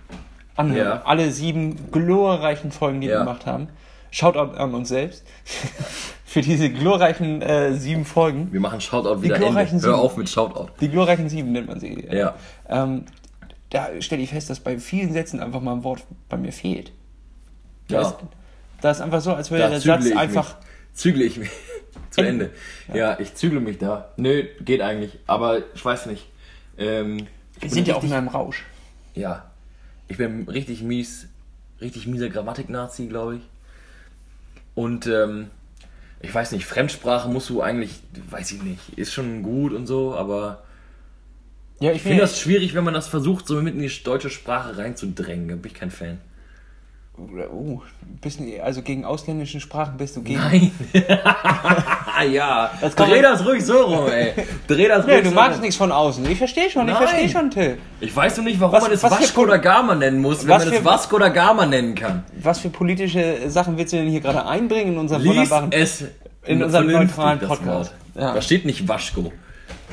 anhöre, 0.56 0.86
Ja. 0.88 1.02
alle 1.06 1.32
sieben 1.32 1.92
glorreichen 1.92 2.72
Folgen, 2.72 3.02
die 3.02 3.08
wir 3.08 3.16
Ja. 3.16 3.20
gemacht 3.20 3.46
haben, 3.46 3.68
Shoutout 4.12 4.56
an 4.58 4.74
uns 4.74 4.90
selbst, 4.90 5.24
für 6.26 6.42
diese 6.42 6.70
glorreichen 6.70 7.42
äh, 7.42 7.74
sieben 7.74 8.04
Folgen. 8.06 8.52
wir 8.52 8.60
machen 8.60 8.82
Shoutout 8.82 9.22
wieder 9.22 9.38
glorreichen 9.38 9.76
Ende. 9.78 9.88
Hör 9.88 9.94
Sieben. 9.96 10.06
auf 10.06 10.18
mit 10.18 10.30
Shoutout. 10.30 10.68
Die 10.82 10.90
glorreichen 10.90 11.30
sieben 11.30 11.52
nennt 11.54 11.68
man 11.68 11.80
sie. 11.80 12.08
Ja. 12.12 12.36
Ähm, 12.70 13.06
da 13.70 13.88
stelle 14.02 14.22
ich 14.22 14.30
fest, 14.32 14.50
dass 14.50 14.60
bei 14.60 14.78
vielen 14.80 15.14
Sätzen 15.14 15.40
einfach 15.40 15.62
mal 15.62 15.74
ein 15.74 15.84
Wort 15.86 16.04
bei 16.28 16.36
mir 16.38 16.52
fehlt. 16.52 16.92
Da, 17.88 18.02
Ja. 18.02 18.08
ist, 18.10 18.16
da 18.82 18.92
ist 18.92 19.02
einfach 19.02 19.22
so, 19.22 19.34
als 19.34 19.50
würde 19.50 19.64
Da 19.64 19.70
der 19.70 19.80
Satz 19.80 20.12
einfach. 20.12 20.56
mich. 20.58 20.68
Zügle 20.94 21.24
ich 21.24 21.38
mich. 21.38 21.50
Zu 22.10 22.22
Ende. 22.22 22.52
Ende. 22.90 22.98
Ja. 23.00 23.18
ich 23.20 23.36
zügle 23.36 23.62
mich 23.62 23.78
da. 23.78 24.10
Nö, 24.18 24.44
geht 24.60 24.82
eigentlich. 24.82 25.20
Aber 25.28 25.60
ich 25.74 25.84
weiß 25.86 26.08
nicht. 26.08 26.28
Ähm, 26.78 27.28
ich 27.56 27.62
Wir 27.64 27.70
sind 27.70 27.88
ja 27.88 27.96
auch 27.96 28.04
in 28.04 28.12
einem 28.12 28.28
Rausch. 28.28 28.66
Ja. 29.14 29.46
Ich 30.12 30.18
bin 30.18 30.46
richtig 30.50 30.84
mies, 30.84 31.30
richtig 31.80 32.06
mieser 32.06 32.28
Grammatik-Nazi, 32.28 33.08
glaube 33.08 33.38
ich. 33.38 33.42
Und 34.76 35.08
ähm, 35.08 35.48
ich 36.20 36.36
weiß 36.36 36.52
nicht, 36.52 36.66
Fremdsprache 36.66 37.30
musst 37.30 37.50
du 37.50 37.62
eigentlich, 37.62 38.02
weiß 38.30 38.52
ich 38.52 38.62
nicht, 38.62 38.98
ist 38.98 39.14
schon 39.14 39.42
gut 39.42 39.72
und 39.72 39.88
so, 39.88 40.14
aber 40.14 40.64
Ja, 41.80 41.94
ich 41.94 42.02
finde 42.02 42.20
das 42.20 42.38
schwierig, 42.40 42.76
wenn 42.76 42.84
man 42.84 42.94
das 42.94 43.08
versucht, 43.08 43.48
so 43.48 43.62
mit 43.62 43.74
in 43.74 43.82
die 43.82 44.04
deutsche 44.04 44.30
Sprache 44.30 44.78
reinzudrängen. 44.78 45.48
Da 45.48 45.56
bin 45.56 45.72
ich 45.72 45.78
kein 45.78 45.92
Fan. 45.92 46.20
Bist 48.22 48.40
du, 48.40 48.64
also 48.64 48.82
gegen 48.82 49.06
ausländische 49.06 49.60
Sprachen 49.60 49.98
bist 49.98 50.16
du 50.16 50.22
gegen. 50.24 50.40
Nein. 50.40 50.72
ja, 52.32 52.72
Das 52.82 52.96
dreh 52.96 53.22
das 53.22 53.46
ruhig 53.46 53.64
so 53.66 53.82
rum, 53.84 54.08
ey. 54.12 54.34
Dreh 54.68 54.88
das 54.88 55.06
ruhig 55.06 55.24
du 55.24 55.30
so 55.30 55.36
magst 55.36 55.56
rum. 55.58 55.62
nichts 55.62 55.76
von 55.76 55.92
außen. 55.92 56.30
Ich 56.32 56.38
verstehe 56.38 56.70
schon, 56.70 56.88
ich 56.88 56.94
Nein. 56.94 57.04
verstehe 57.08 57.30
schon, 57.30 57.50
Till. 57.52 57.78
Ich 58.00 58.16
weiß 58.16 58.38
noch 58.38 58.46
nicht, 58.46 58.60
warum 58.60 58.74
Was- 58.76 58.84
man 58.84 58.92
es 58.94 59.04
Vasco 59.04 59.46
da 59.46 59.58
Gama 59.58 59.94
nennen 59.96 60.22
muss, 60.22 60.42
wenn 60.44 60.50
was 60.50 60.66
man 60.66 60.74
es 60.74 60.80
für- 60.80 60.86
Vasco 60.86 61.20
da 61.20 61.30
Gama 61.30 61.66
nennen 61.66 61.96
kann. 61.96 62.24
Was 62.42 62.60
für 62.60 62.70
politische 62.70 63.50
Sachen 63.50 63.78
willst 63.78 63.94
du 63.94 63.98
denn 63.98 64.08
hier 64.08 64.22
gerade 64.22 64.46
einbringen 64.46 64.94
in 64.94 64.98
unserem 65.00 65.22
Lies 65.22 65.36
wunderbaren. 65.36 65.72
es 65.72 66.06
in 66.46 66.64
unserem 66.64 66.88
neutralen 66.92 67.40
Podcast. 67.40 67.94
Ja. 68.16 68.34
Da 68.34 68.42
steht 68.42 68.66
nicht 68.66 68.88
Waschko. 68.88 69.32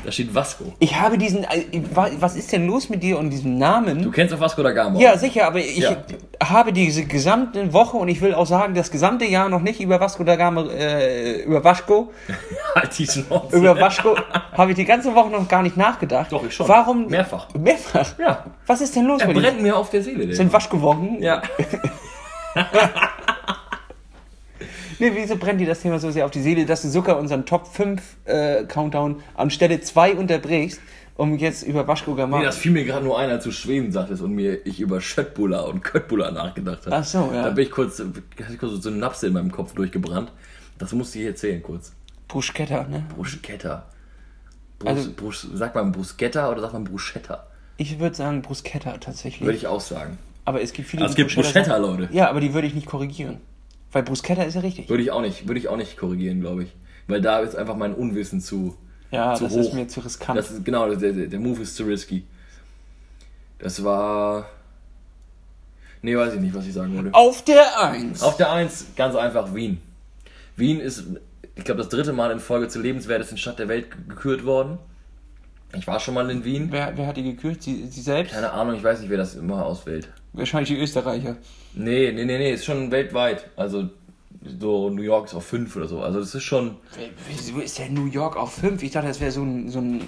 Da 0.05 0.11
steht 0.11 0.33
Vasco. 0.33 0.73
Ich 0.79 0.99
habe 0.99 1.17
diesen. 1.17 1.43
äh, 1.43 1.63
Was 1.91 2.35
ist 2.35 2.51
denn 2.51 2.65
los 2.67 2.89
mit 2.89 3.03
dir 3.03 3.19
und 3.19 3.29
diesem 3.31 3.57
Namen? 3.57 4.01
Du 4.01 4.11
kennst 4.11 4.33
doch 4.33 4.39
Vasco 4.39 4.63
da 4.63 4.71
Gama. 4.71 4.99
Ja, 4.99 5.17
sicher, 5.17 5.45
aber 5.47 5.59
ich 5.59 5.77
Ja. 5.79 5.97
habe 6.43 6.71
diese 6.73 7.03
gesamte 7.05 7.73
Woche 7.73 7.97
und 7.97 8.07
ich 8.07 8.21
will 8.21 8.33
auch 8.33 8.45
sagen, 8.45 8.73
das 8.75 8.91
gesamte 8.91 9.25
Jahr 9.25 9.49
noch 9.49 9.61
nicht 9.61 9.81
über 9.81 9.99
Vasco 9.99 10.23
da 10.23 10.35
Gama, 10.35 10.63
äh, 10.71 11.41
über 11.43 11.63
Vasco, 11.63 12.11
Halt 12.75 12.97
die 12.97 13.05
Schnauze. 13.07 13.57
über 13.57 13.79
Vasco, 13.79 14.15
habe 14.53 14.71
ich 14.71 14.77
die 14.77 14.85
ganze 14.85 15.13
Woche 15.13 15.29
noch 15.29 15.47
gar 15.47 15.61
nicht 15.63 15.75
nachgedacht. 15.77 16.31
Doch, 16.31 16.45
ich 16.45 16.53
schon. 16.55 16.67
Warum? 16.67 17.07
Mehrfach. 17.07 17.47
Mehrfach? 17.53 18.17
Ja. 18.17 18.45
Was 18.65 18.81
ist 18.81 18.95
denn 18.95 19.05
los 19.05 19.21
Er 19.21 19.27
mit 19.27 19.37
dir? 19.37 19.41
brennt 19.41 19.61
mir 19.61 19.75
auf 19.77 19.89
der 19.89 20.01
Seele. 20.01 20.33
Sind 20.33 20.51
Waschgewochen? 20.53 21.21
Ja. 21.21 21.41
Nee, 24.99 25.11
wieso 25.15 25.37
brennt 25.37 25.61
dir 25.61 25.67
das 25.67 25.81
Thema 25.81 25.97
so 25.99 26.11
sehr 26.11 26.25
auf 26.25 26.31
die 26.31 26.41
Seele, 26.41 26.65
dass 26.65 26.81
du 26.81 26.89
sogar 26.89 27.17
unseren 27.17 27.45
Top 27.45 27.67
5 27.67 28.01
äh, 28.25 28.63
Countdown 28.65 29.21
an 29.35 29.49
Stelle 29.49 29.79
2 29.79 30.15
unterbrichst, 30.15 30.81
um 31.15 31.37
jetzt 31.37 31.63
über 31.63 31.87
Vasco 31.87 32.15
Gama. 32.15 32.39
Nee, 32.39 32.45
das 32.45 32.57
fiel 32.57 32.71
mir 32.71 32.83
gerade 32.85 33.05
nur 33.05 33.17
ein, 33.17 33.29
als 33.29 33.43
du 33.45 33.51
Schweden 33.51 33.91
sagtest 33.91 34.21
und 34.21 34.33
mir 34.33 34.65
ich 34.65 34.79
über 34.79 34.99
Schöttbula 35.01 35.61
und 35.61 35.83
Köttbula 35.83 36.31
nachgedacht 36.31 36.85
habe. 36.85 36.95
Ach 36.97 37.03
so, 37.03 37.29
ja. 37.33 37.43
Da 37.43 37.49
bin 37.51 37.65
ich 37.65 37.71
kurz, 37.71 37.99
hatte 37.99 38.53
ich 38.53 38.59
kurz 38.59 38.81
so 38.83 38.89
eine 38.89 38.97
Napse 38.97 39.27
in 39.27 39.33
meinem 39.33 39.51
Kopf 39.51 39.73
durchgebrannt. 39.73 40.31
Das 40.77 40.91
musste 40.93 41.19
ich 41.19 41.25
erzählen 41.25 41.61
kurz. 41.63 41.93
Bruschetta, 42.27 42.83
ne? 42.83 43.03
Bruschetta. 43.15 43.85
Brus, 44.79 44.89
Also- 44.89 45.11
Brus, 45.15 45.47
sagt 45.53 45.75
man 45.75 45.91
Bruschetta 45.91 46.49
oder 46.51 46.61
sagt 46.61 46.73
man 46.73 46.83
Bruschetta? 46.83 47.47
Ich 47.77 47.99
würde 47.99 48.15
sagen 48.15 48.41
Bruschetta 48.41 48.97
tatsächlich. 48.97 49.41
Würde 49.45 49.57
ich 49.57 49.67
auch 49.67 49.81
sagen. 49.81 50.17
aber 50.45 50.61
es 50.61 50.73
gibt 50.73 50.87
viele. 50.89 51.03
Aber 51.03 51.09
es 51.09 51.15
die 51.15 51.23
gibt 51.23 51.35
Bruschetta. 51.35 51.77
Leute. 51.77 52.09
Ja, 52.11 52.29
aber 52.29 52.39
die 52.41 52.53
würde 52.53 52.67
ich 52.67 52.73
nicht 52.75 52.87
korrigieren. 52.87 53.37
Weil 53.91 54.03
Bruschetta 54.03 54.43
ist 54.43 54.53
ja 54.55 54.61
richtig. 54.61 54.89
Würde 54.89 55.03
ich 55.03 55.11
auch 55.11 55.21
nicht, 55.21 55.47
würde 55.47 55.59
ich 55.59 55.67
auch 55.67 55.77
nicht 55.77 55.97
korrigieren, 55.97 56.41
glaube 56.41 56.63
ich. 56.63 56.69
Weil 57.07 57.21
da 57.21 57.39
ist 57.39 57.55
einfach 57.55 57.75
mein 57.75 57.93
Unwissen 57.95 58.39
zu. 58.41 58.75
Ja, 59.11 59.33
zu 59.33 59.45
das 59.45 59.53
hoch. 59.53 59.59
ist 59.61 59.73
mir 59.73 59.87
zu 59.87 60.01
riskant. 60.01 60.37
Das 60.37 60.51
ist, 60.51 60.63
genau, 60.63 60.93
der, 60.93 61.11
der, 61.13 61.39
Move 61.39 61.63
ist 61.63 61.75
zu 61.75 61.83
risky. 61.85 62.23
Das 63.57 63.83
war. 63.83 64.47
Nee, 66.01 66.15
weiß 66.15 66.35
ich 66.35 66.39
nicht, 66.39 66.53
was 66.53 66.65
ich 66.65 66.73
sagen 66.73 66.95
wollte. 66.95 67.13
Auf 67.13 67.43
der 67.43 67.81
1. 67.81 68.21
Auf 68.23 68.37
der 68.37 68.51
1 68.51 68.85
ganz 68.95 69.15
einfach 69.15 69.53
Wien. 69.53 69.81
Wien 70.55 70.79
ist, 70.79 71.03
ich 71.55 71.63
glaube, 71.65 71.79
das 71.79 71.89
dritte 71.89 72.13
Mal 72.13 72.31
in 72.31 72.39
Folge 72.39 72.67
zur 72.69 72.81
lebenswertesten 72.83 73.37
Stadt 73.37 73.59
der 73.59 73.67
Welt 73.67 73.91
ge- 73.91 73.99
gekürt 74.07 74.45
worden. 74.45 74.77
Ich 75.75 75.85
war 75.87 75.99
schon 75.99 76.13
mal 76.13 76.29
in 76.29 76.45
Wien. 76.45 76.67
Wer, 76.71 76.95
wer 76.97 77.07
hat 77.07 77.17
die 77.17 77.23
gekürt? 77.23 77.61
Sie, 77.63 77.85
sie 77.87 78.01
selbst? 78.01 78.33
Keine 78.33 78.51
Ahnung, 78.51 78.75
ich 78.75 78.83
weiß 78.83 79.01
nicht, 79.01 79.09
wer 79.09 79.17
das 79.17 79.35
immer 79.35 79.65
auswählt. 79.65 80.07
Wahrscheinlich 80.33 80.69
die 80.69 80.77
Österreicher. 80.81 81.35
Nee, 81.79 82.11
nee, 82.11 82.25
nee, 82.25 82.37
nee, 82.37 82.51
ist 82.53 82.65
schon 82.65 82.91
weltweit. 82.91 83.49
Also 83.55 83.89
so 84.59 84.89
New 84.89 85.01
York 85.01 85.27
ist 85.27 85.33
auf 85.35 85.45
5 85.45 85.75
oder 85.75 85.87
so. 85.87 86.01
Also 86.01 86.19
das 86.19 86.33
ist 86.35 86.43
schon. 86.43 86.75
Wieso 87.27 87.59
ist 87.59 87.79
der 87.79 87.89
New 87.89 88.05
York 88.05 88.35
auf 88.37 88.53
5? 88.53 88.83
Ich 88.83 88.91
dachte, 88.91 89.07
das 89.07 89.19
wäre 89.19 89.31
so 89.31 89.41
ein, 89.43 89.69
so 89.69 89.79
ein. 89.79 90.01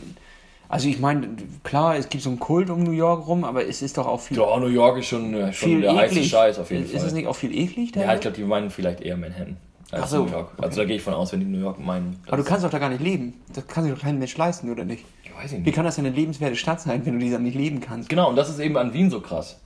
Also 0.69 0.87
ich 0.87 0.99
meine, 0.99 1.27
klar, 1.63 1.97
es 1.97 2.07
gibt 2.07 2.23
so 2.23 2.29
einen 2.29 2.39
Kult 2.39 2.69
um 2.69 2.83
New 2.83 2.91
York 2.91 3.27
rum, 3.27 3.43
aber 3.43 3.67
es 3.67 3.81
ist 3.81 3.97
doch 3.97 4.07
auch 4.07 4.21
viel, 4.21 4.37
Ja, 4.37 4.57
New 4.57 4.67
York 4.67 4.99
ist 4.99 5.07
schon, 5.07 5.33
äh, 5.33 5.51
schon 5.51 5.81
der 5.81 5.93
heiße. 5.95 6.23
Scheiß 6.23 6.59
auf 6.59 6.71
jeden 6.71 6.83
ist, 6.85 6.91
Fall. 6.91 6.97
Ist 7.01 7.07
es 7.07 7.13
nicht 7.13 7.27
auch 7.27 7.35
viel 7.35 7.53
eklig 7.53 7.91
da? 7.91 8.01
ja, 8.01 8.13
ich 8.15 8.21
glaube, 8.21 8.37
die 8.37 8.43
meinen 8.43 8.69
vielleicht 8.69 9.01
eher 9.01 9.17
Manhattan 9.17 9.57
als 9.91 10.03
Ach 10.03 10.07
so, 10.07 10.23
New 10.23 10.31
York. 10.31 10.51
okay. 10.53 10.63
Also 10.65 10.79
da 10.81 10.85
gehe 10.87 10.95
ich 10.95 11.01
von 11.01 11.13
aus, 11.13 11.33
wenn 11.33 11.41
die 11.41 11.45
New 11.45 11.59
York 11.59 11.77
meinen. 11.79 12.17
aber 12.25 12.37
du 12.37 12.43
kannst 12.45 12.63
doch 12.63 12.69
da 12.69 12.79
gar 12.79 12.87
nicht 12.87 13.01
leben. 13.01 13.33
Das 13.53 13.67
kann 13.67 13.83
sich 13.83 13.93
doch 13.93 13.99
kein 14.01 14.17
Mensch 14.17 14.37
leisten, 14.37 14.71
oder 14.71 14.85
nicht? 14.85 15.03
Ich 15.25 15.35
weiß 15.35 15.51
ich 15.51 15.57
Wie 15.57 15.61
nicht. 15.63 15.75
kann 15.75 15.83
das 15.83 15.97
denn 15.97 16.05
eine 16.05 16.15
lebenswerte 16.15 16.55
Stadt 16.55 16.79
sein, 16.79 17.05
wenn 17.05 17.19
du 17.19 17.25
die 17.25 17.31
dann 17.31 17.43
nicht 17.43 17.55
leben 17.55 17.81
kannst? 17.81 18.07
Genau, 18.07 18.29
und 18.29 18.37
das 18.37 18.49
ist 18.49 18.59
eben 18.59 18.77
an 18.77 18.93
Wien 18.93 19.09
so 19.09 19.19
krass. 19.19 19.59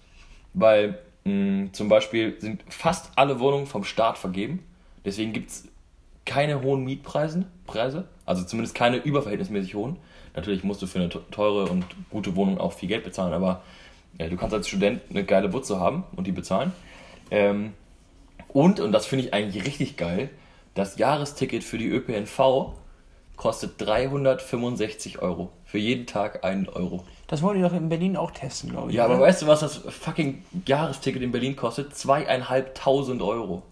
Weil 0.56 0.98
mh, 1.26 1.72
zum 1.74 1.90
Beispiel 1.90 2.40
sind 2.40 2.64
fast 2.70 3.12
alle 3.18 3.40
Wohnungen 3.40 3.68
vom 3.68 3.84
Staat 3.84 4.18
vergeben. 4.18 4.64
Deswegen 5.06 5.34
gibt 5.34 5.50
es 5.52 5.68
keine 6.26 6.62
hohen 6.62 6.84
Mietpreise, 6.84 7.46
Preise, 7.68 8.08
also 8.26 8.44
zumindest 8.44 8.76
keine 8.76 8.98
überverhältnismäßig 8.98 9.76
hohen. 9.76 9.98
Natürlich 10.36 10.64
musst 10.64 10.82
du 10.82 10.88
für 10.88 11.00
eine 11.00 11.10
te- 11.10 11.24
teure 11.32 11.72
und 11.72 11.86
gute 12.10 12.36
Wohnung 12.36 12.60
auch 12.60 12.74
viel 12.74 12.90
Geld 12.90 13.04
bezahlen, 13.04 13.34
aber 13.34 13.64
äh, 14.18 14.30
du 14.30 14.38
kannst 14.38 14.56
als 14.56 14.68
Student 14.68 15.02
eine 15.10 15.24
geile 15.26 15.50
Butze 15.50 15.80
haben 15.80 16.04
und 16.16 16.28
die 16.28 16.32
bezahlen. 16.32 16.74
Ähm, 17.32 17.74
und, 18.50 18.80
und 18.80 18.92
das 18.92 19.06
finde 19.06 19.26
ich 19.26 19.34
eigentlich 19.34 19.66
richtig 19.66 19.98
geil, 19.98 20.30
das 20.74 20.98
Jahresticket 20.98 21.64
für 21.64 21.78
die 21.78 21.88
ÖPNV 21.90 22.76
kostet 23.36 23.74
365 23.82 25.20
Euro. 25.22 25.52
Für 25.66 25.78
jeden 25.78 26.06
Tag 26.08 26.44
einen 26.46 26.70
Euro. 26.70 27.06
Das 27.28 27.42
wollen 27.42 27.58
die 27.58 27.64
doch 27.64 27.74
in 27.74 27.90
Berlin 27.90 28.18
auch 28.18 28.32
testen, 28.32 28.70
glaube 28.70 28.92
ich. 28.92 28.96
Ja, 28.96 29.06
aber 29.06 29.20
weißt 29.20 29.42
du, 29.42 29.48
was 29.48 29.62
das 29.62 29.78
fucking 29.78 30.44
Jahresticket 30.66 31.22
in 31.24 31.32
Berlin 31.32 31.56
kostet? 31.56 31.96
Zweieinhalbtausend 31.96 33.22
Euro. 33.22 33.64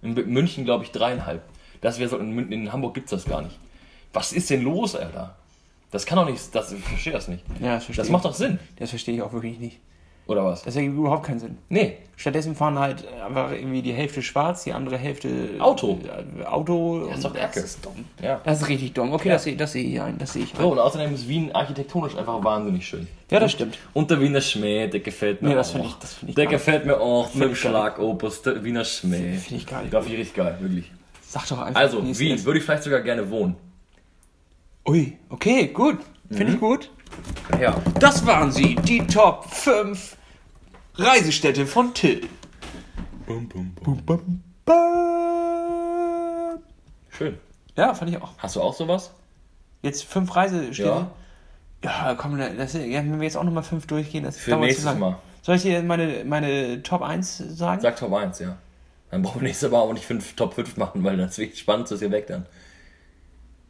In 0.00 0.14
München, 0.14 0.64
glaube 0.64 0.84
ich, 0.84 0.92
dreieinhalb. 0.92 1.42
Das 1.82 1.98
wäre 1.98 2.08
so, 2.08 2.16
in, 2.18 2.50
in 2.50 2.72
Hamburg 2.72 2.94
gibt's 2.94 3.10
das 3.10 3.24
gar 3.24 3.42
nicht. 3.42 3.58
Was 4.12 4.32
ist 4.32 4.50
denn 4.50 4.62
los, 4.62 4.96
Alter? 4.96 5.36
Das 5.90 6.06
kann 6.06 6.16
doch 6.16 6.24
nicht, 6.24 6.54
das, 6.54 6.72
ich 6.72 6.82
verstehe 6.82 7.12
das 7.12 7.28
nicht. 7.28 7.44
Ja, 7.60 7.74
das 7.74 7.84
verstehe 7.84 8.02
Das 8.02 8.10
macht 8.10 8.24
doch 8.24 8.34
Sinn. 8.34 8.58
Das 8.76 8.90
verstehe 8.90 9.14
ich 9.14 9.22
auch 9.22 9.32
wirklich 9.32 9.58
nicht. 9.58 9.78
Oder 10.26 10.44
was? 10.44 10.62
Das 10.62 10.76
ergibt 10.76 10.96
überhaupt 10.96 11.26
keinen 11.26 11.40
Sinn. 11.40 11.58
Nee. 11.68 11.96
Stattdessen 12.16 12.54
fahren 12.54 12.78
halt 12.78 13.04
einfach 13.26 13.50
irgendwie 13.50 13.82
die 13.82 13.92
Hälfte 13.92 14.22
schwarz, 14.22 14.62
die 14.62 14.72
andere 14.72 14.96
Hälfte 14.96 15.28
Auto. 15.58 15.98
äh, 16.40 16.44
Auto. 16.44 17.06
Das 17.08 17.16
ist 17.16 17.24
doch 17.24 17.30
und 17.32 17.36
kacke. 17.36 17.60
Das 17.60 17.64
ist 17.70 17.84
dumm. 17.84 18.04
Ja. 18.22 18.40
Das 18.44 18.62
ist 18.62 18.68
richtig 18.68 18.92
dumm. 18.92 19.12
Okay, 19.12 19.28
Ja. 19.28 19.34
das, 19.34 19.42
sehe- 19.44 19.56
das 19.56 19.72
sehe 19.72 19.82
ich 19.82 20.00
ein. 20.00 20.18
Das 20.18 20.32
sehe 20.34 20.44
ich 20.44 20.54
ein. 20.54 20.60
So, 20.60 20.70
und 20.70 20.78
außerdem 20.78 21.12
ist 21.12 21.26
Wien 21.26 21.50
architektonisch 21.52 22.14
einfach 22.16 22.44
wahnsinnig 22.44 22.86
schön. 22.86 23.08
Ja, 23.30 23.40
das 23.40 23.50
stimmt. 23.50 23.76
Und 23.92 24.08
der 24.12 24.20
Wiener 24.20 24.40
Schmäh, 24.40 24.86
der 24.86 25.00
gefällt 25.00 25.42
mir 25.42 25.48
Nee, 25.48 25.54
das 25.56 25.74
auch. 25.74 25.84
ich- 25.84 25.94
das 25.94 26.16
ich 26.24 26.34
der 26.36 26.46
gefällt 26.46 26.86
mir 26.86 27.00
auch 27.00 27.34
mit 27.34 27.48
dem. 27.48 27.54
Schlagopus, 27.56 28.42
der 28.42 28.62
Wiener 28.62 28.84
Schmäh. 28.84 29.32
Finde 29.38 29.56
ich 29.56 29.66
geil. 29.66 29.88
Da 29.90 30.00
finde 30.00 30.14
ich 30.14 30.20
richtig 30.20 30.36
geil, 30.36 30.56
wirklich. 30.60 30.92
Sag 31.22 31.48
doch 31.48 31.58
einfach. 31.60 31.80
Also, 31.80 32.00
Wien, 32.18 32.44
würde 32.44 32.58
ich 32.60 32.64
vielleicht 32.64 32.84
sogar 32.84 33.00
gerne 33.00 33.28
wohnen. 33.30 33.56
Ui, 34.88 35.16
okay, 35.28 35.68
gut. 35.68 35.98
Finde 36.28 36.46
Mhm. 36.46 36.54
ich 36.54 36.60
gut. 36.60 36.90
Ja. 37.60 37.80
Das 38.00 38.24
waren 38.26 38.50
sie, 38.50 38.74
die 38.76 39.06
Top 39.06 39.44
5 39.50 40.16
Reisestätte 40.94 41.66
von 41.66 41.94
Till. 41.94 42.28
Bum, 43.26 43.48
bum, 43.48 43.74
bum. 43.74 43.96
Bum, 44.04 44.42
bum. 44.64 44.72
Schön. 47.10 47.38
Ja, 47.76 47.94
fand 47.94 48.10
ich 48.10 48.20
auch. 48.20 48.32
Hast 48.38 48.56
du 48.56 48.60
auch 48.60 48.74
sowas? 48.74 49.12
Jetzt 49.82 50.04
fünf 50.04 50.34
Reisestätte. 50.34 50.88
Ja. 50.88 51.10
Ja, 51.84 52.14
komm, 52.16 52.38
das, 52.38 52.74
ja, 52.74 52.80
wenn 52.80 53.18
wir 53.18 53.24
jetzt 53.24 53.36
auch 53.36 53.42
nochmal 53.42 53.64
fünf 53.64 53.86
durchgehen, 53.86 54.22
das 54.22 54.36
Für 54.36 54.56
nächstes 54.56 54.84
lang. 54.84 54.98
Mal. 55.00 55.18
Soll 55.42 55.56
ich 55.56 55.62
dir 55.62 55.82
meine, 55.82 56.24
meine 56.24 56.82
Top 56.82 57.02
1 57.02 57.38
sagen? 57.38 57.80
Sag 57.80 57.96
Top 57.96 58.12
1, 58.12 58.38
ja. 58.38 58.56
Dann 59.10 59.22
brauchen 59.22 59.40
wir 59.40 59.48
nächstes 59.48 59.70
Mal 59.70 59.78
auch 59.80 59.92
nicht 59.92 60.04
fünf, 60.06 60.34
Top 60.36 60.54
5 60.54 60.76
machen, 60.76 61.02
weil 61.02 61.16
das 61.16 61.38
ist 61.38 61.58
spannend, 61.58 61.90
ist 61.90 61.98
hier 61.98 62.10
weg 62.12 62.28
dann. 62.28 62.46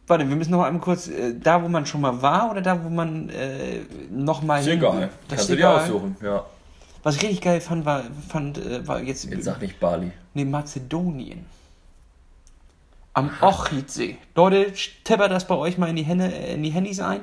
Warte, 0.07 0.29
wir 0.29 0.37
müssen 0.37 0.51
noch 0.51 0.63
einmal 0.65 0.81
kurz, 0.83 1.09
äh, 1.09 1.35
da 1.39 1.63
wo 1.63 1.69
man 1.69 1.87
schon 1.87 2.01
mal 2.01 2.21
war 2.23 2.51
oder 2.51 2.61
da 2.61 2.83
wo 2.85 2.89
man 2.89 3.29
äh, 3.31 3.81
nochmal 4.11 4.61
Ist 4.61 4.67
egal. 4.69 5.11
Das 5.29 5.39
Kannst 5.39 5.51
du 5.51 5.57
dir 5.57 5.71
aussuchen, 5.71 6.17
ja. 6.23 6.45
Was 7.05 7.17
ich 7.17 7.23
richtig 7.23 7.41
geil 7.41 7.61
fand, 7.61 7.85
war, 7.85 8.05
fand, 8.29 8.59
äh, 8.59 8.87
war 8.87 9.01
jetzt, 9.03 9.25
Jetzt 9.25 9.45
sag 9.45 9.61
nicht 9.61 9.79
Bali. 9.81 10.11
nee, 10.35 10.45
Mazedonien. 10.45 11.47
Am 13.15 13.31
Ochridsee. 13.41 14.17
Leute, 14.35 14.73
tippert 15.05 15.31
das 15.31 15.47
bei 15.47 15.55
euch 15.55 15.77
mal 15.79 15.89
in 15.91 15.97
die, 15.97 16.03
Hände, 16.05 16.33
äh, 16.33 16.55
in 16.55 16.63
die 16.63 16.71
Handys 16.71 16.99
ein. 17.01 17.21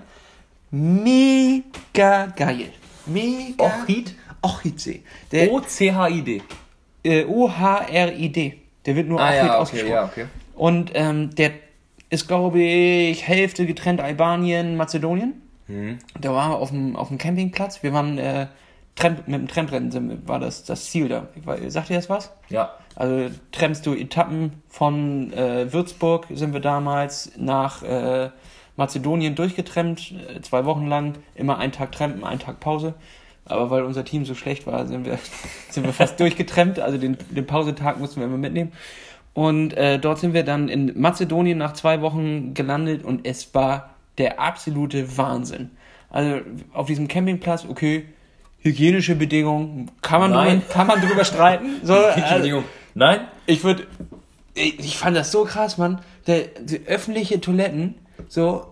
Mega 0.71 2.27
geil. 2.35 2.71
Mega. 3.05 3.63
Ochrid? 3.65 4.13
Ochridsee. 4.41 5.01
Der 5.31 5.51
O-C-H-I-D. 5.51 6.41
äh, 7.03 7.25
O-H-R-I-D. 7.25 8.59
Der 8.85 8.95
wird 8.95 9.07
nur 9.07 9.19
Ah 9.19 9.25
Ochrid 9.29 9.37
ja, 9.37 9.43
okay, 9.45 9.57
ausgesprochen. 9.57 9.91
ja, 9.93 10.05
okay. 10.05 10.25
Und 10.55 10.91
ähm, 10.93 11.33
der 11.35 11.51
ist, 12.09 12.27
glaube 12.27 12.61
ich, 12.61 13.27
Hälfte 13.27 13.65
getrennt 13.65 14.01
Albanien, 14.01 14.75
Mazedonien. 14.75 15.41
Mhm. 15.67 15.99
Da 16.19 16.33
waren 16.33 16.51
wir 16.51 16.57
auf 16.57 16.71
dem, 16.71 16.95
auf 16.95 17.09
dem 17.09 17.17
Campingplatz. 17.17 17.83
Wir 17.83 17.93
waren 17.93 18.17
äh, 18.17 18.47
Tramp, 18.95 19.27
mit 19.27 19.39
dem 19.39 19.47
Tramprennen 19.47 20.27
war 20.27 20.39
das 20.39 20.63
das 20.63 20.89
Ziel 20.91 21.07
da. 21.07 21.27
Sagt 21.67 21.89
ihr 21.89 21.95
das 21.95 22.09
was? 22.09 22.31
Ja. 22.49 22.73
Also 22.95 23.33
trampst 23.51 23.85
du 23.85 23.93
Etappen 23.93 24.61
von 24.67 25.31
äh, 25.31 25.71
Würzburg, 25.71 26.27
sind 26.33 26.53
wir 26.53 26.59
damals 26.59 27.31
nach 27.37 27.81
äh, 27.83 28.29
Mazedonien 28.75 29.35
durchgetrennt, 29.35 30.13
äh, 30.35 30.41
zwei 30.41 30.65
Wochen 30.65 30.87
lang, 30.87 31.13
immer 31.35 31.59
einen 31.59 31.71
Tag 31.71 31.91
Trampen, 31.91 32.23
einen 32.23 32.39
Tag 32.39 32.59
Pause. 32.59 32.95
Aber 33.45 33.69
weil 33.69 33.83
unser 33.83 34.03
Team 34.03 34.25
so 34.25 34.35
schlecht 34.35 34.67
war, 34.67 34.85
sind 34.85 35.05
wir, 35.05 35.17
sind 35.69 35.85
wir 35.85 35.93
fast 35.93 36.19
durchgetrennt. 36.19 36.79
Also 36.79 36.97
den, 36.97 37.17
den 37.29 37.45
Pausetag 37.45 37.99
mussten 37.99 38.19
wir 38.19 38.27
immer 38.27 38.37
mitnehmen. 38.37 38.73
Und 39.39 39.71
äh, 39.77 39.99
dort 39.99 40.19
sind 40.19 40.33
wir 40.33 40.43
dann 40.43 40.67
in 40.67 40.99
Mazedonien 40.99 41.57
nach 41.57 41.71
zwei 41.71 42.01
Wochen 42.01 42.53
gelandet 42.53 43.05
und 43.05 43.25
es 43.25 43.55
war 43.55 43.91
der 44.17 44.37
absolute 44.41 45.17
Wahnsinn. 45.17 45.69
Also 46.09 46.41
auf 46.73 46.87
diesem 46.87 47.07
Campingplatz, 47.07 47.65
okay, 47.65 48.03
hygienische 48.57 49.15
Bedingungen, 49.15 49.91
kann 50.01 50.19
man, 50.19 50.31
Nein. 50.31 50.59
drüber, 50.59 50.73
kann 50.73 50.87
man 50.87 50.99
drüber 50.99 51.23
streiten. 51.23 51.67
So, 51.83 51.93
also. 51.93 52.65
Nein? 52.95 53.21
ich 53.45 53.63
würde, 53.63 53.87
ich, 54.55 54.77
ich 54.77 54.97
fand 54.97 55.15
das 55.15 55.31
so 55.31 55.45
krass, 55.45 55.77
Mann. 55.77 56.01
Der, 56.27 56.41
die 56.59 56.85
öffentliche 56.85 57.39
Toiletten, 57.39 57.95
so 58.27 58.68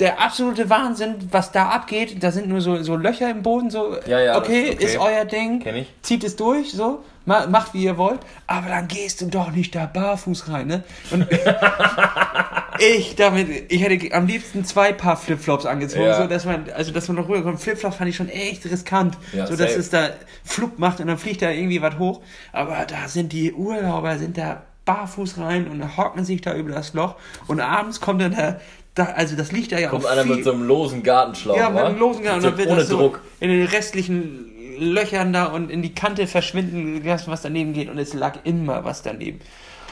der 0.00 0.20
absolute 0.20 0.68
Wahnsinn, 0.68 1.14
was 1.30 1.52
da 1.52 1.68
abgeht. 1.70 2.22
Da 2.22 2.30
sind 2.32 2.48
nur 2.48 2.60
so, 2.60 2.82
so 2.82 2.96
Löcher 2.96 3.30
im 3.30 3.42
Boden, 3.42 3.70
so, 3.70 3.96
Ja, 4.06 4.20
ja, 4.20 4.36
okay, 4.38 4.66
das- 4.66 4.74
okay. 4.74 4.84
ist 4.84 4.98
euer 4.98 5.24
Ding. 5.24 5.86
Zieht 6.02 6.24
es 6.24 6.36
durch, 6.36 6.72
so, 6.72 7.02
ma, 7.24 7.46
macht 7.46 7.72
wie 7.74 7.84
ihr 7.84 7.96
wollt. 7.96 8.20
Aber 8.46 8.68
dann 8.68 8.88
gehst 8.88 9.20
du 9.20 9.26
doch 9.26 9.50
nicht 9.52 9.74
da 9.74 9.86
barfuß 9.86 10.48
rein, 10.48 10.66
ne? 10.66 10.84
Und 11.10 11.26
ich 12.78 13.14
damit, 13.16 13.72
ich 13.72 13.82
hätte 13.82 14.14
am 14.14 14.26
liebsten 14.26 14.64
zwei 14.64 14.92
Paar 14.92 15.16
Flipflops 15.16 15.66
angezogen, 15.66 16.04
Ja. 16.04 16.20
so 16.22 16.26
dass 16.26 16.44
man, 16.44 16.66
also 16.74 16.92
dass 16.92 17.08
man 17.08 17.16
noch 17.16 17.28
rüberkommt. 17.28 17.60
Flipflops 17.60 17.96
fand 17.96 18.10
ich 18.10 18.16
schon 18.16 18.28
echt 18.28 18.64
riskant, 18.66 19.16
Ja, 19.32 19.46
so 19.46 19.52
dass 19.56 19.70
safe. 19.70 19.80
es 19.80 19.90
da 19.90 20.08
Flug 20.44 20.78
macht 20.78 21.00
und 21.00 21.06
dann 21.06 21.18
fliegt 21.18 21.42
da 21.42 21.50
irgendwie 21.50 21.80
was 21.82 21.98
hoch. 21.98 22.20
Aber 22.52 22.84
da 22.86 23.08
sind 23.08 23.32
die 23.32 23.52
Urlauber, 23.52 24.18
sind 24.18 24.36
da 24.36 24.62
barfuß 24.84 25.38
rein 25.38 25.68
und 25.68 25.96
hocken 25.96 26.24
sich 26.24 26.40
da 26.40 26.54
über 26.54 26.72
das 26.72 26.92
Loch 26.92 27.14
und 27.46 27.60
abends 27.60 28.00
kommt 28.00 28.20
dann 28.20 28.34
da, 28.34 28.60
da 28.94 29.04
also 29.06 29.36
das 29.36 29.52
liegt 29.52 29.72
da 29.72 29.78
ja 29.78 29.88
Kommt 29.88 30.04
auch 30.06 30.10
einer 30.10 30.22
viel, 30.24 30.36
mit 30.36 30.44
so 30.44 30.52
einem 30.52 30.64
losen 30.64 31.02
Gartenschlauch, 31.02 31.56
ja, 31.56 31.70
mit 31.70 31.82
einem 31.82 31.98
losen 31.98 32.22
Gang 32.22 32.36
und 32.36 32.42
So 32.42 32.48
dann 32.50 32.58
wird 32.58 32.68
Ohne 32.68 32.78
das 32.80 32.88
so 32.88 32.98
Druck. 32.98 33.20
in 33.40 33.48
den 33.50 33.66
restlichen 33.66 34.50
Löchern 34.78 35.32
da 35.32 35.46
und 35.46 35.70
in 35.70 35.82
die 35.82 35.94
Kante 35.94 36.26
verschwinden 36.26 37.02
lassen, 37.04 37.30
was 37.30 37.42
daneben 37.42 37.72
geht 37.72 37.88
und 37.88 37.98
es 37.98 38.14
lag 38.14 38.38
immer 38.44 38.84
was 38.84 39.02
daneben. 39.02 39.40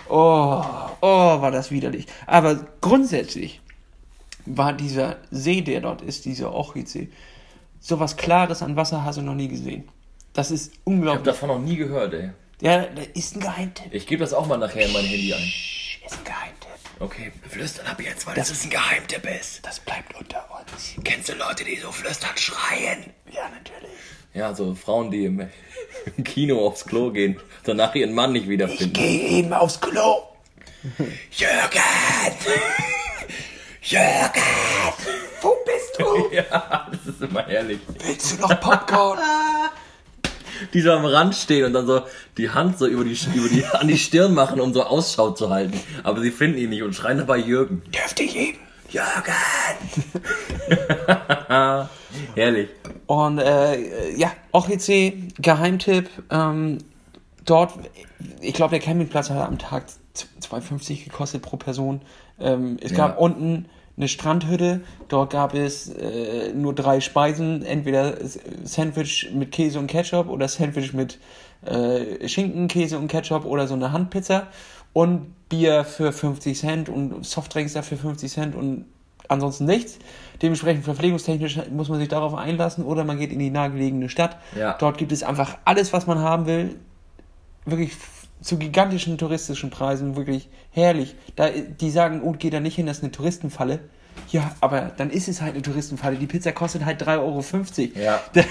Oh, 0.09 0.65
oh, 1.01 1.41
war 1.41 1.51
das 1.51 1.71
widerlich. 1.71 2.07
Aber 2.27 2.67
grundsätzlich 2.81 3.61
war 4.47 4.73
dieser 4.73 5.17
See, 5.31 5.61
der 5.61 5.81
dort 5.83 6.03
ist, 6.03 6.25
dieser 6.25 6.53
Ochridsee, 6.55 7.09
sowas 7.79 8.17
Klares 8.17 8.63
an 8.63 8.75
Wasser 8.77 9.05
hast 9.05 9.19
du 9.19 9.23
noch 9.23 9.35
nie 9.35 9.49
gesehen. 9.49 9.89
Das 10.33 10.51
ist 10.51 10.73
Ich 10.73 10.79
hab 10.81 10.87
unglaublich. 10.87 11.25
davon 11.25 11.49
noch 11.49 11.59
nie 11.61 11.77
gehört, 11.77 12.13
ey. 12.15 12.31
Ja, 12.61 12.85
ist 13.15 13.37
ein 13.37 13.41
Geheimtipp. 13.41 13.95
Ich 13.95 14.07
gebe 14.07 14.21
das 14.21 14.35
auch 14.35 14.47
mal 14.47 14.59
nachher 14.59 14.85
in 14.87 14.93
mein 14.93 15.05
Handy 15.05 15.33
ein. 15.33 15.41
Ist 15.41 16.19
ein 16.19 16.25
Geheimtipp. 16.25 16.60
Okay, 17.01 17.33
wir 17.41 17.51
flüstern 17.51 17.87
ab 17.87 17.99
jetzt, 18.03 18.27
weil 18.27 18.35
das, 18.35 18.51
ist 18.51 18.63
ein 18.65 18.71
Geheimtipp 18.71 19.25
ist. 19.41 19.65
Das 19.65 19.81
bleibt 19.81 20.15
unter 20.15 20.45
uns. 20.51 21.03
Kennst 21.03 21.31
du 21.31 21.33
Leute, 21.33 21.65
die 21.65 21.77
so 21.77 21.91
flüstern 21.91 22.37
schreien? 22.37 23.07
Ja, 23.33 23.49
natürlich. 23.49 23.99
Ja, 24.35 24.55
so 24.55 24.75
Frauen, 24.75 25.11
die 25.11 25.25
im, 25.25 25.49
im 26.19 26.25
Kino 26.25 26.67
aufs 26.67 26.85
Klo 26.85 27.11
gehen, 27.11 27.41
danach 27.65 27.95
ihren 27.95 28.13
Mann 28.13 28.33
nicht 28.33 28.51
wiederfinden. 28.51 28.93
Geh 28.93 29.39
eben 29.39 29.55
aufs 29.55 29.81
Klo. 29.81 30.25
Jürgen! 31.31 32.37
Jürgen! 33.83 34.43
Wo 35.41 35.57
bist 35.65 35.99
du? 35.99 36.31
Ja, 36.37 36.87
das 36.93 37.15
ist 37.15 37.23
immer 37.23 37.47
herrlich. 37.47 37.81
Willst 38.05 38.33
du 38.33 38.43
noch 38.43 38.61
Popcorn? 38.61 39.19
Die 40.75 40.81
so 40.81 40.93
am 40.93 41.05
Rand 41.05 41.35
stehen 41.35 41.65
und 41.65 41.73
dann 41.73 41.87
so 41.87 42.03
die 42.37 42.51
Hand 42.51 42.79
so 42.79 42.87
über 42.87 43.05
die, 43.05 43.17
über 43.35 43.49
die, 43.49 43.65
an 43.67 43.89
die 43.89 43.99
Stirn 43.99 44.35
machen, 44.35 44.61
um 44.61 44.73
so 44.73 44.83
Ausschau 44.85 45.31
zu 45.31 45.51
halten. 45.51 45.79
Aber 46.03 46.21
sie 46.21 46.31
finden 46.31 46.59
ihn 46.59 46.71
nicht 46.71 46.83
und 46.83 46.95
schreien 46.95 47.19
dabei 47.19 47.39
Jürgen. 47.39 47.83
Dürfte 47.93 48.23
ich 48.23 48.37
eben? 48.37 48.59
Jürgen! 48.91 49.35
Herrlich. 52.35 52.69
Und 53.07 53.39
äh, 53.39 54.17
ja, 54.17 54.33
OCC, 54.53 55.35
Geheimtipp. 55.41 56.09
Ähm, 56.31 56.79
dort, 57.45 57.73
ich 58.41 58.55
glaube, 58.55 58.71
der 58.73 58.81
Campingplatz 58.81 59.31
hat 59.31 59.47
am 59.47 59.59
Tag 59.59 59.85
2,50 60.43 61.05
gekostet 61.05 61.43
pro 61.43 61.57
Person. 61.57 62.01
Ähm, 62.41 62.79
es 62.83 62.93
gab 62.95 63.13
Ja. 63.13 63.17
unten 63.19 63.67
eine 64.01 64.09
Strandhütte. 64.09 64.81
Dort 65.09 65.31
gab 65.31 65.55
es 65.55 65.89
äh, 65.91 66.53
nur 66.55 66.75
drei 66.75 67.01
Speisen. 67.01 67.63
Entweder 67.63 68.17
Sandwich 68.65 69.31
mit 69.35 69.53
Käse 69.53 69.79
und 69.79 69.87
Ketchup 69.89 70.29
oder 70.29 70.49
Sandwich 70.49 70.95
mit 70.95 71.19
äh, 71.65 72.27
Schinken, 72.27 72.67
Käse 72.67 72.99
und 72.99 73.09
Ketchup 73.09 73.45
oder 73.45 73.69
so 73.69 73.75
eine 73.75 73.93
Handpizza. 73.93 74.49
Und 74.93 75.35
Bier 75.49 75.85
für 75.85 76.13
50 76.13 76.59
Cent 76.59 76.89
und 76.89 77.25
Softdrinks 77.25 77.75
dafür 77.75 77.99
50 77.99 78.33
Cent 78.33 78.55
und 78.55 78.87
ansonsten 79.29 79.67
nichts. 79.67 79.99
Dementsprechend 80.43 80.85
verpflegungstechnisch 80.85 81.61
muss 81.71 81.89
man 81.89 81.99
sich 81.99 82.09
darauf 82.09 82.35
einlassen 82.35 82.85
oder 82.85 83.05
man 83.05 83.19
geht 83.19 83.33
in 83.33 83.39
die 83.39 83.51
nahegelegene 83.51 84.09
Stadt. 84.09 84.39
Ja. 84.57 84.77
Dort 84.79 84.99
gibt 84.99 85.13
es 85.13 85.23
einfach 85.23 85.59
alles, 85.65 85.93
was 85.93 86.07
man 86.07 86.19
haben 86.21 86.47
will. 86.47 86.77
Wirklich 87.67 87.93
zu 88.41 88.57
gigantischen 88.59 89.19
touristischen 89.19 89.71
Preisen, 89.71 90.17
wirklich 90.17 90.49
herrlich. 90.71 91.15
Da, 91.37 91.49
die 91.51 91.91
sagen, 91.91 92.23
oh, 92.23 92.35
geh 92.39 92.51
da 92.51 92.61
nicht 92.61 92.77
hin, 92.77 92.87
das 92.87 92.99
ist 92.99 93.03
eine 93.03 93.13
Touristenfalle. 93.13 93.81
Ja, 94.31 94.53
aber 94.61 94.93
dann 94.97 95.11
ist 95.11 95.29
es 95.29 95.41
halt 95.41 95.55
eine 95.55 95.63
Touristenfalle. 95.63 96.17
Die 96.17 96.27
Pizza 96.27 96.53
kostet 96.53 96.85
halt 96.85 97.03
3,50 97.03 97.19
Euro. 97.19 97.43
Ja. 98.03 98.21
Da, 98.33 98.43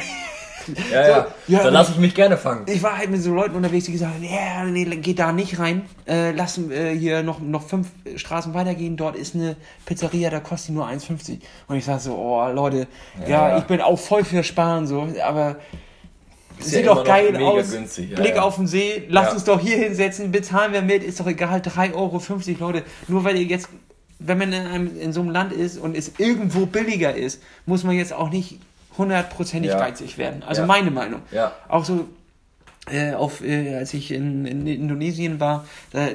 Ja, 0.92 1.04
So, 1.06 1.12
ja. 1.12 1.28
ja, 1.48 1.64
Dann 1.64 1.74
lasse 1.74 1.94
ich 1.94 1.98
mich 1.98 2.14
gerne 2.14 2.38
fangen. 2.38 2.66
Ich 2.68 2.84
war 2.84 2.98
halt 2.98 3.10
mit 3.10 3.24
so 3.24 3.34
Leuten 3.34 3.56
unterwegs, 3.56 3.86
die 3.86 3.94
gesagt 3.94 4.14
haben, 4.14 4.24
ja, 4.24 4.66
nee, 4.66 4.84
geht 4.98 5.18
da 5.18 5.32
nicht 5.32 5.58
rein. 5.58 5.84
Äh, 6.06 6.32
lass 6.32 6.58
äh, 6.58 6.96
hier 6.96 7.24
noch, 7.24 7.40
noch 7.40 7.64
fünf 7.64 7.88
Straßen 8.18 8.54
weitergehen. 8.54 8.98
Dort 8.98 9.16
ist 9.16 9.36
eine 9.36 9.56
Pizzeria, 9.86 10.30
da 10.30 10.42
kostet 10.42 10.70
die 10.70 10.74
nur 10.74 10.86
1,50. 10.86 11.40
Und 11.68 11.78
ich 11.78 11.86
sag 11.86 12.02
so, 12.02 12.14
oh 12.16 12.48
Leute, 12.52 12.88
ja, 13.26 13.50
Ja. 13.50 13.58
ich 13.58 13.64
bin 13.64 13.82
auch 13.82 13.98
voll 13.98 14.24
für 14.26 14.44
Sparen, 14.44 14.86
so, 14.86 15.08
aber 15.24 15.56
Ist 16.60 16.70
sieht 16.72 16.86
ja 16.86 16.93
doch 16.93 17.03
geil 17.03 17.36
aus. 17.38 17.72
günstig, 17.72 18.16
Blick 18.16 18.36
ja. 18.36 18.41
auf 18.41 18.55
den 18.55 18.68
See, 18.68 19.03
lass 19.10 19.28
Ja. 19.28 19.34
uns 19.34 19.43
doch 19.45 19.60
hier 19.60 19.78
hinsetzen, 19.78 20.32
bezahlen 20.32 20.74
wir 20.74 20.82
mit, 20.82 21.03
ist 21.03 21.20
doch 21.20 21.28
egal, 21.28 21.60
3,50 21.60 21.93
Euro, 21.95 22.22
Leute. 22.60 22.84
Nur 23.07 23.24
weil 23.24 23.38
ihr 23.38 23.43
jetzt, 23.45 23.70
wenn 24.20 24.38
man 24.38 24.51
in, 24.53 24.66
einem, 24.66 24.99
in 24.99 25.14
so 25.14 25.22
einem 25.22 25.30
Land 25.32 25.53
ist 25.53 25.78
und 25.78 25.95
es 25.95 26.12
irgendwo 26.18 26.66
billiger 26.66 27.16
ist, 27.16 27.41
muss 27.66 27.84
man 27.84 27.95
jetzt 27.95 28.14
auch 28.14 28.30
nicht 28.30 28.60
hundertprozentig 28.97 29.72
geizig 29.72 30.18
werden. 30.18 30.43
Also 30.43 30.66
meine 30.66 30.91
Meinung. 30.91 31.22
Ja. 31.32 31.53
Auch 31.70 31.86
so, 31.86 32.05
äh, 32.92 33.14
auf, 33.14 33.44
äh, 33.44 33.76
als 33.76 33.94
ich 33.94 34.12
in, 34.12 34.46
in 34.46 34.68
Indonesien 34.68 35.40
war, 35.40 35.66
da 35.92 36.08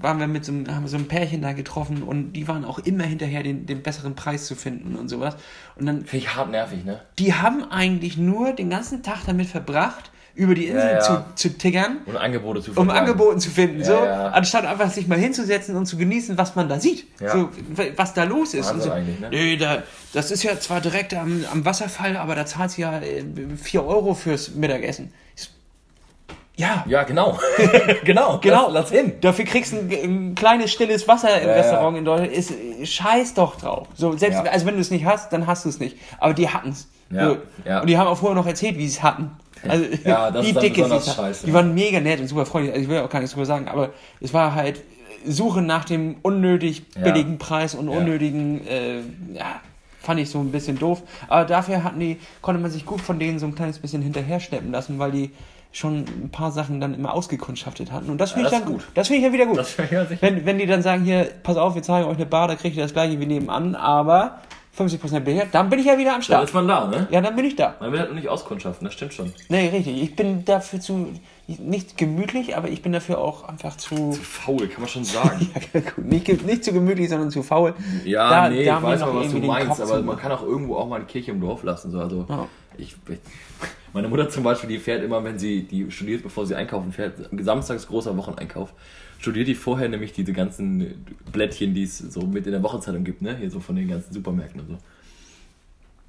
waren 0.00 0.18
wir 0.18 0.26
mit 0.26 0.44
so 0.44 0.52
einem, 0.52 0.74
haben 0.74 0.86
so 0.88 0.96
ein 0.96 1.08
Pärchen 1.08 1.42
da 1.42 1.52
getroffen 1.52 2.02
und 2.02 2.32
die 2.32 2.48
waren 2.48 2.64
auch 2.64 2.78
immer 2.80 3.04
hinterher, 3.04 3.42
den, 3.42 3.66
den 3.66 3.82
besseren 3.82 4.14
Preis 4.14 4.46
zu 4.46 4.54
finden 4.54 4.96
und 4.96 5.08
sowas. 5.08 5.36
Und 5.76 5.86
dann, 5.86 6.04
Finde 6.04 6.26
ich 6.26 6.34
hart 6.34 6.50
nervig, 6.50 6.84
ne? 6.84 7.00
die 7.18 7.34
haben 7.34 7.64
eigentlich 7.70 8.16
nur 8.16 8.52
den 8.52 8.70
ganzen 8.70 9.02
Tag 9.02 9.20
damit 9.26 9.48
verbracht, 9.48 10.10
über 10.34 10.54
die 10.54 10.66
Insel 10.66 10.80
Ja, 10.80 10.92
ja. 10.92 11.00
Zu, 11.00 11.24
zu 11.50 11.58
tiggern, 11.58 11.98
Und 12.06 12.16
Angebote 12.16 12.62
zu 12.62 12.70
um 12.70 12.74
verklagen. 12.74 13.00
Angeboten 13.00 13.40
zu 13.40 13.50
finden, 13.50 13.80
Ja, 13.80 13.84
so, 13.84 13.96
anstatt 13.98 14.64
einfach 14.64 14.90
sich 14.90 15.06
mal 15.06 15.18
hinzusetzen 15.18 15.76
und 15.76 15.86
zu 15.86 15.96
genießen, 15.96 16.38
was 16.38 16.54
man 16.56 16.68
da 16.68 16.80
sieht, 16.80 17.06
so, 17.18 17.50
was 17.96 18.14
da 18.14 18.24
los 18.24 18.54
ist. 18.54 18.72
Und 18.72 18.82
so, 18.82 18.88
ne? 18.88 19.04
Nee, 19.30 19.56
da, 19.56 19.82
das 20.14 20.30
ist 20.30 20.42
ja 20.42 20.58
zwar 20.58 20.80
direkt 20.80 21.12
am, 21.14 21.44
am 21.52 21.64
Wasserfall, 21.64 22.16
aber 22.16 22.34
da 22.34 22.46
zahlt 22.46 22.70
sie 22.70 22.82
ja 22.82 22.98
äh, 23.00 23.24
4 23.62 23.84
Euro 23.84 24.14
fürs 24.14 24.54
Mittagessen. 24.54 25.12
Ich 25.36 25.50
Ja, 26.56 26.84
Ja, 26.86 27.02
genau. 27.04 27.38
genau. 28.04 28.38
Genau. 28.42 28.68
Lass, 28.70 28.90
lass 28.90 28.90
hin. 28.90 29.12
Dafür 29.20 29.44
kriegst 29.46 29.72
du 29.72 29.78
ein, 29.78 29.90
ein 29.90 30.34
kleines 30.34 30.70
stilles 30.70 31.08
Wasser 31.08 31.40
im 31.40 31.48
Ja, 31.48 31.54
Restaurant 31.54 31.94
ja. 31.94 31.98
in 31.98 32.04
Deutschland. 32.04 32.32
Ist, 32.32 32.52
scheiß 32.84 33.34
doch 33.34 33.56
drauf. 33.56 33.88
So, 33.94 34.16
selbst, 34.16 34.44
Ja. 34.44 34.50
also 34.50 34.66
wenn 34.66 34.74
du 34.74 34.80
es 34.80 34.90
nicht 34.90 35.04
hast, 35.06 35.32
dann 35.32 35.46
hast 35.46 35.64
du 35.64 35.68
es 35.70 35.78
nicht. 35.80 35.96
Aber 36.18 36.34
die 36.34 36.48
hatten's. 36.48 36.88
Ja, 37.10 37.30
So. 37.30 37.36
ja. 37.66 37.80
Und 37.80 37.86
die 37.88 37.96
haben 37.96 38.06
auch 38.06 38.18
vorher 38.18 38.36
noch 38.36 38.46
erzählt, 38.46 38.76
wie 38.76 38.86
sie 38.86 38.98
es 38.98 39.02
hatten. 39.02 39.30
Also, 39.66 39.84
Ja, 40.04 40.30
das 40.30 40.42
wie 40.44 40.48
ist 40.50 40.56
dann 40.56 40.62
dick 40.62 40.78
es 40.78 41.14
scheiße. 41.14 41.46
Die 41.46 41.54
waren 41.54 41.72
mega 41.74 42.00
nett 42.00 42.20
und 42.20 42.26
super 42.26 42.44
freundlich. 42.46 42.72
Also 42.74 42.84
ich 42.84 42.90
will 42.90 42.98
auch 43.00 43.08
gar 43.10 43.20
nichts 43.20 43.32
drüber 43.34 43.46
sagen, 43.46 43.68
aber 43.68 43.90
es 44.20 44.34
war 44.34 44.54
halt 44.54 44.82
Suche 45.24 45.62
nach 45.62 45.84
dem 45.84 46.16
unnötig 46.22 46.88
billigen 46.90 47.38
Preis 47.38 47.74
und 47.76 47.88
unnötigen, 47.88 48.66
äh, 48.66 48.96
ja, 49.34 49.60
fand 50.00 50.18
ich 50.18 50.28
so 50.30 50.40
ein 50.40 50.50
bisschen 50.50 50.78
doof. 50.78 51.02
Aber 51.28 51.44
dafür 51.44 51.84
hatten 51.84 52.00
die, 52.00 52.18
konnte 52.40 52.60
man 52.60 52.70
sich 52.72 52.84
gut 52.84 53.00
von 53.00 53.18
denen 53.20 53.38
so 53.38 53.46
ein 53.46 53.54
kleines 53.54 53.78
bisschen 53.78 54.02
hinterher 54.02 54.40
schleppen 54.40 54.72
lassen, 54.72 54.98
weil 54.98 55.12
die 55.12 55.30
schon 55.72 56.00
ein 56.00 56.28
paar 56.30 56.52
Sachen 56.52 56.80
dann 56.80 56.94
immer 56.94 57.14
ausgekundschaftet 57.14 57.90
hatten. 57.92 58.10
Und 58.10 58.18
das 58.20 58.32
finde 58.32 58.50
Ja, 58.50 58.56
ich 58.58 58.62
dann 58.62 58.72
gut. 58.72 58.84
Das 58.94 59.08
finde 59.08 59.20
ich 59.20 59.26
ja 59.26 59.32
wieder 59.32 59.46
gut. 59.46 59.58
Ja. 59.90 60.06
Wenn, 60.20 60.44
wenn 60.44 60.58
die 60.58 60.66
dann 60.66 60.82
sagen, 60.82 61.02
hier, 61.04 61.28
pass 61.42 61.56
auf, 61.56 61.74
wir 61.74 61.82
zeigen 61.82 62.06
euch 62.06 62.16
eine 62.16 62.26
Bar, 62.26 62.48
da 62.48 62.54
kriegt 62.56 62.76
ihr 62.76 62.82
das 62.82 62.92
gleiche 62.92 63.18
wie 63.18 63.26
nebenan, 63.26 63.74
aber 63.74 64.38
50% 64.78 65.20
billiger, 65.20 65.46
dann 65.52 65.68
bin 65.70 65.78
ich 65.80 65.86
ja 65.86 65.98
wieder 65.98 66.10
am 66.10 66.16
Dann 66.16 66.22
Start. 66.22 66.44
ist 66.44 66.54
man 66.54 66.66
da, 66.68 66.86
ne? 66.88 67.06
Ja, 67.10 67.20
dann 67.20 67.36
bin 67.36 67.44
ich 67.44 67.56
da. 67.56 67.74
Man 67.80 67.92
will 67.92 67.98
halt 68.00 68.08
nur 68.10 68.18
nicht 68.18 68.28
auskundschaften, 68.28 68.84
das 68.86 68.94
stimmt 68.94 69.12
schon. 69.14 69.32
Nee, 69.48 69.68
richtig. 69.68 70.02
Ich 70.02 70.16
bin 70.16 70.44
dafür 70.46 70.80
zu, 70.80 71.08
nicht 71.46 71.98
gemütlich, 71.98 72.56
aber 72.56 72.68
ich 72.68 72.80
bin 72.82 72.92
dafür 72.92 73.18
auch 73.18 73.48
einfach 73.48 73.76
zu, 73.76 74.12
Faul, 74.12 74.68
kann 74.68 74.80
man 74.82 74.88
schon 74.88 75.04
sagen. 75.04 75.50
ja, 75.74 75.80
gut, 75.80 76.04
nicht, 76.06 76.46
nicht 76.46 76.64
zu 76.64 76.72
gemütlich, 76.72 77.08
sondern 77.10 77.30
zu 77.30 77.42
faul. 77.42 77.74
Ja, 78.04 78.28
Da- 78.30 78.48
nee, 78.48 78.64
da 78.64 78.78
ich 78.78 78.82
weiß 78.82 79.02
aber, 79.02 79.20
was 79.20 79.30
du 79.30 79.38
meinst, 79.38 79.80
aber 79.80 79.96
zu 79.98 80.02
man 80.02 80.16
kann 80.18 80.32
auch 80.32 80.42
irgendwo 80.42 80.76
auch 80.76 80.88
mal 80.88 80.96
eine 80.96 81.04
Kirche 81.06 81.32
im 81.32 81.40
Dorf 81.40 81.62
lassen. 81.64 81.90
So. 81.90 81.98
Also 82.00 82.24
Ja. 82.28 82.46
ich, 82.78 82.96
ich, 83.08 83.18
meine 83.92 84.08
Mutter 84.08 84.28
zum 84.28 84.42
Beispiel, 84.42 84.68
die 84.70 84.78
fährt 84.78 85.02
immer, 85.04 85.22
wenn 85.24 85.38
sie, 85.38 85.62
die 85.64 85.90
studiert, 85.90 86.22
bevor 86.22 86.46
sie 86.46 86.54
einkaufen 86.54 86.92
fährt, 86.92 87.14
samstags 87.40 87.86
großer 87.86 88.16
Wocheneinkauf, 88.16 88.72
studiert 89.18 89.48
die 89.48 89.54
vorher 89.54 89.88
nämlich 89.88 90.12
diese 90.12 90.32
ganzen 90.32 91.04
Blättchen, 91.32 91.74
die 91.74 91.84
es 91.84 91.98
so 91.98 92.22
mit 92.22 92.46
in 92.46 92.52
der 92.52 92.62
Wochenzeitung 92.62 93.04
gibt, 93.04 93.22
ne? 93.22 93.36
Hier 93.36 93.50
so 93.50 93.60
von 93.60 93.76
den 93.76 93.88
ganzen 93.88 94.12
Supermärkten 94.12 94.60
und 94.60 94.68
so. 94.68 94.78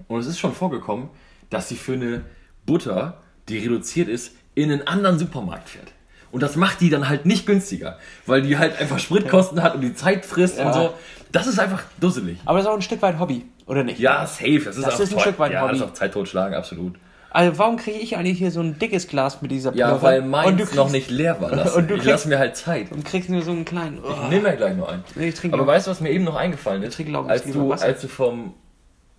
Und 0.08 0.20
es 0.20 0.28
ist 0.28 0.40
schon 0.40 0.54
vorgekommen, 0.54 1.10
dass 1.50 1.70
sie 1.70 1.76
für 1.76 1.94
eine 1.94 2.22
Butter, 2.66 3.22
die 3.50 3.58
reduziert 3.60 4.08
ist, 4.10 4.34
in 4.56 4.72
einen 4.72 4.88
anderen 4.88 5.20
Supermarkt 5.20 5.70
fährt. 5.70 5.92
Und 6.32 6.42
das 6.42 6.56
macht 6.56 6.82
die 6.82 6.90
dann 6.90 7.08
halt 7.10 7.26
nicht 7.28 7.46
günstiger, 7.46 8.00
weil 8.26 8.42
die 8.42 8.58
halt 8.58 8.80
einfach 8.80 8.98
Spritkosten 8.98 9.62
hat 9.62 9.76
und 9.76 9.82
die 9.82 9.94
Zeit 9.94 10.26
frisst 10.26 10.58
Ja. 10.58 10.68
und 10.68 10.74
so. 10.74 10.94
Das 11.32 11.46
ist 11.48 11.60
einfach 11.60 11.84
dusselig. 12.00 12.40
Aber 12.46 12.58
das 12.58 12.66
ist 12.66 12.72
auch 12.72 12.76
ein 12.76 12.82
Stück 12.82 13.02
weit 13.04 13.20
Hobby, 13.20 13.46
oder 13.68 13.84
nicht? 13.84 14.00
Ja, 14.00 14.26
safe. 14.26 14.62
Das 14.66 14.78
ist, 14.78 14.86
Das 14.88 14.96
auch 14.96 15.00
ist 15.00 15.14
ein. 15.14 15.20
Stück 15.20 15.38
weit 15.40 15.52
Ja, 15.52 15.62
Hobby. 15.62 15.74
das 15.74 15.82
ist 15.82 15.86
auch 15.88 15.94
Zeit 15.94 16.14
totschlagen, 16.14 16.56
absolut. 16.58 16.96
Also 17.34 17.58
warum 17.58 17.78
kriege 17.78 17.98
ich 17.98 18.16
eigentlich 18.16 18.38
hier 18.38 18.52
so 18.52 18.62
ein 18.62 18.78
dickes 18.78 19.08
Glas 19.08 19.42
mit 19.42 19.50
dieser 19.52 19.74
Ja, 19.74 19.88
Plörre? 19.98 20.02
weil 20.04 20.18
und 20.20 20.26
du 20.26 20.30
meins 20.30 20.58
kriegst, 20.58 20.76
noch 20.76 20.90
nicht 20.92 21.10
leer 21.10 21.42
war. 21.42 21.56
Lasse. 21.56 21.74
Und 21.78 21.88
du 21.90 21.96
ich 21.96 22.02
kriegst- 22.02 22.12
lasse 22.12 22.28
mir 22.30 22.38
halt 22.40 22.56
Zeit. 22.56 22.92
Und 22.92 23.04
kriegst 23.06 23.30
nur 23.30 23.42
so 23.42 23.52
einen 23.52 23.66
kleinen... 23.66 24.00
Oh. 24.04 24.12
Ich 24.12 24.30
nehme 24.30 24.50
mir 24.52 24.56
gleich 24.56 24.76
noch 24.78 24.88
einen. 24.88 25.04
Nee, 25.16 25.30
ich 25.30 25.36
trinke 25.36 25.58
Aber 25.58 25.66
weißt 25.66 25.88
du, 25.88 25.92
was 25.92 26.00
mir 26.00 26.12
eben 26.12 26.24
noch 26.26 26.36
eingefallen 26.36 26.84
ist? 26.84 26.94
trinke, 26.96 27.12
glaub 27.12 27.26
ich, 27.26 27.32
als, 27.32 27.44
du, 27.44 27.70
Wasser. 27.70 27.86
als 27.86 28.02
du 28.02 28.08
vom, 28.08 28.54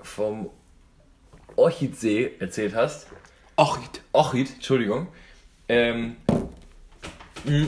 vom 0.00 0.48
Orchidsee 1.56 2.32
erzählt 2.38 2.74
hast, 2.74 3.06
Och, 3.56 3.78
Ochid, 4.12 4.50
Entschuldigung. 4.54 5.06
Ähm, 5.68 6.16
mh, 7.44 7.66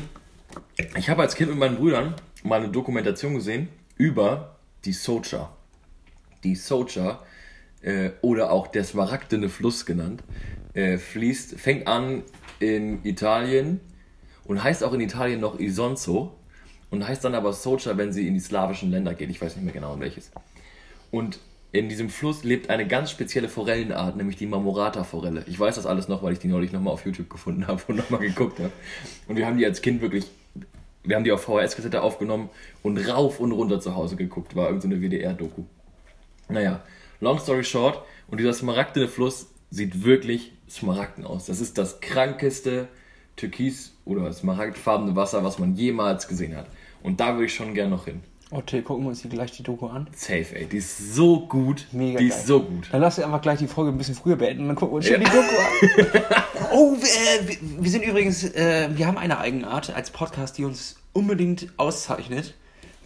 ich 0.97 1.09
habe 1.11 1.23
als 1.23 1.35
Kind 1.37 1.51
mit 1.51 1.59
meinen 1.59 1.77
Brüdern 1.77 2.15
mal 2.43 2.61
eine 2.61 2.69
Dokumentation 2.69 3.35
gesehen 3.35 3.69
über 3.97 4.57
die 4.85 4.93
Socha. 4.93 5.51
Die 6.45 6.55
Socha, 6.57 7.21
äh, 7.87 8.11
oder 8.21 8.51
auch 8.51 8.67
der 8.67 8.85
smaragdene 8.85 9.49
Fluss 9.49 9.87
genannt, 9.87 10.23
äh, 10.75 10.99
fließt, 10.99 11.59
fängt 11.59 11.87
an 11.87 12.23
in 12.59 13.05
Italien 13.05 13.81
und 14.45 14.63
heißt 14.63 14.85
auch 14.85 14.93
in 14.93 15.01
Italien 15.01 15.41
noch 15.41 15.59
Isonzo 15.59 16.35
und 16.91 17.07
heißt 17.07 17.25
dann 17.25 17.35
aber 17.35 17.53
Socha, 17.53 17.97
wenn 17.97 18.13
sie 18.13 18.27
in 18.27 18.35
die 18.35 18.41
slawischen 18.41 18.91
Länder 18.91 19.15
geht. 19.15 19.31
Ich 19.31 19.41
weiß 19.41 19.55
nicht 19.57 19.65
mehr 19.65 19.73
genau 19.73 19.95
in 19.95 20.01
welches. 20.01 20.31
Und 21.11 21.39
in 21.73 21.89
diesem 21.89 22.11
Fluss 22.11 22.43
lebt 22.43 22.71
eine 22.71 22.87
ganz 22.87 23.11
spezielle 23.11 23.49
Forellenart, 23.49 24.17
nämlich 24.17 24.37
die 24.37 24.47
Marmorata-Forelle. 24.47 25.45
Ich 25.47 25.59
weiß 25.59 25.77
das 25.77 25.87
alles 25.87 26.09
noch, 26.09 26.23
weil 26.23 26.33
ich 26.33 26.39
die 26.39 26.49
neulich 26.49 26.73
nochmal 26.73 26.93
auf 26.93 27.05
YouTube 27.05 27.31
gefunden 27.31 27.67
habe 27.69 27.81
und 27.87 27.97
nochmal 27.97 28.21
geguckt 28.21 28.59
habe. 28.59 28.73
Und 29.29 29.37
wir 29.37 29.47
haben 29.47 29.59
die 29.59 29.67
als 29.67 29.81
Kind 29.81 30.01
wirklich, 30.01 30.27
wir 31.05 31.15
haben 31.15 31.25
die 31.25 31.33
auf 31.33 31.43
VHS-Kassette 31.43 32.03
aufgenommen 32.03 32.49
und 32.83 32.99
rauf 32.99 33.39
und 33.39 33.53
runter 33.53 33.81
zu 33.81 33.95
Hause 33.95 34.17
geguckt. 34.17 34.57
War 34.57 34.67
irgendeine 34.69 35.01
WDR-Doku. 35.01 35.63
Naja, 36.49 36.83
long 37.21 37.39
story 37.39 37.65
short, 37.65 38.03
und 38.29 38.39
dieser 38.39 38.53
smaragdene 38.53 39.09
Fluss 39.09 39.47
sieht 39.71 40.05
wirklich 40.05 40.53
smaragden 40.69 41.25
aus. 41.25 41.47
Das 41.47 41.61
ist 41.61 41.79
das 41.79 42.01
krankeste 42.01 42.89
Türkis- 43.37 43.93
oder 44.05 44.33
smaragdfarbene 44.33 45.15
Wasser, 45.15 45.45
was 45.45 45.59
man 45.59 45.77
jemals 45.77 46.29
gesehen 46.29 46.57
hat. 46.57 46.67
Und 47.03 47.21
da 47.21 47.35
würde 47.35 47.47
ich 47.47 47.55
schon 47.55 47.75
gern 47.75 47.91
noch 47.91 48.07
hin. 48.07 48.23
Oh, 48.53 48.61
Till, 48.61 48.83
gucken 48.83 49.05
wir 49.05 49.09
uns 49.09 49.23
die 49.23 49.29
gleich 49.29 49.51
die 49.51 49.65
Doku 49.65 49.89
an. 49.89 50.07
Safe, 50.15 50.47
ey. 50.55 50.67
Die 50.67 50.77
ist 50.77 51.15
so 51.15 51.41
gut. 51.41 51.89
Mega 51.91 52.21
die 52.21 52.29
geil. 52.29 52.39
ist 52.39 52.47
so 52.47 52.63
gut. 52.63 52.89
Dann 52.93 53.01
lass 53.01 53.19
uns 53.19 53.25
einfach 53.25 53.43
gleich 53.43 53.59
die 53.59 53.67
Folge 53.67 53.91
ein 53.91 53.99
bisschen 53.99 54.15
früher 54.15 54.37
beenden 54.37 54.63
und 54.63 54.69
dann 54.69 54.77
gucken 54.77 54.93
wir 54.93 54.97
uns 54.99 55.07
schon 55.09 55.19
die 55.19 55.25
Doku 55.25 55.39
an. 55.39 56.25
oh, 56.73 56.95
äh, 56.95 57.49
wir, 57.49 57.57
wir 57.83 57.91
sind 57.91 58.05
übrigens, 58.05 58.45
äh, 58.45 58.89
wir 58.95 59.09
haben 59.09 59.19
eine 59.19 59.39
Eigenart 59.39 59.91
als 59.91 60.11
Podcast, 60.11 60.59
die 60.59 60.65
uns 60.65 60.97
unbedingt 61.13 61.69
auszeichnet. 61.77 62.55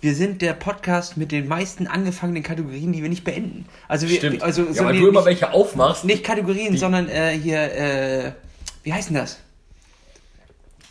Wir 0.00 0.14
sind 0.14 0.40
der 0.40 0.54
Podcast 0.54 1.16
mit 1.18 1.30
den 1.30 1.46
meisten 1.46 1.86
angefangenen 1.86 2.42
Kategorien, 2.42 2.92
die 2.92 3.02
wir 3.02 3.10
nicht 3.10 3.22
beenden. 3.24 3.66
Also 3.86 4.08
wir, 4.08 4.16
Stimmt. 4.16 4.42
also 4.42 4.62
ja, 4.62 4.72
so 4.72 4.84
weil 4.84 4.94
nee, 4.94 5.00
du 5.00 5.08
immer 5.08 5.20
nicht, 5.20 5.26
welche 5.26 5.52
aufmachst. 5.52 6.04
nicht 6.06 6.24
Kategorien, 6.24 6.76
sondern 6.78 7.08
äh, 7.08 7.32
hier, 7.38 7.60
äh, 7.60 8.32
wie 8.82 8.92
heißt 8.94 9.10
denn 9.10 9.16
das? 9.16 9.38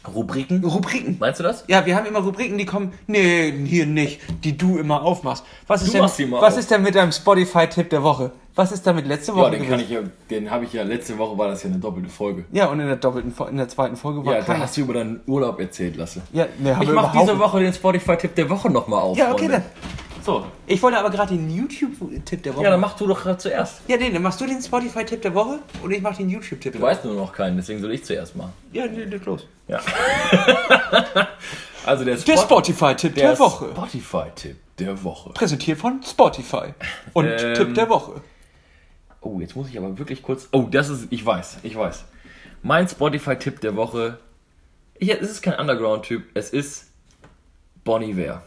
Rubriken. 0.08 0.64
Rubriken. 0.64 1.18
Meinst 1.20 1.40
du 1.40 1.44
das? 1.44 1.66
Ja, 1.68 1.86
wir 1.86 1.96
haben 1.96 2.06
immer 2.06 2.20
Rubriken, 2.20 2.58
die 2.58 2.66
kommen, 2.66 2.94
nee, 3.08 3.52
hier 3.66 3.86
nicht, 3.86 4.20
die 4.44 4.56
du 4.58 4.78
immer 4.78 5.02
aufmachst. 5.02 5.44
Was 5.68 5.82
ist, 5.82 5.90
Du 5.90 5.92
denn, 5.94 6.02
machst 6.02 6.20
die 6.20 6.24
immer 6.24 6.42
was 6.42 6.54
auf. 6.54 6.60
ist 6.60 6.72
denn 6.72 6.82
mit 6.84 6.96
deinem 6.96 7.12
Spotify-Tipp 7.12 7.90
der 7.90 8.02
Woche? 8.04 8.32
Was 8.60 8.74
ist 8.74 8.86
damit 8.86 9.08
letzte 9.08 9.34
Woche 9.34 9.46
Ja, 9.46 9.50
den 9.58 9.70
kann 9.70 9.80
ich 9.80 9.90
ja, 9.90 10.02
den 10.30 10.52
habe 10.52 10.66
ich 10.66 10.74
ja, 10.74 10.84
letzte 10.84 11.18
Woche 11.18 11.38
war 11.38 11.48
das 11.48 11.64
ja 11.64 11.70
eine 11.70 11.80
doppelte 11.80 12.10
Folge. 12.10 12.44
Ja, 12.52 12.66
und 12.66 12.82
in 12.82 12.88
der 12.88 12.98
doppelten, 12.98 13.34
in 13.50 13.56
der 13.58 13.70
zweiten 13.70 13.96
Folge 13.96 14.26
war 14.26 14.34
Ja, 14.36 14.42
da 14.42 14.58
hast 14.60 14.76
du 14.76 14.82
über 14.82 14.96
deinen 14.96 15.22
Urlaub 15.28 15.62
erzählt, 15.62 15.96
Lasse. 15.96 16.22
Ja, 16.34 16.46
ne, 16.58 16.78
Ich 16.82 16.92
mache 16.92 17.18
diese. 17.18 17.40
Woche 17.40 17.62
den 17.62 17.72
Spotify-Tipp 17.74 18.36
der 18.36 18.50
Woche 18.50 18.70
nochmal 18.70 19.00
auf. 19.02 19.18
Ja, 19.18 19.32
okay, 19.32 19.48
Freunde. 19.48 19.54
dann. 19.54 20.24
So. 20.26 20.44
Ich 20.68 20.82
wollte 20.84 20.98
aber 21.00 21.10
gerade 21.10 21.34
den 21.38 21.50
YouTube-Tipp 21.50 22.44
der 22.44 22.54
Woche. 22.54 22.64
Ja, 22.66 22.72
dann 22.72 22.82
mach 22.82 22.98
du 22.98 23.08
doch 23.08 23.22
grad 23.22 23.40
zuerst. 23.42 23.82
ja, 23.88 23.96
nee, 23.96 24.12
dann 24.12 24.22
machst 24.22 24.42
du 24.42 24.46
den 24.46 24.62
Spotify-Tipp 24.62 25.22
der 25.22 25.34
Woche 25.34 25.60
und 25.82 25.92
ich 25.92 26.02
mach 26.02 26.18
den 26.18 26.30
YouTube-Tipp 26.30 26.74
Du 26.74 26.80
der 26.80 26.82
Woche. 26.82 26.92
weißt 26.92 27.06
nur 27.06 27.14
noch 27.16 27.32
keinen, 27.32 27.56
deswegen 27.56 27.80
soll 27.80 27.94
ich 27.94 28.04
zuerst 28.04 28.36
machen. 28.36 28.52
Ja, 28.74 28.86
nee, 28.88 29.06
leg 29.06 29.26
los. 29.26 29.48
Ja. 29.70 29.80
also 31.86 32.04
der, 32.04 32.16
Der 32.18 32.34
Spot- 32.38 32.42
Spotify-Tipp 32.42 33.16
der, 33.16 33.30
der 33.32 33.40
Woche. 33.40 33.70
Spotify-Tipp 33.72 34.58
der 34.78 35.04
Woche. 35.04 35.30
Präsentiert 35.32 35.78
von 35.80 36.02
Spotify. 36.04 36.74
Und 37.14 37.26
Ähm, 37.40 37.54
Tipp 37.56 37.74
der 37.76 37.90
Woche. 37.90 38.22
Oh, 39.22 39.40
jetzt 39.40 39.56
muss 39.56 39.70
ich 39.70 39.78
aber 39.78 39.98
wirklich 39.98 40.22
kurz. 40.24 40.48
Oh, 40.52 40.68
das 40.72 40.90
ist. 40.90 41.08
Ich 41.10 41.26
weiß, 41.26 41.60
ich 41.64 41.76
weiß. 41.76 42.06
Mein 42.64 42.88
Spotify-Tipp 42.88 43.60
der 43.62 43.76
Woche. 43.76 44.18
Ich, 44.98 45.10
es 45.10 45.30
ist 45.32 45.42
kein 45.42 45.58
Underground-Typ, 45.60 46.24
es 46.34 46.50
ist 46.50 46.88
Bonnie 47.84 48.18
Ware. 48.18 48.42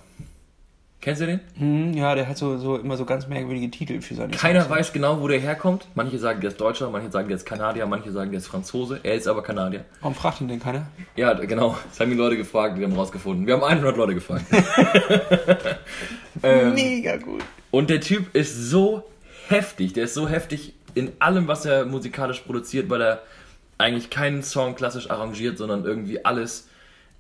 Kennst 1.01 1.21
du 1.21 1.27
den? 1.27 1.41
Hm, 1.59 1.95
ja, 1.95 2.15
der 2.15 2.29
hat 2.29 2.37
so, 2.37 2.59
so 2.59 2.77
immer 2.77 2.97
so 2.97 3.05
ganz 3.05 3.27
merkwürdige 3.27 3.69
Titel 3.71 4.01
für 4.01 4.15
seine 4.15 4.31
Keiner 4.31 4.61
Songs. 4.61 4.71
weiß 4.77 4.93
genau, 4.93 5.21
wo 5.21 5.27
der 5.27 5.41
herkommt. 5.41 5.89
Manche 5.97 6.17
sagen, 6.19 6.41
der 6.41 6.51
ist 6.51 6.61
Deutscher, 6.61 6.91
manche 6.91 7.11
sagen, 7.11 7.27
der 7.27 7.39
ist 7.39 7.45
Kanadier, 7.45 7.87
manche 7.87 8.13
sagen, 8.13 8.31
der 8.31 8.39
ist 8.39 8.47
Franzose. 8.47 9.01
Er 9.03 9.15
ist 9.15 9.27
aber 9.27 9.43
Kanadier. 9.43 9.85
Warum 10.01 10.15
fragt 10.15 10.41
ihn 10.41 10.47
denn 10.49 10.61
keiner? 10.61 10.87
Ja, 11.17 11.33
genau. 11.35 11.77
Das 11.89 11.99
haben 11.99 12.11
die 12.11 12.17
Leute 12.17 12.37
gefragt, 12.37 12.79
die 12.79 12.85
haben 12.85 12.93
rausgefunden. 12.93 13.47
Wir 13.49 13.55
haben 13.55 13.65
100 13.65 13.97
Leute 13.97 14.15
gefragt. 14.15 14.45
ähm, 16.43 16.75
Mega 16.75 17.17
gut. 17.17 17.43
und 17.73 17.91
der 17.91 18.01
Typ 18.01 18.33
ist 18.35 18.55
so 18.71 19.03
heftig. 19.49 19.93
Der 19.93 20.05
ist 20.05 20.15
so 20.15 20.29
heftig 20.29 20.75
in 20.95 21.13
allem, 21.19 21.49
was 21.49 21.65
er 21.65 21.85
musikalisch 21.85 22.41
produziert, 22.41 22.91
weil 22.91 23.03
er 23.03 23.23
eigentlich 23.79 24.11
keinen 24.11 24.43
Song 24.43 24.75
klassisch 24.75 25.11
arrangiert, 25.11 25.59
sondern 25.59 25.85
irgendwie 25.85 26.25
alles 26.25 26.69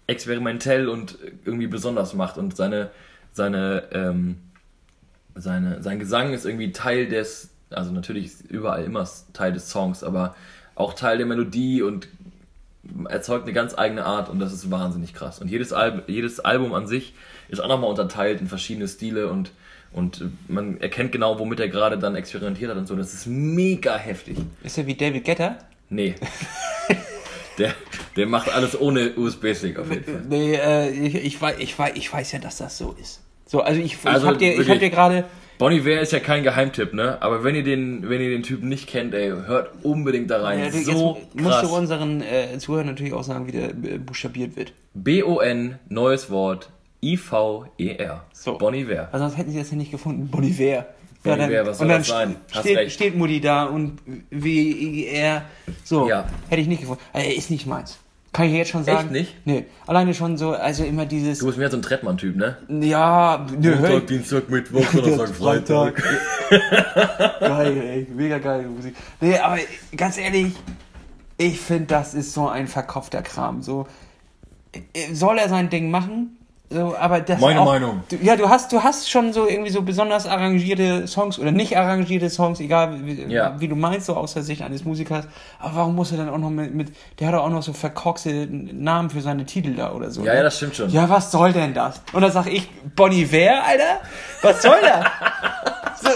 experimentell 0.06 0.88
und 0.88 1.18
irgendwie 1.44 1.66
besonders 1.66 2.14
macht. 2.14 2.38
Und 2.38 2.56
seine, 2.56 2.90
seine, 3.32 3.84
ähm, 3.92 4.38
seine, 5.34 5.82
sein 5.82 5.98
Gesang 5.98 6.32
ist 6.32 6.44
irgendwie 6.44 6.72
Teil 6.72 7.08
des, 7.08 7.50
also 7.70 7.90
natürlich 7.92 8.26
ist 8.26 8.42
überall 8.42 8.84
immer 8.84 9.08
Teil 9.32 9.52
des 9.52 9.70
Songs, 9.70 10.04
aber 10.04 10.36
auch 10.74 10.94
Teil 10.94 11.18
der 11.18 11.26
Melodie 11.26 11.82
und 11.82 12.08
erzeugt 13.08 13.44
eine 13.44 13.52
ganz 13.52 13.76
eigene 13.76 14.04
Art 14.04 14.28
und 14.28 14.38
das 14.38 14.52
ist 14.52 14.70
wahnsinnig 14.70 15.14
krass. 15.14 15.40
Und 15.40 15.48
jedes, 15.48 15.72
Al 15.72 16.02
jedes 16.06 16.40
Album 16.40 16.74
an 16.74 16.86
sich 16.86 17.14
ist 17.48 17.60
auch 17.60 17.68
nochmal 17.68 17.90
unterteilt 17.90 18.40
in 18.40 18.48
verschiedene 18.48 18.88
Stile 18.88 19.28
und, 19.28 19.52
und 19.92 20.24
man 20.48 20.80
erkennt 20.80 21.12
genau, 21.12 21.38
womit 21.38 21.60
er 21.60 21.68
gerade 21.68 21.98
dann 21.98 22.14
experimentiert 22.16 22.70
hat 22.70 22.78
und 22.78 22.86
so. 22.86 22.96
Das 22.96 23.12
ist 23.12 23.26
mega 23.26 23.96
heftig. 23.96 24.38
Ist 24.62 24.78
er 24.78 24.86
wie 24.86 24.94
David 24.94 25.24
Guetta? 25.24 25.58
Nee. 25.90 26.14
der, 27.58 27.74
der 28.16 28.26
macht 28.26 28.52
alles 28.52 28.80
ohne 28.80 29.12
USB-Stick 29.16 29.78
auf 29.78 29.90
jeden 29.90 30.04
Fall. 30.04 30.22
Nee, 30.28 30.54
äh, 30.54 30.90
ich, 30.90 31.14
ich, 31.14 31.40
weiß, 31.40 31.56
ich, 31.58 31.78
weiß, 31.78 31.92
ich 31.94 32.12
weiß 32.12 32.32
ja, 32.32 32.38
dass 32.38 32.58
das 32.58 32.78
so 32.78 32.96
ist. 33.00 33.20
So, 33.46 33.60
also 33.60 33.80
ich, 33.80 33.98
Also 34.04 34.26
ich 34.26 34.32
hab 34.32 34.38
dir, 34.38 34.52
ich 34.52 34.58
wirklich. 34.58 34.68
hab 34.70 34.80
dir 34.80 34.90
gerade. 34.90 35.24
Bonnie 35.58 35.76
Iver 35.76 36.00
ist 36.00 36.12
ja 36.12 36.20
kein 36.20 36.42
Geheimtipp, 36.42 36.94
ne? 36.94 37.20
Aber 37.20 37.44
wenn 37.44 37.54
ihr 37.54 37.62
den, 37.62 38.08
wenn 38.08 38.20
ihr 38.20 38.30
den 38.30 38.42
Typen 38.42 38.68
nicht 38.68 38.88
kennt, 38.88 39.14
ey, 39.14 39.28
hört 39.28 39.70
unbedingt 39.84 40.30
da 40.30 40.42
rein. 40.42 40.58
Ja, 40.58 40.70
du, 40.70 40.78
so 40.82 41.18
jetzt 41.20 41.34
musst 41.34 41.62
du 41.62 41.66
krass. 41.68 41.70
unseren 41.70 42.22
äh, 42.22 42.58
Zuhörern 42.58 42.86
natürlich 42.86 43.12
auch 43.12 43.22
sagen, 43.22 43.46
wie 43.46 43.52
der 43.52 43.68
äh, 43.68 43.98
buchstabiert 43.98 44.56
wird. 44.56 44.72
B-O-N, 44.94 45.78
neues 45.88 46.30
Wort, 46.30 46.70
I-V-E-R. 47.02 48.22
So. 48.32 48.58
Bonnie 48.58 48.80
Iver. 48.82 49.08
Weil 49.10 49.20
sonst 49.20 49.36
hätten 49.36 49.50
sie 49.50 49.58
das 49.58 49.70
ja 49.70 49.76
nicht 49.76 49.90
gefunden. 49.90 50.28
Boniver. 50.28 50.86
Bon 51.24 51.38
Iver, 51.40 51.66
was 51.66 51.78
soll 51.78 51.86
und 51.86 51.88
dann 51.90 51.98
das 52.00 52.08
sein? 52.08 52.36
Hast 52.52 52.60
Steht, 52.60 52.76
recht. 52.78 52.92
steht 52.94 53.16
Mutti 53.16 53.40
da 53.40 53.64
und 53.64 53.98
W-I-R. 54.30 55.42
So, 55.84 56.08
Ja. 56.08 56.26
hätte 56.48 56.62
ich 56.62 56.68
nicht 56.68 56.80
gefunden. 56.80 57.02
Also, 57.12 57.30
ist 57.30 57.50
nicht 57.50 57.66
meins. 57.66 57.98
Kann 58.32 58.46
ich 58.46 58.54
jetzt 58.54 58.70
schon 58.70 58.82
sagen. 58.84 59.12
nicht? 59.12 59.34
Nee. 59.44 59.66
Alleine 59.86 60.14
schon 60.14 60.38
so, 60.38 60.52
also 60.52 60.84
immer 60.84 61.04
dieses. 61.04 61.40
Du 61.40 61.46
bist 61.46 61.58
mehr 61.58 61.70
so 61.70 61.76
ein 61.76 61.82
Trettmann-Typ, 61.82 62.34
ne? 62.34 62.56
ja, 62.80 63.46
nö, 63.60 63.76
hör, 63.78 64.00
Dienstag, 64.00 64.48
Mittwoch, 64.48 64.82
Freitag. 65.34 66.02
geil, 67.40 67.76
ey. 67.76 68.06
Mega 68.14 68.38
geile 68.38 68.68
Musik. 68.68 68.94
Nee, 69.20 69.36
aber 69.36 69.58
ganz 69.96 70.16
ehrlich, 70.16 70.54
ich 71.36 71.60
finde, 71.60 71.86
das 71.86 72.14
ist 72.14 72.32
so 72.32 72.48
ein 72.48 72.68
verkopfter 72.68 73.20
Kram. 73.22 73.60
So, 73.62 73.86
äh, 74.72 75.12
soll 75.12 75.36
er 75.38 75.48
sein 75.50 75.68
Ding 75.68 75.90
machen? 75.90 76.38
So, 76.72 76.96
aber 76.98 77.20
das 77.20 77.40
Meine 77.40 77.60
auch, 77.60 77.66
Meinung. 77.66 78.02
Du, 78.08 78.16
ja, 78.16 78.34
du 78.36 78.48
hast, 78.48 78.72
du 78.72 78.82
hast 78.82 79.10
schon 79.10 79.32
so 79.32 79.46
irgendwie 79.48 79.70
so 79.70 79.82
besonders 79.82 80.26
arrangierte 80.26 81.06
Songs 81.06 81.38
oder 81.38 81.50
nicht 81.50 81.76
arrangierte 81.76 82.30
Songs, 82.30 82.60
egal 82.60 83.04
wie, 83.04 83.24
Ja. 83.30 83.54
wie 83.60 83.68
du 83.68 83.76
meinst, 83.76 84.06
so 84.06 84.16
aus 84.16 84.34
der 84.34 84.42
Sicht 84.42 84.62
eines 84.62 84.84
Musikers. 84.84 85.26
Aber 85.58 85.76
warum 85.76 85.94
muss 85.94 86.12
er 86.12 86.18
dann 86.18 86.28
auch 86.30 86.38
noch 86.38 86.50
mit, 86.50 86.74
mit 86.74 86.92
der 87.20 87.28
hat 87.28 87.34
doch 87.34 87.44
auch 87.44 87.50
noch 87.50 87.62
so 87.62 87.72
verkorkste 87.72 88.48
Namen 88.50 89.10
für 89.10 89.20
seine 89.20 89.44
Titel 89.44 89.74
da 89.74 89.92
oder 89.92 90.10
so. 90.10 90.22
Ja, 90.22 90.32
ne? 90.32 90.38
ja, 90.38 90.42
das 90.44 90.56
stimmt 90.56 90.76
schon. 90.76 90.90
Ja, 90.90 91.08
was 91.08 91.30
soll 91.30 91.52
denn 91.52 91.74
das? 91.74 92.00
Und 92.12 92.22
dann 92.22 92.32
sag 92.32 92.46
ich, 92.46 92.68
Bonnie 92.96 93.26
Wer, 93.30 93.64
Alter? 93.64 94.00
Was 94.40 94.62
soll 94.62 94.80
das? 94.82 95.04
so, 96.02 96.08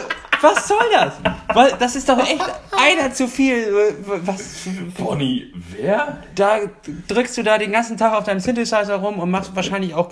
was 0.43 0.69
soll 0.69 0.79
das? 0.93 1.13
Weil 1.55 1.73
das 1.79 1.97
ist 1.97 2.09
doch 2.09 2.19
echt 2.19 2.45
einer 2.77 3.13
zu 3.13 3.27
viel. 3.29 3.73
Was, 4.07 4.67
Bonnie 4.99 5.53
Wer? 5.71 6.19
da 6.35 6.59
drückst 7.09 7.37
du 7.39 7.43
da 7.43 7.59
den 7.59 7.73
ganzen 7.73 7.97
Tag 7.97 8.15
auf 8.15 8.25
deinem 8.25 8.41
Synthesizer 8.41 8.97
rum 8.97 9.19
und 9.19 9.31
machst 9.31 9.55
wahrscheinlich 9.57 9.95
auch, 9.95 10.11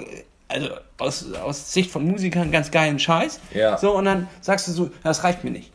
also 0.49 0.69
aus, 0.99 1.33
aus 1.35 1.73
Sicht 1.73 1.91
von 1.91 2.05
Musikern 2.07 2.51
ganz 2.53 2.71
geilen 2.71 2.99
Scheiß. 2.99 3.41
Ja. 3.53 3.79
So, 3.79 3.97
und 3.97 4.05
dann 4.05 4.29
sagst 4.41 4.69
du 4.69 4.73
so, 4.73 4.91
das 5.03 5.25
reicht 5.25 5.45
mir 5.45 5.51
nicht. 5.51 5.73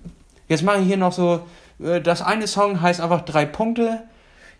Jetzt 0.47 0.63
mache 0.63 0.79
ich 0.79 0.87
hier 0.87 0.97
noch 0.97 1.11
so, 1.13 1.45
äh, 1.83 2.01
das 2.01 2.21
eine 2.21 2.47
Song 2.47 2.81
heißt 2.81 3.01
einfach 3.01 3.21
drei 3.21 3.45
Punkte. 3.45 4.01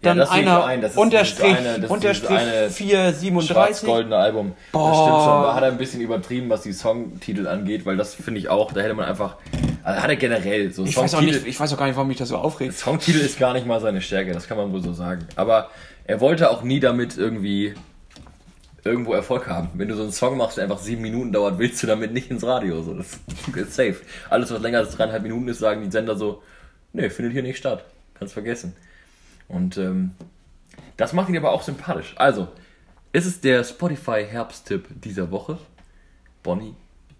Ja, 0.02 0.12
Dann 0.12 0.18
das 0.20 0.30
ich 0.30 0.36
einer 0.36 0.64
ein. 0.64 0.82
Das 0.82 0.92
ist 0.92 0.98
Unterstrich, 0.98 1.58
eine- 1.58 1.80
das 1.82 1.92
Unterstrich 1.92 2.30
eine 2.38 2.70
437. 2.70 3.48
Schwarz-goldene 3.54 4.16
Album. 4.16 4.54
Boah. 4.72 4.88
Das 4.90 4.98
stimmt 4.98 5.18
schon. 5.24 5.44
Da 5.44 5.56
hat 5.56 5.64
er 5.64 5.68
ein 5.72 5.78
bisschen 5.78 6.00
übertrieben, 6.02 6.50
was 6.50 6.62
die 6.62 6.72
Songtitel 6.72 7.48
angeht, 7.48 7.86
weil 7.86 7.98
das 7.98 8.14
finde 8.14 8.40
ich 8.40 8.48
auch, 8.48 8.72
da 8.72 8.80
hätte 8.80 8.94
man 8.94 9.06
einfach, 9.06 9.36
also 9.84 10.02
hat 10.02 10.10
er 10.10 10.16
generell 10.16 10.72
so 10.72 10.86
Ich 10.86 10.96
weiß, 10.96 11.14
auch 11.16 11.20
Songtitel- 11.20 11.40
nicht, 11.40 11.48
ich 11.48 11.60
weiß 11.60 11.74
auch 11.74 11.78
gar 11.78 11.88
nicht, 11.88 11.96
warum 11.98 12.08
mich 12.08 12.18
das 12.18 12.30
so 12.30 12.38
aufregt. 12.38 12.78
Songtitel 12.78 13.20
ist 13.20 13.38
gar 13.40 13.52
nicht 13.54 13.66
mal 13.68 13.82
seine 13.82 14.02
Stärke, 14.02 14.32
das 14.32 14.48
kann 14.48 14.56
man 14.58 14.72
wohl 14.72 14.82
so 14.82 14.94
sagen. 14.94 15.28
Aber 15.36 15.70
er 16.06 16.22
wollte 16.22 16.50
auch 16.50 16.64
nie 16.64 16.80
damit 16.80 17.18
irgendwie 17.18 17.74
irgendwo 18.84 19.14
Erfolg 19.14 19.48
haben. 19.48 19.70
Wenn 19.74 19.88
du 19.88 19.96
so 19.96 20.04
einen 20.04 20.12
Song 20.12 20.38
machst, 20.38 20.58
der 20.58 20.66
einfach 20.66 20.80
sieben 20.80 21.02
Minuten 21.02 21.32
dauert, 21.32 21.60
willst 21.60 21.82
du 21.84 21.88
damit 21.88 22.14
nicht 22.14 22.32
ins 22.32 22.44
Radio. 22.44 22.82
So, 22.82 22.94
das 22.94 23.20
ist 23.56 23.74
safe. 23.74 23.98
Alles, 24.30 24.52
was 24.52 24.62
länger 24.62 24.80
als 24.80 24.96
dreieinhalb 24.96 25.24
Minuten 25.24 25.48
ist, 25.48 25.60
sagen 25.60 25.82
die 25.84 25.92
Sender 25.92 26.16
so, 26.16 26.42
nee, 26.94 27.10
findet 27.10 27.34
hier 27.34 27.44
nicht 27.44 27.58
statt. 27.58 27.86
Kannst 28.18 28.34
vergessen. 28.34 28.76
Und 29.48 29.78
ähm, 29.78 30.12
das 30.98 31.14
macht 31.14 31.30
ihn 31.30 31.38
aber 31.38 31.52
auch 31.52 31.64
sympathisch. 31.64 32.14
Also, 32.18 32.50
ist 33.12 33.26
es 33.26 33.42
der 33.42 33.64
Spotify-Herbsttipp 33.64 34.86
dieser 35.02 35.32
Woche? 35.32 35.58
Bonnie 36.44 36.76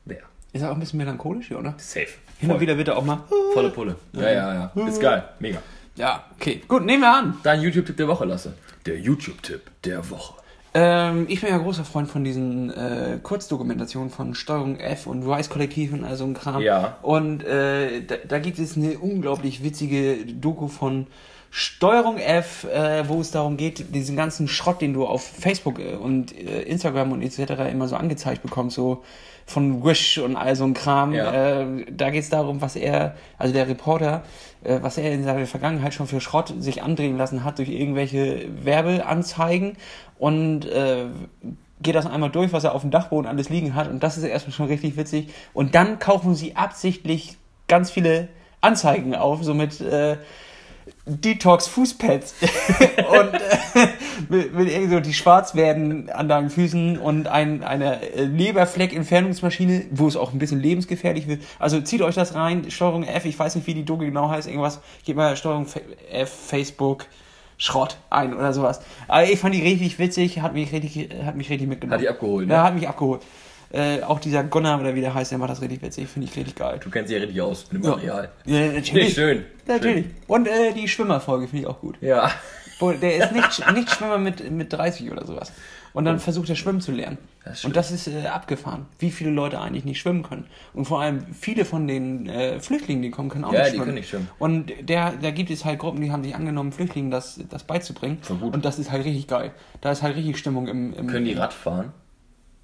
Wer. 0.06 0.22
Ist 0.54 0.62
er 0.62 0.70
auch 0.70 0.76
ein 0.76 0.80
bisschen 0.80 0.98
melancholisch, 0.98 1.48
hier, 1.48 1.60
oder? 1.60 1.76
Safe. 1.78 2.08
Hin 2.40 2.50
und 2.50 2.56
Voll. 2.56 2.62
wieder 2.62 2.78
wird 2.78 2.88
er 2.88 2.98
auch 2.98 3.04
mal. 3.04 3.24
Volle 3.54 3.70
Pulle. 3.70 3.96
Ja, 4.14 4.30
ja, 4.30 4.72
ja. 4.76 4.88
Ist 4.88 5.02
geil. 5.02 5.24
Mega. 5.40 5.62
Ja, 5.96 6.26
okay. 6.36 6.62
Gut, 6.68 6.86
nehmen 6.86 7.02
wir 7.02 7.14
an. 7.14 7.38
Dein 7.44 7.62
YouTube-Tipp 7.62 7.98
der 7.98 8.08
Woche, 8.08 8.26
Lasse. 8.26 8.54
Der 8.86 8.98
YouTube-Tipp 8.98 9.62
der 9.84 10.10
Woche. 10.10 10.39
Ähm, 10.74 11.26
ich 11.30 11.42
bin 11.42 11.50
ja 11.50 11.58
großer 11.58 11.84
Freund 11.84 12.10
von 12.10 12.24
diesen 12.24 12.70
äh, 12.70 13.18
Kurzdokumentationen 13.22 14.12
von 14.12 14.36
Steuerung 14.36 14.80
F 14.80 15.08
und 15.08 15.24
Rise 15.24 15.50
Kollektiv 15.50 15.94
und 15.94 16.04
all 16.04 16.16
so 16.16 16.26
ein 16.26 16.34
Kram. 16.34 16.62
Ja. 16.62 16.98
Und 17.02 17.44
äh, 17.44 18.02
da, 18.02 18.16
da 18.28 18.40
gibt 18.40 18.60
es 18.60 18.78
eine 18.78 19.00
unglaublich 19.00 19.64
witzige 19.64 20.26
Doku 20.26 20.68
von 20.68 21.08
Steuerung 21.52 22.18
F, 22.18 22.66
äh, 22.66 23.08
wo 23.10 23.22
es 23.22 23.32
darum 23.32 23.58
geht, 23.58 23.96
diesen 23.96 24.16
ganzen 24.16 24.48
Schrott, 24.48 24.82
den 24.82 24.94
du 24.94 25.08
auf 25.08 25.24
Facebook 25.24 25.80
äh, 25.80 25.96
und 25.96 26.38
äh, 26.38 26.62
Instagram 26.62 27.12
und 27.12 27.24
etc. 27.24 27.72
immer 27.72 27.88
so 27.88 27.96
angezeigt 27.96 28.44
bekommst, 28.44 28.76
so 28.76 29.04
von 29.50 29.84
Wish 29.84 30.18
und 30.20 30.36
all 30.36 30.56
so 30.56 30.64
ein 30.64 30.74
Kram. 30.74 31.14
Ja. 31.14 31.62
Äh, 31.62 31.86
da 31.92 32.10
geht 32.10 32.24
es 32.24 32.30
darum, 32.30 32.62
was 32.62 32.76
er, 32.76 33.16
also 33.38 33.54
der 33.54 33.68
Reporter, 33.68 34.24
äh, 34.64 34.80
was 34.82 34.98
er 34.98 35.12
in 35.12 35.24
seiner 35.24 35.46
Vergangenheit 35.46 35.94
schon 35.94 36.08
für 36.08 36.22
Schrott 36.22 36.54
sich 36.60 36.84
andrehen 36.84 37.18
lassen 37.18 37.44
hat 37.44 37.58
durch 37.58 37.70
irgendwelche 37.70 38.46
Werbeanzeigen 38.64 39.76
und 40.18 40.66
äh, 40.66 41.06
geht 41.82 41.96
das 41.96 42.06
einmal 42.06 42.30
durch, 42.30 42.54
was 42.54 42.64
er 42.64 42.76
auf 42.76 42.82
dem 42.82 42.92
Dachboden 42.92 43.28
alles 43.28 43.50
liegen 43.50 43.74
hat 43.74 43.90
und 43.90 44.04
das 44.04 44.18
ist 44.18 44.24
erstmal 44.24 44.54
schon 44.54 44.68
richtig 44.68 44.98
witzig. 44.98 45.30
Und 45.54 45.76
dann 45.76 46.00
kaufen 46.00 46.36
sie 46.36 46.56
absichtlich 46.56 47.38
ganz 47.68 47.90
viele 47.90 48.28
Anzeigen 48.62 49.16
auf, 49.16 49.44
so 49.44 49.54
mit 49.54 49.80
äh, 49.82 50.18
Detox 51.06 51.68
Fußpads 51.68 52.36
und 52.42 53.34
äh, 53.34 53.88
mit, 54.30 54.54
mit 54.54 54.70
irgendwie 54.70 54.96
so 54.96 55.00
die 55.00 55.14
schwarz 55.14 55.56
werden 55.56 56.10
an 56.10 56.30
deinen 56.30 56.50
Füßen 56.50 56.98
und 56.98 57.28
ein, 57.28 57.64
eine 57.64 58.02
äh, 58.14 58.24
Leberfleck-Entfernungsmaschine, 58.24 59.86
wo 59.92 60.08
es 60.08 60.16
auch 60.16 60.34
ein 60.34 60.40
bisschen 60.40 60.60
lebensgefährlich 60.60 61.28
wird. 61.28 61.44
Also 61.58 61.82
zieht 61.82 62.02
euch 62.02 62.16
das 62.16 62.36
rein, 62.36 62.70
Steuerung 62.70 63.04
F, 63.04 63.26
ich 63.26 63.38
weiß 63.38 63.56
nicht, 63.56 63.68
wie 63.68 63.74
die 63.74 63.86
Doku 63.86 64.06
genau 64.06 64.30
heißt, 64.30 64.48
irgendwas, 64.48 64.82
gebt 65.06 65.18
mal 65.18 65.36
Steuerung 65.36 65.66
F, 66.12 66.30
Facebook, 66.30 67.06
Schrott 67.58 67.98
ein 68.10 68.34
oder 68.34 68.54
sowas. 68.54 68.82
Aber 69.08 69.26
ich 69.26 69.38
fand 69.38 69.54
die 69.54 69.62
richtig 69.62 70.00
witzig, 70.00 70.40
hat 70.42 70.54
mich 70.54 70.72
richtig, 70.72 71.10
hat 71.26 71.36
mich 71.36 71.50
richtig 71.50 71.68
mitgenommen. 71.68 71.96
Hat 71.96 72.02
die 72.02 72.10
abgeholt, 72.10 72.48
ne? 72.48 72.54
Ja, 72.54 72.64
hat 72.64 72.74
mich 72.74 72.88
abgeholt. 72.88 73.22
Äh, 73.72 74.02
auch 74.02 74.20
dieser 74.20 74.44
Gunnar 74.44 74.80
oder 74.80 74.96
wie 74.96 75.02
der 75.02 75.14
heißt, 75.14 75.32
der 75.32 75.38
macht 75.38 75.52
das 75.52 75.62
richtig 75.62 75.82
witzig, 75.84 76.08
finde 76.08 76.28
ich 76.28 76.36
richtig 76.36 76.56
geil. 76.56 76.80
Du 76.84 76.90
kennst 76.90 77.12
dich 77.12 77.18
ja 77.18 77.24
richtig 77.24 77.42
aus 77.42 77.66
mit 77.72 77.84
dem 77.84 77.86
Ja. 77.86 77.92
Material. 77.96 78.30
Ja, 78.46 78.60
natürlich. 78.72 78.94
Nee, 78.94 79.10
schön. 79.12 79.46
Natürlich. 79.68 80.06
Und 80.28 80.48
äh, 80.48 80.74
die 80.74 80.88
Schwimmerfolge 80.88 81.48
finde 81.48 81.62
ich 81.64 81.68
auch 81.68 81.80
gut. 81.80 81.98
Ja. 82.02 82.32
Wo, 82.80 82.92
der 82.92 83.18
ist 83.18 83.32
nicht, 83.32 83.72
nicht 83.76 83.92
Schwimmer 83.92 84.18
mit, 84.18 84.50
mit 84.52 84.74
30 84.74 85.12
oder 85.12 85.26
sowas. 85.26 85.52
Und 85.92 86.06
dann 86.06 86.20
versucht 86.20 86.50
er 86.50 86.56
schwimmen 86.56 86.82
zu 86.82 86.92
lernen. 86.92 87.18
Das 87.44 87.66
und 87.66 87.76
das 87.76 87.90
ist 87.92 88.08
äh, 88.08 88.28
abgefahren, 88.28 88.86
wie 89.00 89.10
viele 89.12 89.32
Leute 89.32 89.60
eigentlich 89.60 89.86
nicht 89.86 90.00
schwimmen 90.00 90.22
können. 90.24 90.46
Und 90.74 90.86
vor 90.86 91.02
allem 91.02 91.26
viele 91.34 91.66
von 91.66 91.88
den 91.88 92.28
äh, 92.30 92.60
Flüchtlingen, 92.60 93.02
die 93.02 93.10
kommen, 93.12 93.30
können 93.30 93.44
auch 93.44 93.52
Ja, 93.54 93.60
nicht 93.62 93.68
die 93.68 93.78
schwimmen. 93.78 93.86
können 93.86 93.96
nicht 93.98 94.10
schwimmen. 94.10 94.30
Und 94.40 94.72
der, 94.88 95.14
da 95.22 95.32
gibt 95.32 95.50
es 95.50 95.66
halt 95.66 95.80
Gruppen, 95.80 96.00
die 96.02 96.12
haben 96.12 96.24
sich 96.24 96.36
angenommen, 96.36 96.72
Flüchtlingen 96.72 97.10
das, 97.12 97.40
das 97.50 97.64
beizubringen. 97.64 98.20
Voll 98.22 98.38
gut. 98.38 98.54
Und 98.54 98.66
das 98.66 98.78
ist 98.80 98.92
halt 98.92 99.04
richtig 99.04 99.28
geil. 99.28 99.52
Da 99.82 99.92
ist 99.92 100.02
halt 100.04 100.16
richtig 100.16 100.38
Stimmung 100.38 100.68
im... 100.68 100.94
im 100.94 101.08
Können 101.08 101.26
die 101.26 101.34
Rad 101.34 101.54
fahren? 101.54 101.92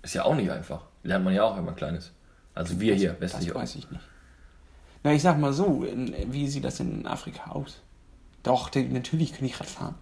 Ist 0.04 0.14
ja 0.14 0.24
auch 0.24 0.36
nicht 0.36 0.52
einfach. 0.52 0.84
Lernt 1.06 1.24
man 1.24 1.34
ja 1.36 1.44
auch, 1.44 1.56
wenn 1.56 1.66
man 1.66 1.76
klein 1.76 1.96
ist. 1.96 2.12
Also 2.56 2.80
wir 2.80 2.96
hier, 2.96 3.12
Das 3.12 3.34
westlich 3.34 3.54
weiß 3.54 3.76
ich 3.76 3.90
nicht. 3.92 4.04
Na, 5.04 5.14
ich 5.14 5.22
sag 5.22 5.38
mal 5.38 5.54
so, 5.54 5.84
in, 5.84 6.14
wie 6.34 6.48
sieht 6.48 6.64
das 6.64 6.80
in 6.80 7.06
Afrika 7.06 7.52
aus? 7.52 7.80
Doch, 8.42 8.70
die, 8.70 8.84
natürlich 8.86 9.34
können 9.34 9.48
die 9.48 9.54
Rad 9.54 9.68
fahren. 9.68 9.96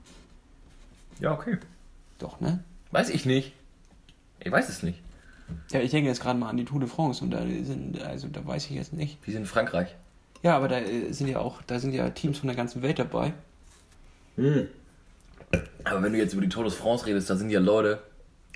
Ja, 1.19 1.33
okay. 1.33 1.57
Doch, 2.19 2.39
ne? 2.39 2.63
Weiß 2.91 3.09
ich 3.09 3.25
nicht. 3.25 3.53
Ich 4.39 4.51
weiß 4.51 4.69
es 4.69 4.81
nicht. 4.81 4.99
Ja, 5.71 5.81
ich 5.81 5.91
denke 5.91 6.07
jetzt 6.09 6.21
gerade 6.21 6.39
mal 6.39 6.49
an 6.49 6.57
die 6.57 6.65
Tour 6.65 6.79
de 6.79 6.87
France 6.87 7.23
und 7.23 7.31
da 7.31 7.41
sind, 7.41 8.01
also 8.01 8.29
da 8.29 8.45
weiß 8.45 8.65
ich 8.65 8.71
jetzt 8.71 8.93
nicht. 8.93 9.17
Wie 9.25 9.31
sind 9.31 9.41
in 9.41 9.47
Frankreich? 9.47 9.93
Ja, 10.41 10.55
aber 10.55 10.69
da 10.69 10.79
äh, 10.79 11.11
sind 11.11 11.27
ja 11.27 11.39
auch, 11.39 11.61
da 11.63 11.79
sind 11.79 11.93
ja 11.93 12.09
Teams 12.11 12.39
von 12.39 12.47
der 12.47 12.55
ganzen 12.55 12.81
Welt 12.81 12.97
dabei. 12.99 13.33
Aber 15.83 16.01
wenn 16.01 16.13
du 16.13 16.17
jetzt 16.17 16.33
über 16.33 16.41
die 16.41 16.49
Tour 16.49 16.63
de 16.63 16.71
France 16.71 17.05
redest, 17.05 17.29
da 17.29 17.35
sind 17.35 17.49
ja 17.49 17.59
Leute. 17.59 18.01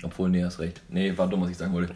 Obwohl, 0.02 0.30
nee, 0.30 0.44
hast 0.44 0.58
recht. 0.60 0.80
Nee, 0.88 1.16
war 1.16 1.28
dumm, 1.28 1.42
was 1.42 1.50
ich 1.50 1.56
sagen 1.56 1.72
wollte. 1.72 1.94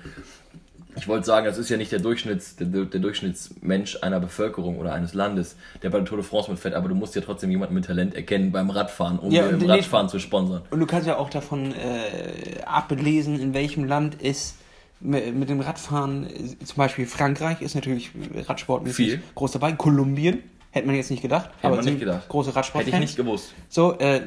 Ich 0.97 1.09
wollte 1.09 1.25
sagen, 1.25 1.47
das 1.47 1.57
ist 1.57 1.71
ja 1.71 1.79
nicht 1.79 1.91
der, 1.91 2.01
Durchschnitts, 2.01 2.57
der, 2.57 2.67
der 2.67 3.01
Durchschnittsmensch 3.01 3.99
einer 4.03 4.21
Bevölkerung 4.21 4.79
oder 4.79 4.93
eines 4.93 5.15
Landes, 5.15 5.57
der 5.83 5.89
bei 5.89 5.99
der 5.99 6.07
Tour 6.07 6.19
de 6.19 6.27
France 6.27 6.51
mitfährt, 6.51 6.75
aber 6.75 6.89
du 6.89 6.95
musst 6.95 7.15
ja 7.15 7.23
trotzdem 7.23 7.51
jemanden 7.51 7.75
mit 7.75 7.87
Talent 7.87 8.15
erkennen 8.15 8.53
beim 8.53 8.69
Radfahren, 8.69 9.19
um 9.19 9.31
Ja, 9.31 9.47
im 9.47 9.59
nee, 9.59 9.67
Radfahren 9.67 10.09
zu 10.11 10.19
sponsern. 10.19 10.63
Und 10.71 10.81
du 10.81 10.87
kannst 10.87 11.07
ja 11.07 11.17
auch 11.17 11.31
davon 11.31 11.73
äh, 11.73 12.61
ablesen, 12.67 13.41
in 13.41 13.55
welchem 13.55 13.85
Land 13.85 14.19
es 14.23 14.57
mit, 15.01 15.49
dem 15.49 15.61
Radfahren, 15.61 16.27
äh, 16.27 16.65
zum 16.65 16.77
Beispiel 16.77 17.07
Frankreich 17.07 17.63
ist 17.63 17.75
natürlich 17.75 18.11
radsportmäßig 18.47 18.97
Viel. 18.97 19.23
groß 19.35 19.53
dabei. 19.53 19.73
Kolumbien, 19.73 20.43
hätte 20.71 20.87
man 20.87 20.97
jetzt 20.97 21.11
nicht 21.11 21.23
gedacht. 21.23 21.51
man 21.63 21.75
sind 21.77 21.95
nicht 21.95 22.01
gedacht. 22.01 22.29
Große 22.29 22.55
Radsportfans. 22.55 22.93
Hätte 22.93 23.03
ich 23.05 23.11
nicht 23.11 23.17
gewusst. 23.17 23.55
So, 23.71 23.99
äh, 23.99 24.21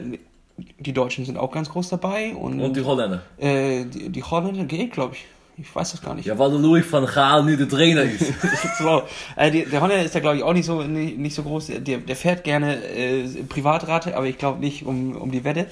die 0.57 0.93
Deutschen 0.93 1.25
sind 1.25 1.37
auch 1.37 1.51
ganz 1.51 1.69
groß 1.69 1.89
dabei 1.89 2.33
und, 2.35 2.61
Und 2.61 2.75
die 2.75 2.81
Holländer. 2.83 3.21
äh, 3.37 3.85
die, 3.85 4.09
die 4.09 4.23
Holländer 4.23 4.65
geht, 4.65 4.91
glaube 4.93 5.15
ich. 5.15 5.25
Ich 5.57 5.73
weiß 5.73 5.91
das 5.91 6.01
gar 6.01 6.15
nicht. 6.15 6.25
Ja, 6.25 6.37
weil 6.37 6.49
der 6.49 6.59
Louis 6.59 6.85
van 6.91 7.05
Gaal 7.05 7.43
nu 7.45 7.55
der 7.55 7.69
Trainer 7.69 8.01
ist. 8.03 8.25
so, 8.79 9.03
äh, 9.37 9.49
die, 9.51 9.63
der 9.65 9.79
Holländer 9.81 10.03
ist 10.03 10.13
da, 10.13 10.19
glaube 10.19 10.37
ich, 10.37 10.43
auch 10.43 10.51
nicht 10.53 10.65
so, 10.65 10.81
nicht, 10.83 11.17
nicht 11.17 11.33
so 11.33 11.43
groß. 11.43 11.67
Der, 11.79 11.99
der 11.99 12.15
fährt 12.17 12.43
gerne 12.43 12.75
äh, 12.83 13.25
Privatrate, 13.47 14.17
aber 14.17 14.25
ich 14.27 14.37
glaube 14.37 14.59
nicht 14.59 14.85
um, 14.85 15.15
um 15.15 15.31
die 15.31 15.43
Wette. 15.45 15.67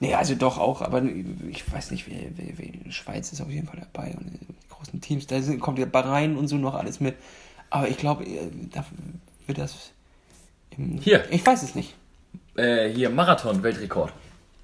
Nee, 0.00 0.14
also 0.14 0.34
doch 0.34 0.58
auch, 0.58 0.80
aber 0.82 1.02
ich 1.50 1.70
weiß 1.70 1.90
nicht, 1.90 2.06
wer, 2.08 2.18
wer, 2.36 2.52
wer 2.58 2.92
Schweiz 2.92 3.32
ist 3.32 3.40
auf 3.40 3.50
jeden 3.50 3.66
Fall 3.66 3.80
dabei 3.92 4.14
und 4.14 4.26
die 4.26 4.54
großen 4.70 5.00
Teams, 5.00 5.26
da 5.26 5.40
sind, 5.40 5.60
kommt 5.60 5.78
ja 5.78 5.86
Bahrain 5.86 6.36
und 6.36 6.48
so 6.48 6.56
noch 6.56 6.74
alles 6.74 7.00
mit. 7.00 7.14
Aber 7.70 7.88
ich 7.88 7.96
glaube, 7.98 8.24
äh, 8.24 8.50
da 8.72 8.84
wird 9.46 9.58
das. 9.58 9.92
Im, 10.76 10.98
Hier. 10.98 11.24
Ich 11.30 11.44
weiß 11.46 11.62
es 11.62 11.74
nicht. 11.74 11.94
äh, 12.56 12.88
hier, 12.90 13.10
Marathon-Weltrekord. 13.10 14.12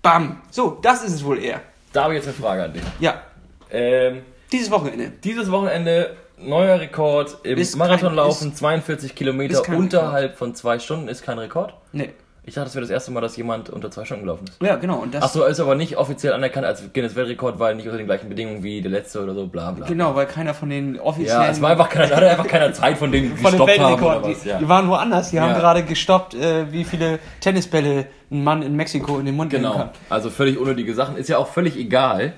Bam! 0.02 0.42
So, 0.50 0.78
das 0.82 1.04
ist 1.04 1.12
es 1.14 1.24
wohl 1.24 1.38
eher. 1.38 1.60
Da 1.92 2.04
habe 2.04 2.14
ich 2.14 2.18
jetzt 2.24 2.34
eine 2.34 2.44
Frage 2.44 2.64
an 2.64 2.72
dich. 2.72 2.82
Ja, 2.98 3.22
Ähm, 3.70 4.22
dieses 4.50 4.70
Wochenende. 4.70 5.12
dieses 5.22 5.50
Wochenende 5.50 6.16
neuer 6.36 6.80
Rekord 6.80 7.38
im 7.44 7.56
Ist 7.56 7.76
Marathonlaufen, 7.76 8.54
42 8.54 9.14
Kilometer 9.14 9.54
ist 9.54 9.62
kein 9.64 9.76
unterhalb 9.76 10.36
von 10.36 10.54
zwei 10.54 10.78
Stunden, 10.78 11.08
ist 11.08 11.22
kein 11.22 11.38
Rekord. 11.38 11.74
Nee. 11.92 12.10
Ich 12.44 12.54
dachte, 12.54 12.64
das 12.66 12.74
wäre 12.74 12.80
das 12.82 12.90
erste 12.90 13.12
Mal, 13.12 13.20
dass 13.20 13.36
jemand 13.36 13.70
unter 13.70 13.88
zwei 13.92 14.04
Stunden 14.04 14.24
gelaufen 14.24 14.46
ist. 14.48 14.60
Ja, 14.60 14.74
genau. 14.74 14.96
Und 14.98 15.14
das, 15.14 15.22
Achso, 15.22 15.44
ist 15.44 15.60
aber 15.60 15.76
nicht 15.76 15.96
offiziell 15.96 16.32
anerkannt 16.32 16.66
als 16.66 16.82
Guinness-Weltrekord, 16.92 17.60
weil 17.60 17.76
nicht 17.76 17.84
unter 17.86 17.98
den 17.98 18.06
gleichen 18.06 18.28
Bedingungen 18.28 18.64
wie 18.64 18.82
der 18.82 18.90
letzte 18.90 19.22
oder 19.22 19.32
so, 19.32 19.46
bla 19.46 19.70
bla. 19.70 19.86
Genau, 19.86 20.16
weil 20.16 20.26
keiner 20.26 20.52
von 20.52 20.68
den 20.68 20.98
offiziellen. 20.98 21.42
Ja, 21.42 21.50
es 21.50 21.62
war 21.62 21.70
einfach 21.70 21.88
keiner, 21.88 22.16
hatte 22.16 22.28
einfach 22.28 22.48
keiner 22.48 22.72
Zeit 22.72 22.98
von 22.98 23.12
denen, 23.12 23.30
die 23.36 23.36
von 23.42 23.52
den 23.52 23.60
gestoppt 23.60 23.78
haben 23.78 24.02
oder 24.02 24.22
was. 24.24 24.42
Die, 24.42 24.48
Ja. 24.48 24.58
die 24.58 24.68
waren 24.68 24.88
woanders. 24.88 25.30
Die 25.30 25.38
haben 25.38 25.52
Ja. 25.52 25.58
gerade 25.60 25.84
gestoppt, 25.84 26.34
äh, 26.34 26.72
wie 26.72 26.82
viele 26.82 27.20
Tennisbälle 27.40 28.06
ein 28.32 28.42
Mann 28.42 28.62
in 28.62 28.74
Mexiko 28.74 29.20
in 29.20 29.26
den 29.26 29.36
Mund 29.36 29.52
nehmen 29.52 29.62
Genau, 29.64 29.76
kann. 29.76 29.90
also 30.10 30.28
völlig 30.28 30.58
unnötige 30.58 30.94
Sachen. 30.94 31.16
Ist 31.16 31.28
ja 31.28 31.38
auch 31.38 31.46
völlig 31.46 31.76
egal, 31.76 32.32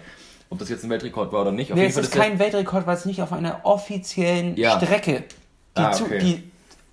ob 0.50 0.58
das 0.58 0.68
jetzt 0.68 0.84
ein 0.84 0.90
Weltrekord 0.90 1.32
war 1.32 1.40
oder 1.40 1.52
nicht. 1.52 1.72
Auf 1.72 1.78
Nee, 1.78 1.86
es 1.86 1.96
ist 1.96 2.12
kein 2.14 2.38
Weltrekord, 2.38 2.86
weil 2.86 2.96
es 2.96 3.06
nicht 3.06 3.22
auf 3.22 3.32
einer 3.32 3.60
offiziellen 3.62 4.54
Ja. 4.58 4.76
Strecke, 4.78 5.24
die, 5.78 5.80
Ah, 5.80 5.92
zu, 5.92 6.04
okay. 6.04 6.18
die 6.18 6.42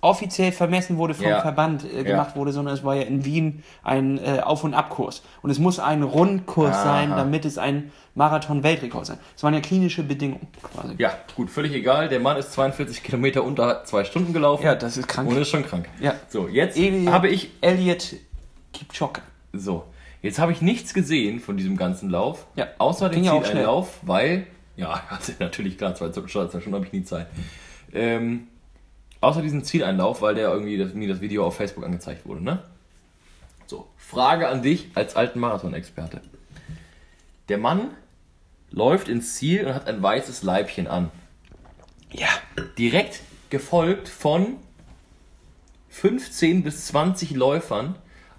offiziell 0.02 0.52
vermessen 0.52 0.98
wurde 0.98 1.14
vom 1.14 1.26
Ja. 1.26 1.40
Verband 1.40 1.84
äh, 1.84 2.02
gemacht 2.04 2.30
Ja. 2.32 2.36
wurde, 2.36 2.52
sondern 2.52 2.74
es 2.74 2.84
war 2.84 2.94
ja 2.96 3.02
in 3.02 3.24
Wien 3.24 3.62
ein 3.82 4.18
äh, 4.18 4.40
Auf- 4.40 4.64
und 4.64 4.74
Abkurs. 4.74 5.22
Und 5.40 5.50
es 5.50 5.58
muss 5.58 5.78
ein 5.78 6.02
Rundkurs 6.02 6.74
Aha. 6.74 6.84
sein, 6.84 7.10
damit 7.10 7.44
es 7.46 7.56
ein 7.56 7.92
Marathon-Weltrekord 8.14 9.06
sein. 9.06 9.18
Das 9.34 9.42
waren 9.44 9.54
ja 9.54 9.60
klinische 9.60 10.02
Bedingungen 10.02 10.48
quasi. 10.62 10.94
Ja, 10.98 11.12
gut, 11.36 11.48
völlig 11.50 11.72
egal. 11.72 12.08
Der 12.08 12.20
Mann 12.20 12.36
ist 12.36 12.52
42 12.52 13.02
Kilometer 13.02 13.42
unter 13.44 13.84
zwei 13.84 14.04
Stunden 14.04 14.32
gelaufen. 14.32 14.64
Ja, 14.66 14.74
das 14.74 14.96
ist 14.98 15.08
krank. 15.08 15.30
Und 15.30 15.36
ist 15.38 15.48
schon 15.48 15.64
krank. 15.64 15.88
Ja. 16.00 16.14
So, 16.28 16.48
jetzt 16.48 16.76
Eli- 16.76 17.06
habe 17.06 17.28
ich 17.28 17.50
Elliot 17.60 18.16
Kipchoge. 18.72 19.22
So, 19.52 19.84
jetzt 20.20 20.38
habe 20.38 20.50
ich 20.52 20.60
nichts 20.62 20.94
gesehen 20.94 21.38
von 21.40 21.56
diesem 21.56 21.76
ganzen 21.76 22.10
Lauf, 22.10 22.46
Ja, 22.56 22.66
außer 22.78 23.08
den 23.08 23.22
Zieleinlauf, 23.24 23.98
weil, 24.02 24.46
ja, 24.76 25.00
hatte 25.08 25.32
natürlich 25.38 25.78
klar, 25.78 25.94
zwei 25.94 26.06
Stunden, 26.10 26.50
zwei 26.50 26.60
Stunden 26.60 26.74
habe 26.74 26.86
ich 26.86 26.92
nie 26.92 27.04
Zeit. 27.04 27.28
Ähm, 27.94 28.48
außer 29.22 29.40
diesen 29.40 29.64
Zieleinlauf, 29.64 30.20
weil 30.20 30.34
der 30.34 30.50
irgendwie 30.50 30.76
das, 30.76 30.92
mir 30.92 31.08
das 31.08 31.20
Video 31.20 31.46
auf 31.46 31.56
Facebook 31.56 31.84
angezeigt 31.84 32.26
wurde, 32.26 32.42
ne? 32.42 32.62
So, 33.66 33.88
Frage 33.96 34.48
an 34.48 34.62
dich 34.62 34.90
als 34.94 35.16
alten 35.16 35.40
Marathon-Experte. 35.40 36.20
Der 37.48 37.58
Mann 37.58 37.90
läuft 38.70 39.08
ins 39.08 39.36
Ziel 39.36 39.66
und 39.66 39.74
hat 39.74 39.86
ein 39.86 40.02
weißes 40.02 40.42
Leibchen 40.42 40.86
an. 40.88 41.10
Ja. 42.10 42.28
Direkt 42.76 43.20
gefolgt 43.48 44.08
von 44.08 44.56
15 45.90 46.62
bis 46.62 46.86
20 46.86 47.32
Läufern, 47.32 47.94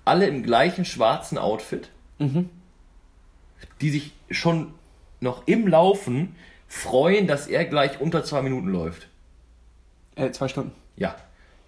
alle 0.05 0.27
im 0.27 0.43
gleichen 0.43 0.85
schwarzen 0.85 1.37
Outfit, 1.37 1.89
die 3.81 3.89
sich 3.89 4.11
schon 4.29 4.73
noch 5.21 5.47
im 5.47 5.67
Laufen 5.67 6.35
freuen, 6.67 7.27
dass 7.27 7.47
er 7.47 7.65
gleich 7.65 8.01
unter 8.01 8.23
zwei 8.23 8.41
Minuten 8.41 8.67
läuft. 8.67 9.07
Äh, 10.15 10.31
zwei 10.31 10.47
Stunden. 10.47 10.71
Ja. 10.97 11.15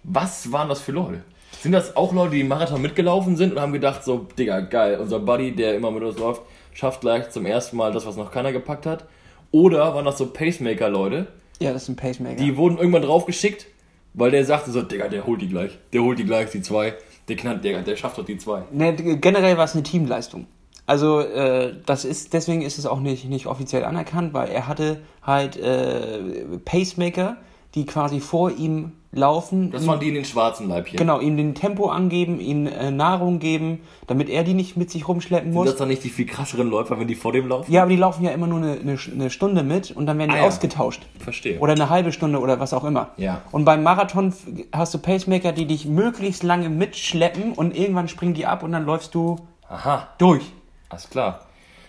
Was 0.04 0.52
waren 0.52 0.68
das 0.68 0.80
für 0.80 0.92
Leute? 0.92 1.22
Sind 1.62 1.72
das 1.72 1.96
auch 1.96 2.12
Leute, 2.12 2.32
die 2.32 2.40
im 2.42 2.48
Marathon 2.48 2.80
mitgelaufen 2.82 3.36
sind 3.36 3.52
und 3.54 3.60
haben 3.60 3.72
gedacht, 3.72 4.04
so, 4.04 4.26
Digga, 4.38 4.60
geil, 4.60 4.98
unser 5.00 5.18
Buddy, 5.20 5.52
der 5.52 5.74
immer 5.74 5.90
mit 5.90 6.02
uns 6.02 6.18
läuft, 6.18 6.42
schafft 6.74 7.00
gleich 7.00 7.30
zum 7.30 7.46
ersten 7.46 7.76
Mal 7.76 7.92
das, 7.92 8.06
was 8.06 8.16
noch 8.16 8.30
keiner 8.30 8.52
gepackt 8.52 8.86
hat? 8.86 9.04
Oder 9.50 9.94
waren 9.94 10.04
das 10.04 10.18
so 10.18 10.26
Pacemaker-Leute, 10.26 11.26
Ja, 11.60 11.72
das 11.72 11.88
ein 11.88 11.96
Pacemaker. 11.96 12.36
die 12.36 12.56
wurden 12.56 12.76
irgendwann 12.78 13.02
draufgeschickt, 13.02 13.66
weil 14.14 14.30
der 14.30 14.44
sagte 14.44 14.70
so, 14.70 14.82
Digga, 14.82 15.08
der 15.08 15.26
holt 15.26 15.40
die 15.40 15.48
gleich. 15.48 15.78
Der 15.92 16.02
holt 16.02 16.18
die 16.18 16.24
gleich, 16.24 16.50
die 16.50 16.62
zwei. 16.62 16.94
Der 17.28 17.36
knallt, 17.36 17.64
der, 17.64 17.82
der 17.82 17.96
schafft 17.96 18.18
doch 18.18 18.24
die 18.24 18.38
zwei. 18.38 18.62
Ne, 18.70 18.94
generell 18.94 19.56
war 19.56 19.64
es 19.64 19.72
eine 19.74 19.82
Teamleistung. 19.82 20.46
Also 20.86 21.18
äh, 21.20 21.74
das 21.84 22.04
ist 22.04 22.32
deswegen 22.32 22.62
ist 22.62 22.78
es 22.78 22.86
auch 22.86 23.00
nicht 23.00 23.24
nicht 23.28 23.46
offiziell 23.46 23.84
anerkannt, 23.84 24.32
weil 24.34 24.48
er 24.50 24.68
hatte 24.68 25.00
halt 25.22 25.56
äh, 25.56 26.20
Pacemaker, 26.64 27.36
die 27.76 27.86
quasi 27.86 28.20
vor 28.20 28.50
ihm 28.50 28.92
laufen. 29.12 29.70
Das 29.70 29.86
waren 29.86 30.00
die 30.00 30.08
in 30.08 30.14
den 30.14 30.24
schwarzen 30.24 30.68
Leibchen. 30.68 30.98
Genau, 30.98 31.20
ihm 31.20 31.36
den 31.36 31.54
Tempo 31.54 31.88
angeben, 31.88 32.38
ihm 32.40 32.66
äh, 32.66 32.90
Nahrung 32.90 33.38
geben, 33.38 33.80
damit 34.06 34.28
er 34.28 34.44
die 34.44 34.52
nicht 34.52 34.76
mit 34.76 34.90
sich 34.90 35.08
rumschleppen 35.08 35.52
Sind 35.52 35.54
muss. 35.54 35.66
das 35.70 35.76
dann 35.76 35.88
nicht 35.88 36.04
die 36.04 36.10
viel 36.10 36.26
krasseren 36.26 36.68
Läufer, 36.68 36.98
wenn 36.98 37.06
die 37.08 37.14
vor 37.14 37.32
dem 37.32 37.48
laufen? 37.48 37.72
Ja, 37.72 37.82
aber 37.82 37.90
die 37.90 37.96
laufen 37.96 38.24
ja 38.24 38.32
immer 38.32 38.46
nur 38.46 38.58
eine, 38.58 38.72
eine, 38.72 38.98
eine 39.12 39.30
Stunde 39.30 39.62
mit 39.62 39.90
und 39.90 40.06
dann 40.06 40.18
werden 40.18 40.30
die 40.32 40.36
Ah, 40.36 40.40
ja. 40.42 40.46
ausgetauscht. 40.46 41.02
Verstehe. 41.18 41.58
Oder 41.60 41.72
eine 41.72 41.88
halbe 41.88 42.12
Stunde 42.12 42.40
oder 42.40 42.60
was 42.60 42.74
auch 42.74 42.84
immer. 42.84 43.10
Ja. 43.16 43.42
Und 43.52 43.64
beim 43.64 43.82
Marathon 43.82 44.34
hast 44.72 44.92
du 44.92 44.98
Pacemaker, 44.98 45.52
die 45.52 45.66
dich 45.66 45.86
möglichst 45.86 46.42
lange 46.42 46.68
mitschleppen 46.68 47.52
und 47.52 47.76
irgendwann 47.76 48.08
springen 48.08 48.34
die 48.34 48.44
ab 48.44 48.62
und 48.62 48.72
dann 48.72 48.84
läufst 48.84 49.14
du 49.14 49.36
Aha, 49.68 50.08
durch. 50.18 50.42
alles 50.90 51.08
klar. 51.08 51.40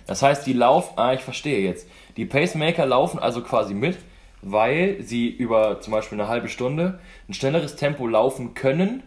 Das 0.06 0.22
heißt, 0.22 0.46
die 0.48 0.54
laufen, 0.54 0.94
ah, 0.96 1.14
ich 1.14 1.22
verstehe 1.22 1.60
jetzt. 1.60 1.88
Die 2.16 2.26
Pacemaker 2.26 2.86
laufen 2.86 3.20
also 3.20 3.42
quasi 3.42 3.74
mit, 3.74 3.98
weil 4.42 4.98
sie 5.02 5.28
über 5.30 5.82
zum 5.82 5.92
Beispiel 5.94 6.20
eine 6.20 6.30
halbe 6.30 6.48
Stunde 6.50 7.00
ein 7.28 7.34
schnelleres 7.34 7.76
Tempo 7.76 8.08
laufen 8.08 8.54
können, 8.54 9.04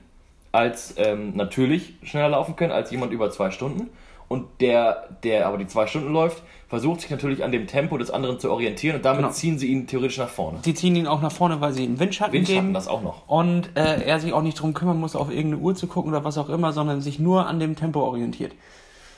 als 0.53 0.95
ähm, 0.99 1.33
natürlich 1.37 1.95
schneller 2.03 2.31
laufen 2.31 2.57
können, 2.57 2.73
als 2.73 2.91
jemand 2.91 3.13
über 3.13 3.31
zwei 3.31 3.51
Stunden. 3.51 3.89
Und 4.29 4.47
der, 4.61 5.09
der 5.25 5.47
aber 5.49 5.59
die 5.59 5.67
zwei 5.67 5.89
Stunden 5.89 6.13
läuft, 6.13 6.43
versucht 6.69 7.01
sich 7.01 7.11
natürlich 7.11 7.43
an 7.43 7.51
dem 7.51 7.67
Tempo 7.67 7.99
des 7.99 8.13
anderen 8.13 8.39
zu 8.39 8.49
orientieren 8.53 8.95
und 8.97 9.05
damit 9.05 9.23
Genau. 9.23 9.33
ziehen 9.33 9.59
sie 9.59 9.67
ihn 9.67 9.89
theoretisch 9.89 10.19
nach 10.19 10.29
vorne. 10.29 10.59
Die 10.65 10.73
ziehen 10.73 10.95
ihn 10.95 11.09
auch 11.09 11.21
nach 11.21 11.33
vorne, 11.33 11.61
weil 11.61 11.73
sie 11.73 11.85
ihm 11.85 11.99
Windschatten, 11.99 12.33
Windschatten, 12.33 12.61
geben. 12.63 12.75
das 12.75 12.87
auch 12.87 13.03
noch. 13.03 13.27
Und 13.29 13.71
äh, 13.77 14.05
er 14.05 14.21
sich 14.21 14.33
auch 14.33 14.43
nicht 14.43 14.61
drum 14.61 14.73
kümmern 14.73 15.01
muss, 15.01 15.17
auf 15.17 15.31
irgendeine 15.31 15.59
Uhr 15.63 15.75
zu 15.75 15.89
gucken 15.89 16.13
oder 16.13 16.23
was 16.23 16.39
auch 16.39 16.49
immer, 16.49 16.73
sondern 16.73 17.01
sich 17.01 17.19
nur 17.19 17.49
an 17.49 17.59
dem 17.59 17.75
Tempo 17.75 18.01
orientiert. 18.03 18.53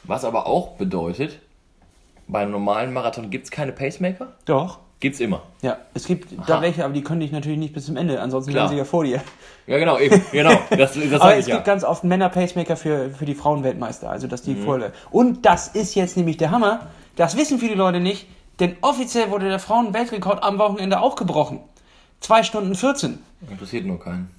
Was 0.05 0.25
aber 0.25 0.47
auch 0.47 0.77
bedeutet, 0.77 1.41
bei 2.27 2.41
einem 2.41 2.53
normalen 2.53 2.93
Marathon 2.95 3.29
gibt 3.29 3.45
es 3.45 3.51
keine 3.51 3.73
Pacemaker? 3.73 4.29
Doch. 4.47 4.79
Gibt's 5.03 5.19
immer. 5.19 5.43
Ja, 5.63 5.79
es 5.95 6.07
gibt 6.07 6.33
da 6.47 6.63
welche, 6.63 6.85
aber 6.85 6.95
die 6.95 7.03
können 7.03 7.19
dich 7.19 7.33
natürlich 7.33 7.59
nicht 7.59 7.75
bis 7.75 7.87
zum 7.87 7.97
Ende, 7.97 8.23
ansonsten 8.23 8.55
wären 8.55 8.69
sie 8.69 8.77
ja 8.77 8.85
vor 8.85 9.03
dir. 9.03 9.21
Ja, 9.67 9.77
genau, 9.79 9.99
eben, 9.99 10.23
genau. 10.31 10.53
Das, 10.71 10.95
das 10.95 11.21
aber 11.21 11.35
es 11.35 11.41
ich 11.41 11.49
ja. 11.49 11.57
gibt 11.57 11.67
ganz 11.67 11.83
oft 11.83 12.05
Männer-Pacemaker 12.05 12.77
für, 12.77 13.11
für 13.11 13.25
die 13.25 13.35
Frauenweltmeister, 13.35 14.09
also 14.09 14.29
dass 14.29 14.47
Mhm. 14.47 14.55
die 14.55 14.61
volle. 14.63 14.93
Und 15.11 15.45
das 15.45 15.67
ist 15.67 15.97
jetzt 15.97 16.17
nämlich 16.17 16.37
der 16.37 16.53
Hammer, 16.53 16.87
das 17.17 17.37
wissen 17.37 17.59
viele 17.59 17.75
Leute 17.75 17.99
nicht, 17.99 18.29
denn 18.61 18.77
offiziell 18.81 19.33
wurde 19.33 19.49
der 19.49 19.59
Frauenweltrekord 19.59 20.41
am 20.41 20.59
Wochenende 20.59 21.01
auch 21.01 21.17
gebrochen. 21.17 21.59
2 22.21 22.45
Stunden 22.45 22.77
14. 22.77 23.19
Interessiert 23.51 23.85
nur 23.85 23.99
keinen. 23.99 24.31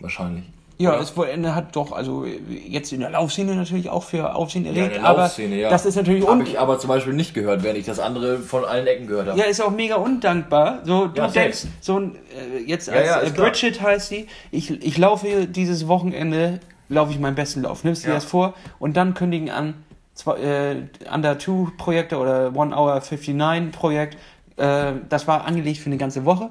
Wahrscheinlich. 0.00 0.46
Ja, 0.80 0.90
Oder? 0.92 1.00
es 1.00 1.16
wurde, 1.16 1.54
hat 1.56 1.74
doch, 1.74 1.90
also 1.90 2.24
jetzt 2.24 2.92
in 2.92 3.00
der 3.00 3.10
Laufszene 3.10 3.56
natürlich 3.56 3.88
auch 3.90 4.04
für 4.04 4.36
Aufsehen 4.36 4.64
Ja, 4.64 4.70
in 4.70 4.76
erregt, 4.76 4.94
der 4.96 5.04
aber 5.04 5.22
Laufszene, 5.22 5.56
ja. 5.56 5.70
das 5.70 5.84
ist 5.86 5.96
natürlich 5.96 6.24
Habe 6.24 6.44
ich 6.44 6.56
aber 6.60 6.78
zum 6.78 6.86
Beispiel 6.88 7.14
nicht 7.14 7.34
gehört, 7.34 7.64
während 7.64 7.80
ich 7.80 7.86
das 7.86 7.98
andere 7.98 8.38
von 8.38 8.64
allen 8.64 8.86
Ecken 8.86 9.08
gehört 9.08 9.26
habe. 9.28 9.38
ja, 9.38 9.46
ist 9.46 9.60
auch 9.60 9.72
mega 9.72 9.96
undankbar. 9.96 10.78
So, 10.84 11.08
du 11.08 11.20
Ja, 11.20 11.26
denkst, 11.26 11.64
so 11.80 11.98
ein, 11.98 12.14
äh, 12.32 12.58
jetzt 12.64 12.86
Ja, 12.86 12.94
als 12.94 13.06
ja, 13.08 13.18
äh, 13.20 13.26
ist 13.26 13.34
klar. 13.34 13.46
Bridget 13.50 13.82
heißt 13.82 14.08
sie, 14.08 14.28
ich, 14.52 14.70
ich 14.70 14.96
laufe 14.98 15.46
dieses 15.48 15.88
Wochenende, 15.88 16.60
laufe 16.88 17.10
ich 17.10 17.18
meinen 17.18 17.34
besten 17.34 17.62
Lauf. 17.62 17.82
Nimmst 17.82 18.04
dir 18.04 18.10
Ja. 18.10 18.14
das 18.14 18.24
vor 18.24 18.54
und 18.78 18.96
dann 18.96 19.14
kündigen 19.14 19.50
an 19.50 19.74
zwei, 20.14 20.36
äh, 20.38 20.76
Under 21.12 21.40
2 21.40 21.72
Projekte 21.76 22.18
oder 22.18 22.54
One 22.54 22.72
Hour 22.76 23.00
59 23.00 23.72
Projekt, 23.72 24.16
Äh, 24.56 24.92
das 25.08 25.26
war 25.28 25.44
angelegt 25.44 25.78
für 25.78 25.86
eine 25.86 25.96
ganze 25.98 26.24
Woche. 26.24 26.50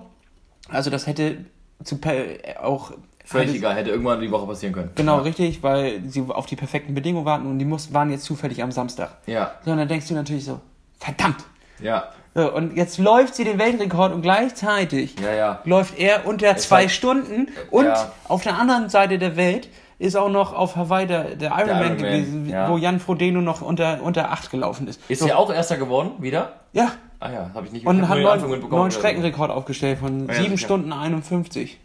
Also 0.69 0.89
das 0.89 1.07
hätte 1.07 1.37
zu 1.83 1.97
per- 1.97 2.63
auch 2.63 2.91
Völlig 3.29 3.47
hätte- 3.49 3.57
egal, 3.57 3.75
hätte 3.75 3.89
irgendwann 3.89 4.21
die 4.21 4.31
Woche 4.31 4.47
passieren 4.47 4.73
können. 4.73 4.91
Genau, 4.95 5.17
richtig, 5.19 5.61
weil 5.61 6.01
sie 6.07 6.23
auf 6.29 6.45
die 6.45 6.55
perfekten 6.55 6.93
Bedingungen 6.93 7.25
warten 7.25 7.45
und 7.47 7.59
die 7.59 7.65
muss, 7.65 7.93
waren 7.93 8.09
jetzt 8.09 8.23
zufällig 8.23 8.63
am 8.63 8.71
Samstag. 8.71 9.17
Ja, 9.25 9.51
So, 9.65 9.71
und 9.71 9.77
dann 9.77 9.87
denkst 9.87 10.07
du 10.07 10.13
natürlich 10.13 10.45
so, 10.45 10.59
verdammt! 10.99 11.43
ja, 11.81 12.05
So, 12.33 12.53
und 12.53 12.75
jetzt 12.77 12.97
läuft 12.99 13.35
sie 13.35 13.43
den 13.43 13.57
Weltrekord 13.59 14.13
und 14.13 14.21
gleichzeitig 14.21 15.15
ja, 15.19 15.33
ja. 15.33 15.59
läuft 15.65 15.97
er 15.99 16.25
unter 16.25 16.55
zwei 16.57 16.81
halt- 16.81 16.91
Stunden 16.91 17.47
und 17.71 17.85
Ja. 17.85 18.11
auf 18.27 18.43
der 18.43 18.57
anderen 18.57 18.89
Seite 18.89 19.17
der 19.19 19.35
Welt 19.35 19.69
ist 19.99 20.15
auch 20.15 20.29
noch 20.29 20.53
auf 20.53 20.75
Hawaii 20.75 21.07
der, 21.07 21.35
der 21.35 21.49
Ironman 21.49 21.67
Ironman, 21.77 21.97
gewesen, 21.97 22.49
ja. 22.49 22.69
wo 22.69 22.77
Jan 22.77 22.99
Frodeno 22.99 23.41
noch 23.41 23.61
unter, 23.63 24.01
unter 24.03 24.31
8 24.31 24.51
gelaufen 24.51 24.87
ist. 24.87 25.01
Ist 25.09 25.21
so, 25.21 25.27
er 25.27 25.39
auch 25.39 25.51
Erster 25.51 25.77
geworden, 25.77 26.11
wieder? 26.19 26.53
Ja, 26.73 26.91
Ah 27.19 27.31
ja, 27.31 27.49
habe 27.55 27.65
ich 27.65 27.71
nicht 27.71 27.83
und 27.87 28.07
hat 28.07 28.15
den 28.17 28.23
neuen, 28.69 28.91
so. 28.91 28.99
Streckenrekord 28.99 29.49
aufgestellt 29.49 29.97
von 29.97 30.27
Ja, 30.27 30.35
7 30.35 30.43
sicher. 30.55 30.57
Stunden 30.59 30.93
51. 30.93 31.79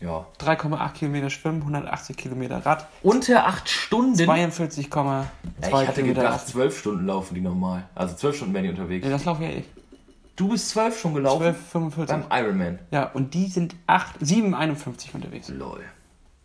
Ja. 0.00 0.26
3,8 0.40 0.92
Kilometer 0.92 1.30
Schwimmen, 1.30 1.60
180 1.62 2.16
Kilometer 2.16 2.64
Rad, 2.64 2.86
Unter 3.02 3.46
acht 3.46 3.68
Stunden? 3.68 4.14
42,2 4.14 4.26
Ja, 4.26 5.24
ich 5.60 5.72
hatte 5.74 5.92
Kilometer 5.94 6.20
gedacht, 6.20 6.24
Rad. 6.34 6.46
zwölf 6.48 6.78
Stunden 6.78 7.06
laufen 7.06 7.34
die 7.34 7.40
normal. 7.40 7.84
Also 7.94 8.14
zwölf 8.14 8.36
Stunden 8.36 8.54
wären 8.54 8.64
die 8.64 8.70
unterwegs. 8.70 9.04
Ja, 9.04 9.10
das 9.10 9.24
laufe 9.24 9.42
ja 9.44 9.50
ich. 9.50 9.64
Du 10.36 10.48
bist 10.50 10.68
zwölf 10.70 10.98
schon 11.00 11.14
gelaufen? 11.14 11.54
12,45. 11.72 12.06
Beim 12.06 12.24
Ironman. 12.30 12.78
Ja, 12.92 13.04
und 13.12 13.34
die 13.34 13.46
sind 13.48 13.74
8, 13.88 14.18
7,51 14.22 15.14
unterwegs. 15.14 15.48
Lol. 15.48 15.80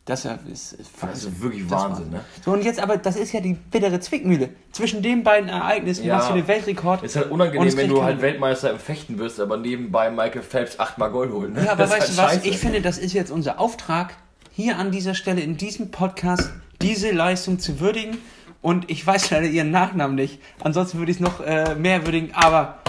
Das 0.05 0.25
ist 0.25 0.75
Das 1.01 1.23
ist 1.23 1.41
wirklich 1.41 1.63
Das 1.67 1.81
Wahnsinn, 1.81 2.09
ne? 2.09 2.19
So, 2.43 2.51
und 2.51 2.65
jetzt 2.65 2.81
aber, 2.81 2.97
das 2.97 3.15
ist 3.15 3.31
ja 3.31 3.39
die 3.39 3.53
bittere 3.53 4.01
Zwickmühle. 4.01 4.49
Zwischen 4.73 5.01
den 5.01 5.23
beiden 5.23 5.47
Ereignissen 5.47 6.05
Ja. 6.05 6.15
machst 6.17 6.29
du 6.29 6.33
den 6.33 6.47
Weltrekord. 6.47 7.03
Ist 7.03 7.15
halt 7.15 7.31
unangenehm, 7.31 7.77
wenn 7.77 7.87
du 7.89 8.03
halt. 8.03 8.21
Weltmeister 8.21 8.71
im 8.71 8.79
Fechten 8.79 9.17
wirst, 9.17 9.39
aber 9.39 9.55
nebenbei 9.55 10.11
Michael 10.11 10.41
Phelps 10.41 10.77
achtmal 10.77 11.09
Gold 11.09 11.31
holen. 11.31 11.53
Ne? 11.53 11.63
Ja, 11.65 11.71
aber 11.71 11.83
Das 11.83 11.91
weißt 11.91 12.09
du 12.09 12.17
halt 12.21 12.27
was? 12.27 12.33
scheiße. 12.35 12.47
Ich 12.49 12.57
finde, 12.57 12.81
das 12.81 12.97
ist 12.97 13.13
jetzt 13.13 13.31
unser 13.31 13.59
Auftrag, 13.61 14.13
hier 14.51 14.77
an 14.77 14.91
dieser 14.91 15.15
Stelle 15.15 15.39
in 15.39 15.55
diesem 15.55 15.89
Podcast 15.89 16.51
diese 16.81 17.11
Leistung 17.11 17.59
zu 17.59 17.79
würdigen. 17.79 18.17
Und 18.61 18.89
ich 18.91 19.05
weiß 19.07 19.29
leider 19.31 19.47
ihren 19.47 19.71
Nachnamen 19.71 20.15
nicht. 20.15 20.39
Ansonsten 20.61 20.97
würde 20.97 21.11
ich 21.11 21.17
es 21.17 21.21
noch 21.21 21.39
äh, 21.39 21.75
mehr 21.75 22.05
würdigen. 22.05 22.31
Aber 22.33 22.79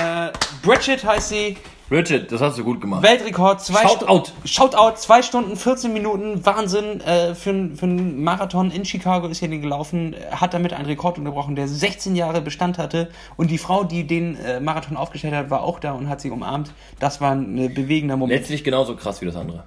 äh, 0.00 0.28
Bridget 0.62 1.04
heißt 1.04 1.30
sie. 1.30 1.56
Richard, 1.90 2.30
das 2.30 2.40
hast 2.40 2.56
du 2.56 2.62
gut 2.64 2.80
gemacht. 2.80 3.02
Weltrekord. 3.02 3.60
Zwei 3.60 3.82
Shoutout. 3.82 4.30
Stu- 4.44 4.48
Shoutout. 4.48 4.96
Zwei 4.96 5.22
Stunden, 5.22 5.56
14 5.56 5.92
Minuten. 5.92 6.44
Wahnsinn. 6.46 7.00
Äh, 7.00 7.34
für, 7.34 7.70
für 7.74 7.82
einen 7.86 8.22
Marathon 8.22 8.70
in 8.70 8.84
Chicago 8.84 9.26
ist 9.26 9.38
hier 9.40 9.48
den 9.48 9.60
gelaufen. 9.60 10.14
Hat 10.30 10.54
damit 10.54 10.72
einen 10.72 10.86
Rekord 10.86 11.18
unterbrochen, 11.18 11.56
der 11.56 11.66
16 11.66 12.14
Jahre 12.14 12.40
Bestand 12.40 12.78
hatte. 12.78 13.10
Und 13.36 13.50
die 13.50 13.58
Frau, 13.58 13.82
die 13.84 14.06
den 14.06 14.36
äh, 14.36 14.60
Marathon 14.60 14.96
aufgestellt 14.96 15.34
hat, 15.34 15.50
war 15.50 15.62
auch 15.64 15.80
da 15.80 15.92
und 15.92 16.08
hat 16.08 16.20
sie 16.20 16.30
umarmt. 16.30 16.72
Das 17.00 17.20
war 17.20 17.32
ein 17.32 17.58
äh, 17.58 17.68
bewegender 17.68 18.16
Moment. 18.16 18.38
Letztlich 18.38 18.62
genauso 18.62 18.94
krass 18.94 19.20
wie 19.20 19.26
das 19.26 19.34
andere. 19.36 19.64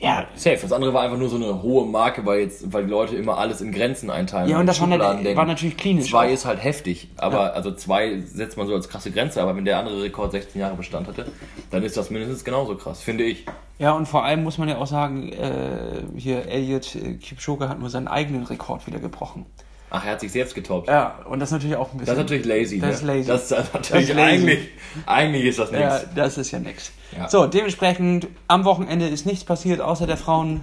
Ja, 0.00 0.26
Safe. 0.34 0.58
Das 0.60 0.72
andere 0.72 0.94
war 0.94 1.02
einfach 1.02 1.18
nur 1.18 1.28
so 1.28 1.36
eine 1.36 1.62
hohe 1.62 1.86
Marke, 1.86 2.24
weil 2.24 2.40
jetzt, 2.40 2.72
weil 2.72 2.84
die 2.84 2.90
Leute 2.90 3.16
immer 3.16 3.36
alles 3.36 3.60
in 3.60 3.70
Grenzen 3.70 4.10
einteilen. 4.10 4.48
Ja, 4.48 4.58
und 4.58 4.66
das 4.66 4.80
war, 4.80 4.86
nicht, 4.86 5.36
war 5.36 5.44
natürlich 5.44 5.76
klinisch. 5.76 6.10
Zwei 6.10 6.28
auch. 6.28 6.32
ist 6.32 6.46
halt 6.46 6.62
heftig, 6.64 7.08
aber 7.18 7.54
also 7.54 7.72
zwei 7.72 8.20
setzt 8.20 8.56
man 8.56 8.66
so 8.66 8.74
als 8.74 8.88
krasse 8.88 9.10
Grenze, 9.10 9.42
aber 9.42 9.56
wenn 9.56 9.64
der 9.64 9.78
andere 9.78 10.02
Rekord 10.02 10.32
16 10.32 10.60
Jahre 10.60 10.74
Bestand 10.74 11.06
hatte, 11.06 11.26
dann 11.70 11.82
ist 11.82 11.96
das 11.96 12.10
mindestens 12.10 12.44
genauso 12.44 12.76
krass, 12.76 13.02
finde 13.02 13.24
ich. 13.24 13.44
Ja, 13.78 13.92
und 13.92 14.06
vor 14.06 14.24
allem 14.24 14.42
muss 14.42 14.58
man 14.58 14.68
ja 14.68 14.78
auch 14.78 14.86
sagen, 14.86 15.32
äh, 15.32 16.02
hier 16.16 16.46
Elliot 16.46 16.96
Kipchoge 17.20 17.68
hat 17.68 17.78
nur 17.78 17.90
seinen 17.90 18.08
eigenen 18.08 18.44
Rekord 18.44 18.86
wieder 18.86 18.98
gebrochen. 18.98 19.46
Ach, 19.90 20.04
er 20.04 20.12
hat 20.12 20.20
sich 20.20 20.30
selbst 20.30 20.54
getoppt. 20.54 20.88
Ja, 20.88 21.18
und 21.28 21.40
das 21.40 21.48
ist 21.48 21.52
natürlich 21.52 21.76
auch 21.76 21.92
ein 21.92 21.98
bisschen. 21.98 22.16
Das 22.16 22.24
ist 22.24 22.30
natürlich 22.30 22.46
lazy. 22.46 22.78
Das 22.78 22.88
ne? 22.88 22.94
ist 22.94 23.02
lazy. 23.02 23.26
Das 23.26 23.42
ist 23.42 23.50
natürlich 23.50 23.90
Das 23.90 24.02
ist 24.02 24.08
lazy. 24.08 24.20
eigentlich, 24.20 24.68
eigentlich 25.06 25.44
ist 25.44 25.58
das 25.58 25.70
nichts. 25.72 25.84
Ja, 25.84 26.02
das 26.14 26.38
ist 26.38 26.50
ja 26.52 26.58
nix. 26.60 26.92
Ja. 27.16 27.28
So, 27.28 27.46
dementsprechend, 27.46 28.28
am 28.46 28.64
Wochenende 28.64 29.08
ist 29.08 29.26
nichts 29.26 29.44
passiert, 29.44 29.80
außer 29.80 30.06
der 30.06 30.16
Frauen 30.16 30.60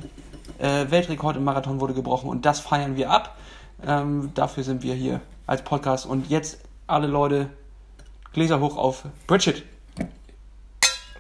äh, 0.59 0.83
im 0.83 1.43
Marathon 1.43 1.81
wurde 1.81 1.93
gebrochen 1.93 2.29
und 2.29 2.45
das 2.45 2.61
feiern 2.61 2.95
wir 2.95 3.11
ab. 3.11 3.37
Ähm, 3.85 4.31
dafür 4.33 4.63
sind 4.63 4.81
wir 4.81 4.95
hier 4.95 5.19
als 5.45 5.61
Podcast 5.61 6.05
und 6.05 6.29
jetzt 6.29 6.59
alle 6.87 7.07
Leute 7.07 7.49
Gläser 8.33 8.59
hoch 8.59 8.77
auf 8.77 9.03
Bridget. 9.27 9.63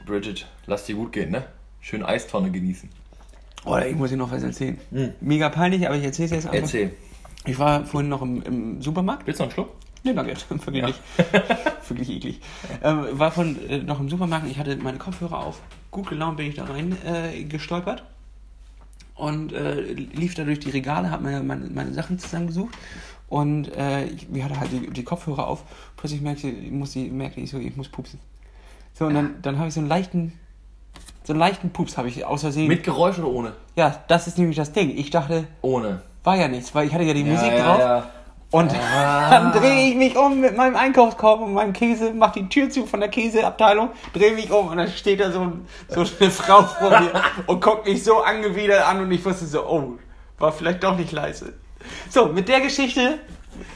Bridget, 0.05 0.47
lass 0.65 0.85
dir 0.85 0.95
gut 0.95 1.11
gehen, 1.11 1.31
ne? 1.31 1.45
Schön 1.81 2.03
Eistonne 2.03 2.51
genießen. 2.51 2.89
Oder 3.65 3.87
ich 3.87 3.95
muss 3.95 4.09
dir 4.09 4.17
noch 4.17 4.31
was 4.31 4.43
erzählen. 4.43 4.79
Mega 5.19 5.49
peinlich, 5.49 5.85
aber 5.85 5.97
ich 5.97 6.03
erzähle 6.05 6.25
es 6.27 6.31
jetzt 6.31 6.45
einfach. 6.45 6.59
Erzähl. 6.59 6.93
Ich 7.47 7.57
war 7.57 7.85
vorhin 7.85 8.09
noch 8.09 8.21
im, 8.21 8.41
im 8.43 8.81
Supermarkt. 8.81 9.25
Willst 9.25 9.39
du 9.39 9.43
noch 9.43 9.49
einen 9.49 9.53
Schluck? 9.53 9.69
Nee, 10.03 10.13
danke. 10.13 10.33
Wirklich 10.49 10.83
nicht. 10.83 11.01
Wirklich 11.87 12.09
eklig. 12.09 12.41
Ähm, 12.83 13.05
war 13.13 13.31
von 13.31 13.57
äh, 13.69 13.79
noch 13.79 13.99
im 13.99 14.09
Supermarkt 14.09 14.45
und 14.45 14.51
ich 14.51 14.59
hatte 14.59 14.75
meine 14.77 14.97
Kopfhörer 14.97 15.39
auf. 15.39 15.61
Gut 15.91 16.09
gelaunt 16.09 16.37
bin 16.37 16.47
ich 16.47 16.55
da 16.55 16.65
rein 16.65 16.95
äh, 17.05 17.43
gestolpert 17.43 18.03
und 19.15 19.53
äh, 19.53 19.81
lief 19.93 20.35
da 20.35 20.43
durch 20.43 20.59
die 20.59 20.69
Regale, 20.69 21.09
habe 21.09 21.23
meine, 21.23 21.41
meine, 21.41 21.67
meine 21.69 21.93
Sachen 21.93 22.19
zusammengesucht 22.19 22.75
und 23.29 23.73
äh, 23.75 24.05
ich, 24.05 24.27
wir 24.33 24.43
hatte 24.43 24.59
halt 24.59 24.71
die, 24.71 24.89
die 24.89 25.03
Kopfhörer 25.03 25.47
auf. 25.47 25.63
Plötzlich 25.95 26.21
merkte 26.21 26.49
ich, 26.49 26.71
muss 26.71 26.95
ich, 26.95 27.11
merkte 27.11 27.41
ich 27.41 27.49
so, 27.49 27.57
ich 27.57 27.75
muss 27.75 27.89
pupsen. 27.89 28.19
So, 28.93 29.05
und 29.05 29.13
dann, 29.13 29.41
dann 29.41 29.57
habe 29.57 29.67
ich 29.67 29.73
so 29.73 29.79
einen 29.79 29.89
leichten, 29.89 30.33
so 31.23 31.33
einen 31.33 31.39
leichten 31.39 31.69
Pups 31.71 31.97
habe 31.97 32.07
ich 32.07 32.25
aus 32.25 32.41
Versehen. 32.41 32.67
Mit 32.67 32.83
Geräusch 32.83 33.19
oder 33.19 33.27
ohne? 33.27 33.53
ja, 33.75 34.03
das 34.07 34.27
ist 34.27 34.37
nämlich 34.37 34.57
das 34.57 34.71
Ding. 34.71 34.97
Ich 34.97 35.09
dachte, 35.09 35.47
Ohne. 35.61 36.01
War 36.27 36.35
ja 36.35 36.49
nichts, 36.49 36.75
weil 36.75 36.87
ich 36.87 36.93
hatte 36.93 37.05
ja 37.05 37.13
die 37.13 37.23
Musik 37.23 37.53
ja, 37.53 37.63
drauf. 37.63 37.79
Ja. 37.79 38.09
Und 38.51 38.71
dann 39.29 39.53
drehe 39.53 39.89
ich 39.89 39.95
mich 39.95 40.17
um 40.17 40.41
mit 40.41 40.57
meinem 40.57 40.75
Einkaufskorb 40.75 41.41
und 41.41 41.53
meinem 41.53 41.71
Käse, 41.71 42.13
mach 42.13 42.33
die 42.33 42.49
Tür 42.49 42.69
zu 42.69 42.85
von 42.85 42.99
der 42.99 43.09
Käseabteilung, 43.09 43.89
drehe 44.13 44.33
mich 44.33 44.51
um 44.51 44.67
und 44.67 44.77
dann 44.77 44.89
steht 44.89 45.21
da 45.21 45.31
so, 45.31 45.39
ein, 45.39 45.65
so 45.87 46.01
eine 46.01 46.31
Frau 46.31 46.63
vor 46.63 46.89
mir 46.89 47.11
und 47.47 47.61
guckt 47.61 47.87
mich 47.87 48.03
so 48.03 48.21
angewidert 48.21 48.85
an 48.85 49.01
und 49.01 49.11
ich 49.11 49.23
wusste 49.23 49.45
so, 49.45 49.65
oh, 49.65 49.93
war 50.37 50.51
vielleicht 50.51 50.83
doch 50.83 50.97
nicht 50.97 51.13
leise. 51.13 51.53
So, 52.09 52.25
mit 52.25 52.49
der 52.49 52.59
Geschichte 52.59 53.19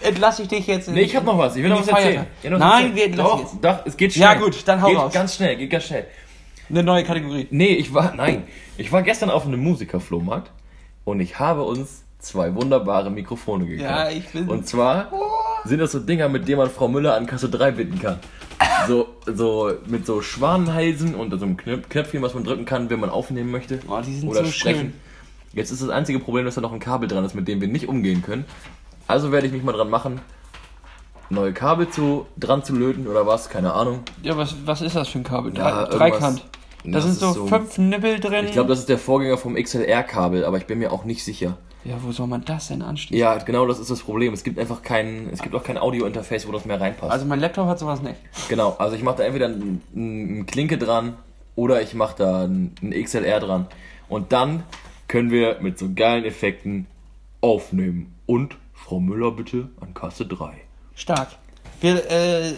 entlasse 0.02 0.44
ich 0.44 0.50
dich 0.50 0.68
jetzt 0.68 0.90
in 0.90 0.96
Nee, 0.96 1.04
ich 1.04 1.16
hab 1.16 1.24
noch 1.24 1.38
was. 1.38 1.56
Ich 1.56 1.64
will 1.64 1.70
noch 1.70 1.80
was 1.80 1.88
erzählen. 1.88 2.28
Noch 2.44 2.60
Nein, 2.60 2.62
erzählen. 2.62 2.96
wir 2.96 3.06
entlassen 3.06 3.32
Doch, 3.32 3.40
jetzt. 3.40 3.64
doch, 3.64 3.86
es 3.86 3.98
geht 3.98 4.14
schnell. 4.14 4.28
Ja, 4.28 4.34
gut, 4.34 4.68
dann 4.68 4.82
hau 4.82 4.88
geht 4.88 4.98
raus. 4.98 5.14
ganz 5.14 5.36
schnell, 5.36 5.56
geht 5.56 5.70
ganz 5.70 5.86
schnell. 5.86 6.06
Eine 6.70 6.84
neue 6.84 7.06
Kategorie. 7.06 7.48
Nee, 7.50 7.76
ich 7.76 7.94
war, 7.94 8.14
nein, 8.14 8.44
ich 8.78 8.92
war 8.92 9.04
gestern 9.04 9.30
auf 9.30 9.46
einem 9.46 9.62
Musikerflohmarkt 9.64 10.52
und 11.06 11.22
ich 11.22 11.40
habe 11.40 11.64
uns 11.64 12.04
zwei 12.22 12.54
wunderbare 12.56 13.10
Mikrofone 13.12 13.66
gekauft. 13.66 13.90
Ja, 13.90 14.10
ich 14.10 14.30
bin- 14.30 14.48
Und 14.48 14.68
zwar 14.68 15.12
sind 15.66 15.80
das 15.80 15.92
so 15.92 16.00
Dinger, 16.00 16.30
mit 16.30 16.48
denen 16.48 16.60
man 16.60 16.70
Frau 16.70 16.88
Müller 16.88 17.16
an 17.16 17.26
Kasse 17.26 17.50
3 17.50 17.72
bitten 17.72 18.00
kann. 18.00 18.20
So, 18.88 19.10
so, 19.26 19.72
mit 19.88 20.06
so 20.06 20.22
Schwanenhalsen 20.22 21.16
und 21.16 21.32
so 21.38 21.46
einem 21.46 21.58
Knöp 21.58 21.90
Knöpfchen, 21.90 22.22
was 22.22 22.34
man 22.34 22.44
drücken 22.44 22.66
kann, 22.66 22.90
wenn 22.90 23.00
man 23.00 23.10
aufnehmen 23.10 23.52
möchte. 23.52 23.80
Oh, 23.88 24.00
die 24.06 24.16
sind 24.16 24.30
oder 24.30 24.46
so 24.46 24.52
sprechen. 24.52 24.80
schön. 24.80 24.94
Jetzt 25.54 25.72
ist 25.72 25.82
das 25.82 25.90
einzige 25.90 26.20
Problem, 26.20 26.46
dass 26.46 26.56
da 26.56 26.62
noch 26.62 26.72
ein 26.74 26.80
Kabel 26.80 27.08
dran 27.10 27.26
ist, 27.26 27.36
mit 27.36 27.48
dem 27.48 27.60
wir 27.60 27.68
nicht 27.68 27.88
umgehen 27.90 28.22
können. 28.22 28.46
Also 29.08 29.32
werde 29.32 29.48
ich 29.48 29.54
mich 29.54 29.64
mal 29.64 29.74
dran 29.74 29.90
machen, 29.90 30.22
neue 31.30 31.54
Kabel 31.54 31.90
zu, 31.90 32.26
dran 32.38 32.64
zu 32.64 32.74
löten 32.76 33.08
oder 33.08 33.26
was, 33.28 33.50
keine 33.50 33.74
Ahnung. 33.74 34.00
Ja, 34.24 34.38
was, 34.38 34.56
was 34.66 34.82
ist 34.82 34.96
das 34.96 35.10
für 35.10 35.20
ein 35.20 35.24
Kabel? 35.24 35.56
Ja, 35.58 35.86
Dreikant. 35.86 36.46
Da 36.84 36.92
Das 36.92 37.04
sind 37.04 37.16
so, 37.16 37.34
so- 37.34 37.48
fünf 37.48 37.78
Nippel 37.78 38.20
drin. 38.20 38.46
Ich 38.46 38.54
glaube, 38.54 38.70
das 38.70 38.80
ist 38.80 38.90
der 38.90 38.98
Vorgänger 38.98 39.38
vom 39.38 39.56
XLR-Kabel, 39.56 40.46
aber 40.46 40.58
ich 40.58 40.66
bin 40.66 40.80
mir 40.80 40.92
auch 40.92 41.04
nicht 41.06 41.24
sicher. 41.24 41.58
Ja, 41.84 41.96
wo 42.02 42.12
soll 42.12 42.28
man 42.28 42.46
das 42.46 42.68
denn 42.68 42.82
anschließen? 42.82 43.18
Ja, 43.18 43.38
genau 43.38 43.66
das 43.66 43.80
ist 43.80 43.90
das 43.90 44.02
Problem. 44.02 44.34
Es 44.34 44.44
gibt 44.44 44.60
einfach 44.60 44.82
kein, 44.82 45.30
es 45.32 45.42
gibt 45.42 45.56
auch 45.56 45.64
kein 45.64 45.78
Audio-Interface, 45.78 46.48
wo 46.48 46.52
das 46.52 46.66
mehr 46.66 46.80
reinpasst. 46.80 47.12
Also 47.12 47.26
mein 47.26 47.40
Laptop 47.40 47.68
hat 47.68 47.80
sowas 47.80 48.02
nicht. 48.02 48.18
genau, 48.50 48.76
also 48.78 48.96
ich 48.96 49.04
mache 49.04 49.18
da 49.18 49.24
entweder 49.24 49.48
ein, 49.48 49.82
ein 49.96 50.46
Klinke 50.46 50.78
dran 50.78 51.16
oder 51.56 51.82
ich 51.82 51.94
mache 51.94 52.16
da 52.18 52.44
ein, 52.44 52.76
ein 52.82 52.92
XLR 52.92 53.40
dran. 53.40 53.68
Und 54.10 54.32
dann 54.32 54.64
können 55.08 55.32
wir 55.32 55.58
mit 55.62 55.80
so 55.80 55.90
geilen 55.94 56.24
Effekten 56.24 56.88
aufnehmen. 57.42 58.14
Und 58.26 58.58
Frau 58.74 59.00
Müller 59.00 59.32
bitte 59.32 59.70
an 59.80 59.94
Kasse 59.94 60.26
3. 60.26 60.54
Stark. 60.96 61.30
Wir 61.82 62.10
äh, 62.12 62.54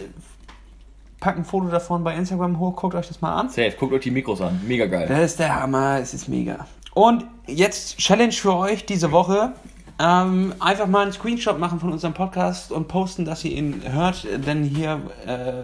packen 1.20 1.42
ein 1.42 1.46
Foto 1.46 1.68
davon 1.70 2.04
bei 2.04 2.16
Instagram 2.16 2.60
hoch, 2.60 2.76
guckt 2.76 2.96
euch 2.96 3.08
das 3.08 3.22
mal 3.22 3.34
an. 3.34 3.50
Safe, 3.50 3.74
guckt 3.80 3.94
euch 3.94 4.04
die 4.04 4.12
Mikros 4.12 4.42
an. 4.42 4.60
Mega 4.68 4.86
geil. 4.86 5.08
Das 5.08 5.32
ist 5.32 5.40
der 5.40 5.56
Hammer, 5.62 6.00
es 6.00 6.14
ist 6.14 6.28
mega. 6.28 6.68
Und 6.94 7.26
jetzt 7.48 7.98
Challenge 7.98 8.32
für 8.34 8.56
euch 8.56 8.86
diese 8.86 9.12
Woche. 9.12 9.54
Ähm, 10.00 10.54
einfach 10.60 10.88
mal 10.88 11.04
einen 11.04 11.12
Screenshot 11.14 11.60
machen 11.60 11.80
von 11.80 11.92
unserem 11.92 12.14
Podcast 12.16 12.72
und 12.72 12.88
posten, 12.88 13.26
dass 13.26 13.44
ihr 13.46 13.52
ihn 13.52 13.82
hört, 13.86 14.26
denn 14.48 14.64
hier 14.64 15.00
äh, 15.28 15.64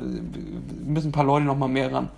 müssen 0.86 1.09
ein 1.09 1.11
paar 1.11 1.23
Leute 1.23 1.45
noch 1.45 1.57
mal 1.57 1.67
mehr 1.67 1.91
ran. 1.91 2.09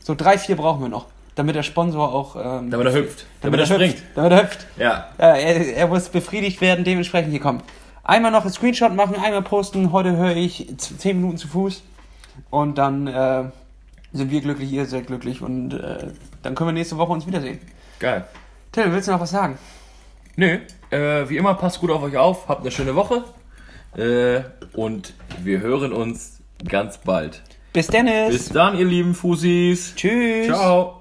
So 0.00 0.14
drei, 0.14 0.38
vier 0.38 0.56
brauchen 0.56 0.82
wir 0.82 0.88
noch, 0.88 1.06
damit 1.34 1.56
der 1.56 1.64
Sponsor 1.64 2.14
auch... 2.14 2.36
Ähm, 2.36 2.70
Damit 2.70 2.86
er 2.86 2.92
hüpft. 2.94 3.26
damit, 3.42 3.58
Damit, 3.58 3.70
er 3.70 3.76
er 3.76 3.80
hüpft. 3.88 3.96
springt. 3.98 4.16
Damit 4.16 4.32
er 4.32 4.42
hüpft. 4.42 4.66
Ja. 4.78 5.08
Ja, 5.18 5.34
er, 5.34 5.76
er 5.76 5.86
muss 5.88 6.08
befriedigt 6.08 6.60
werden, 6.60 6.84
dementsprechend 6.84 7.32
hier 7.32 7.40
kommt. 7.40 7.64
Einmal 8.04 8.30
noch 8.30 8.42
einen 8.42 8.52
Screenshot 8.52 8.94
machen, 8.94 9.16
einmal 9.16 9.42
posten. 9.42 9.90
Heute 9.92 10.16
höre 10.16 10.36
ich 10.36 10.72
z- 10.78 10.98
10 11.00 11.16
Minuten 11.20 11.38
zu 11.38 11.48
Fuß. 11.48 11.82
Und 12.50 12.78
dann 12.78 13.08
äh, 13.08 13.44
sind 14.12 14.30
wir 14.30 14.40
glücklich, 14.40 14.70
ihr 14.72 14.86
seid 14.86 15.08
glücklich. 15.08 15.42
Und 15.42 15.74
äh, 15.74 16.12
dann 16.44 16.54
können 16.54 16.68
wir 16.68 16.72
nächste 16.72 16.96
Woche 16.98 17.12
uns 17.12 17.26
wiedersehen. 17.26 17.58
Geil. 17.98 18.24
Till, 18.72 18.92
willst 18.92 19.08
du 19.08 19.12
noch 19.12 19.20
was 19.20 19.30
sagen? 19.30 19.58
Nö, 20.36 20.58
äh, 20.90 21.28
wie 21.28 21.36
immer, 21.36 21.54
passt 21.54 21.80
gut 21.80 21.90
auf 21.90 22.02
euch 22.02 22.16
auf, 22.16 22.48
habt 22.48 22.60
eine 22.60 22.70
schöne 22.70 22.94
Woche 22.94 23.24
äh, 23.96 24.42
und 24.76 25.14
wir 25.42 25.60
hören 25.60 25.92
uns 25.92 26.40
ganz 26.68 26.98
bald. 26.98 27.42
Bis 27.72 27.88
Dennis. 27.88 28.32
Bis 28.32 28.48
dann, 28.48 28.78
ihr 28.78 28.86
lieben 28.86 29.14
Fusis. 29.14 29.94
Tschüss. 29.94 30.46
Ciao. 30.46 30.97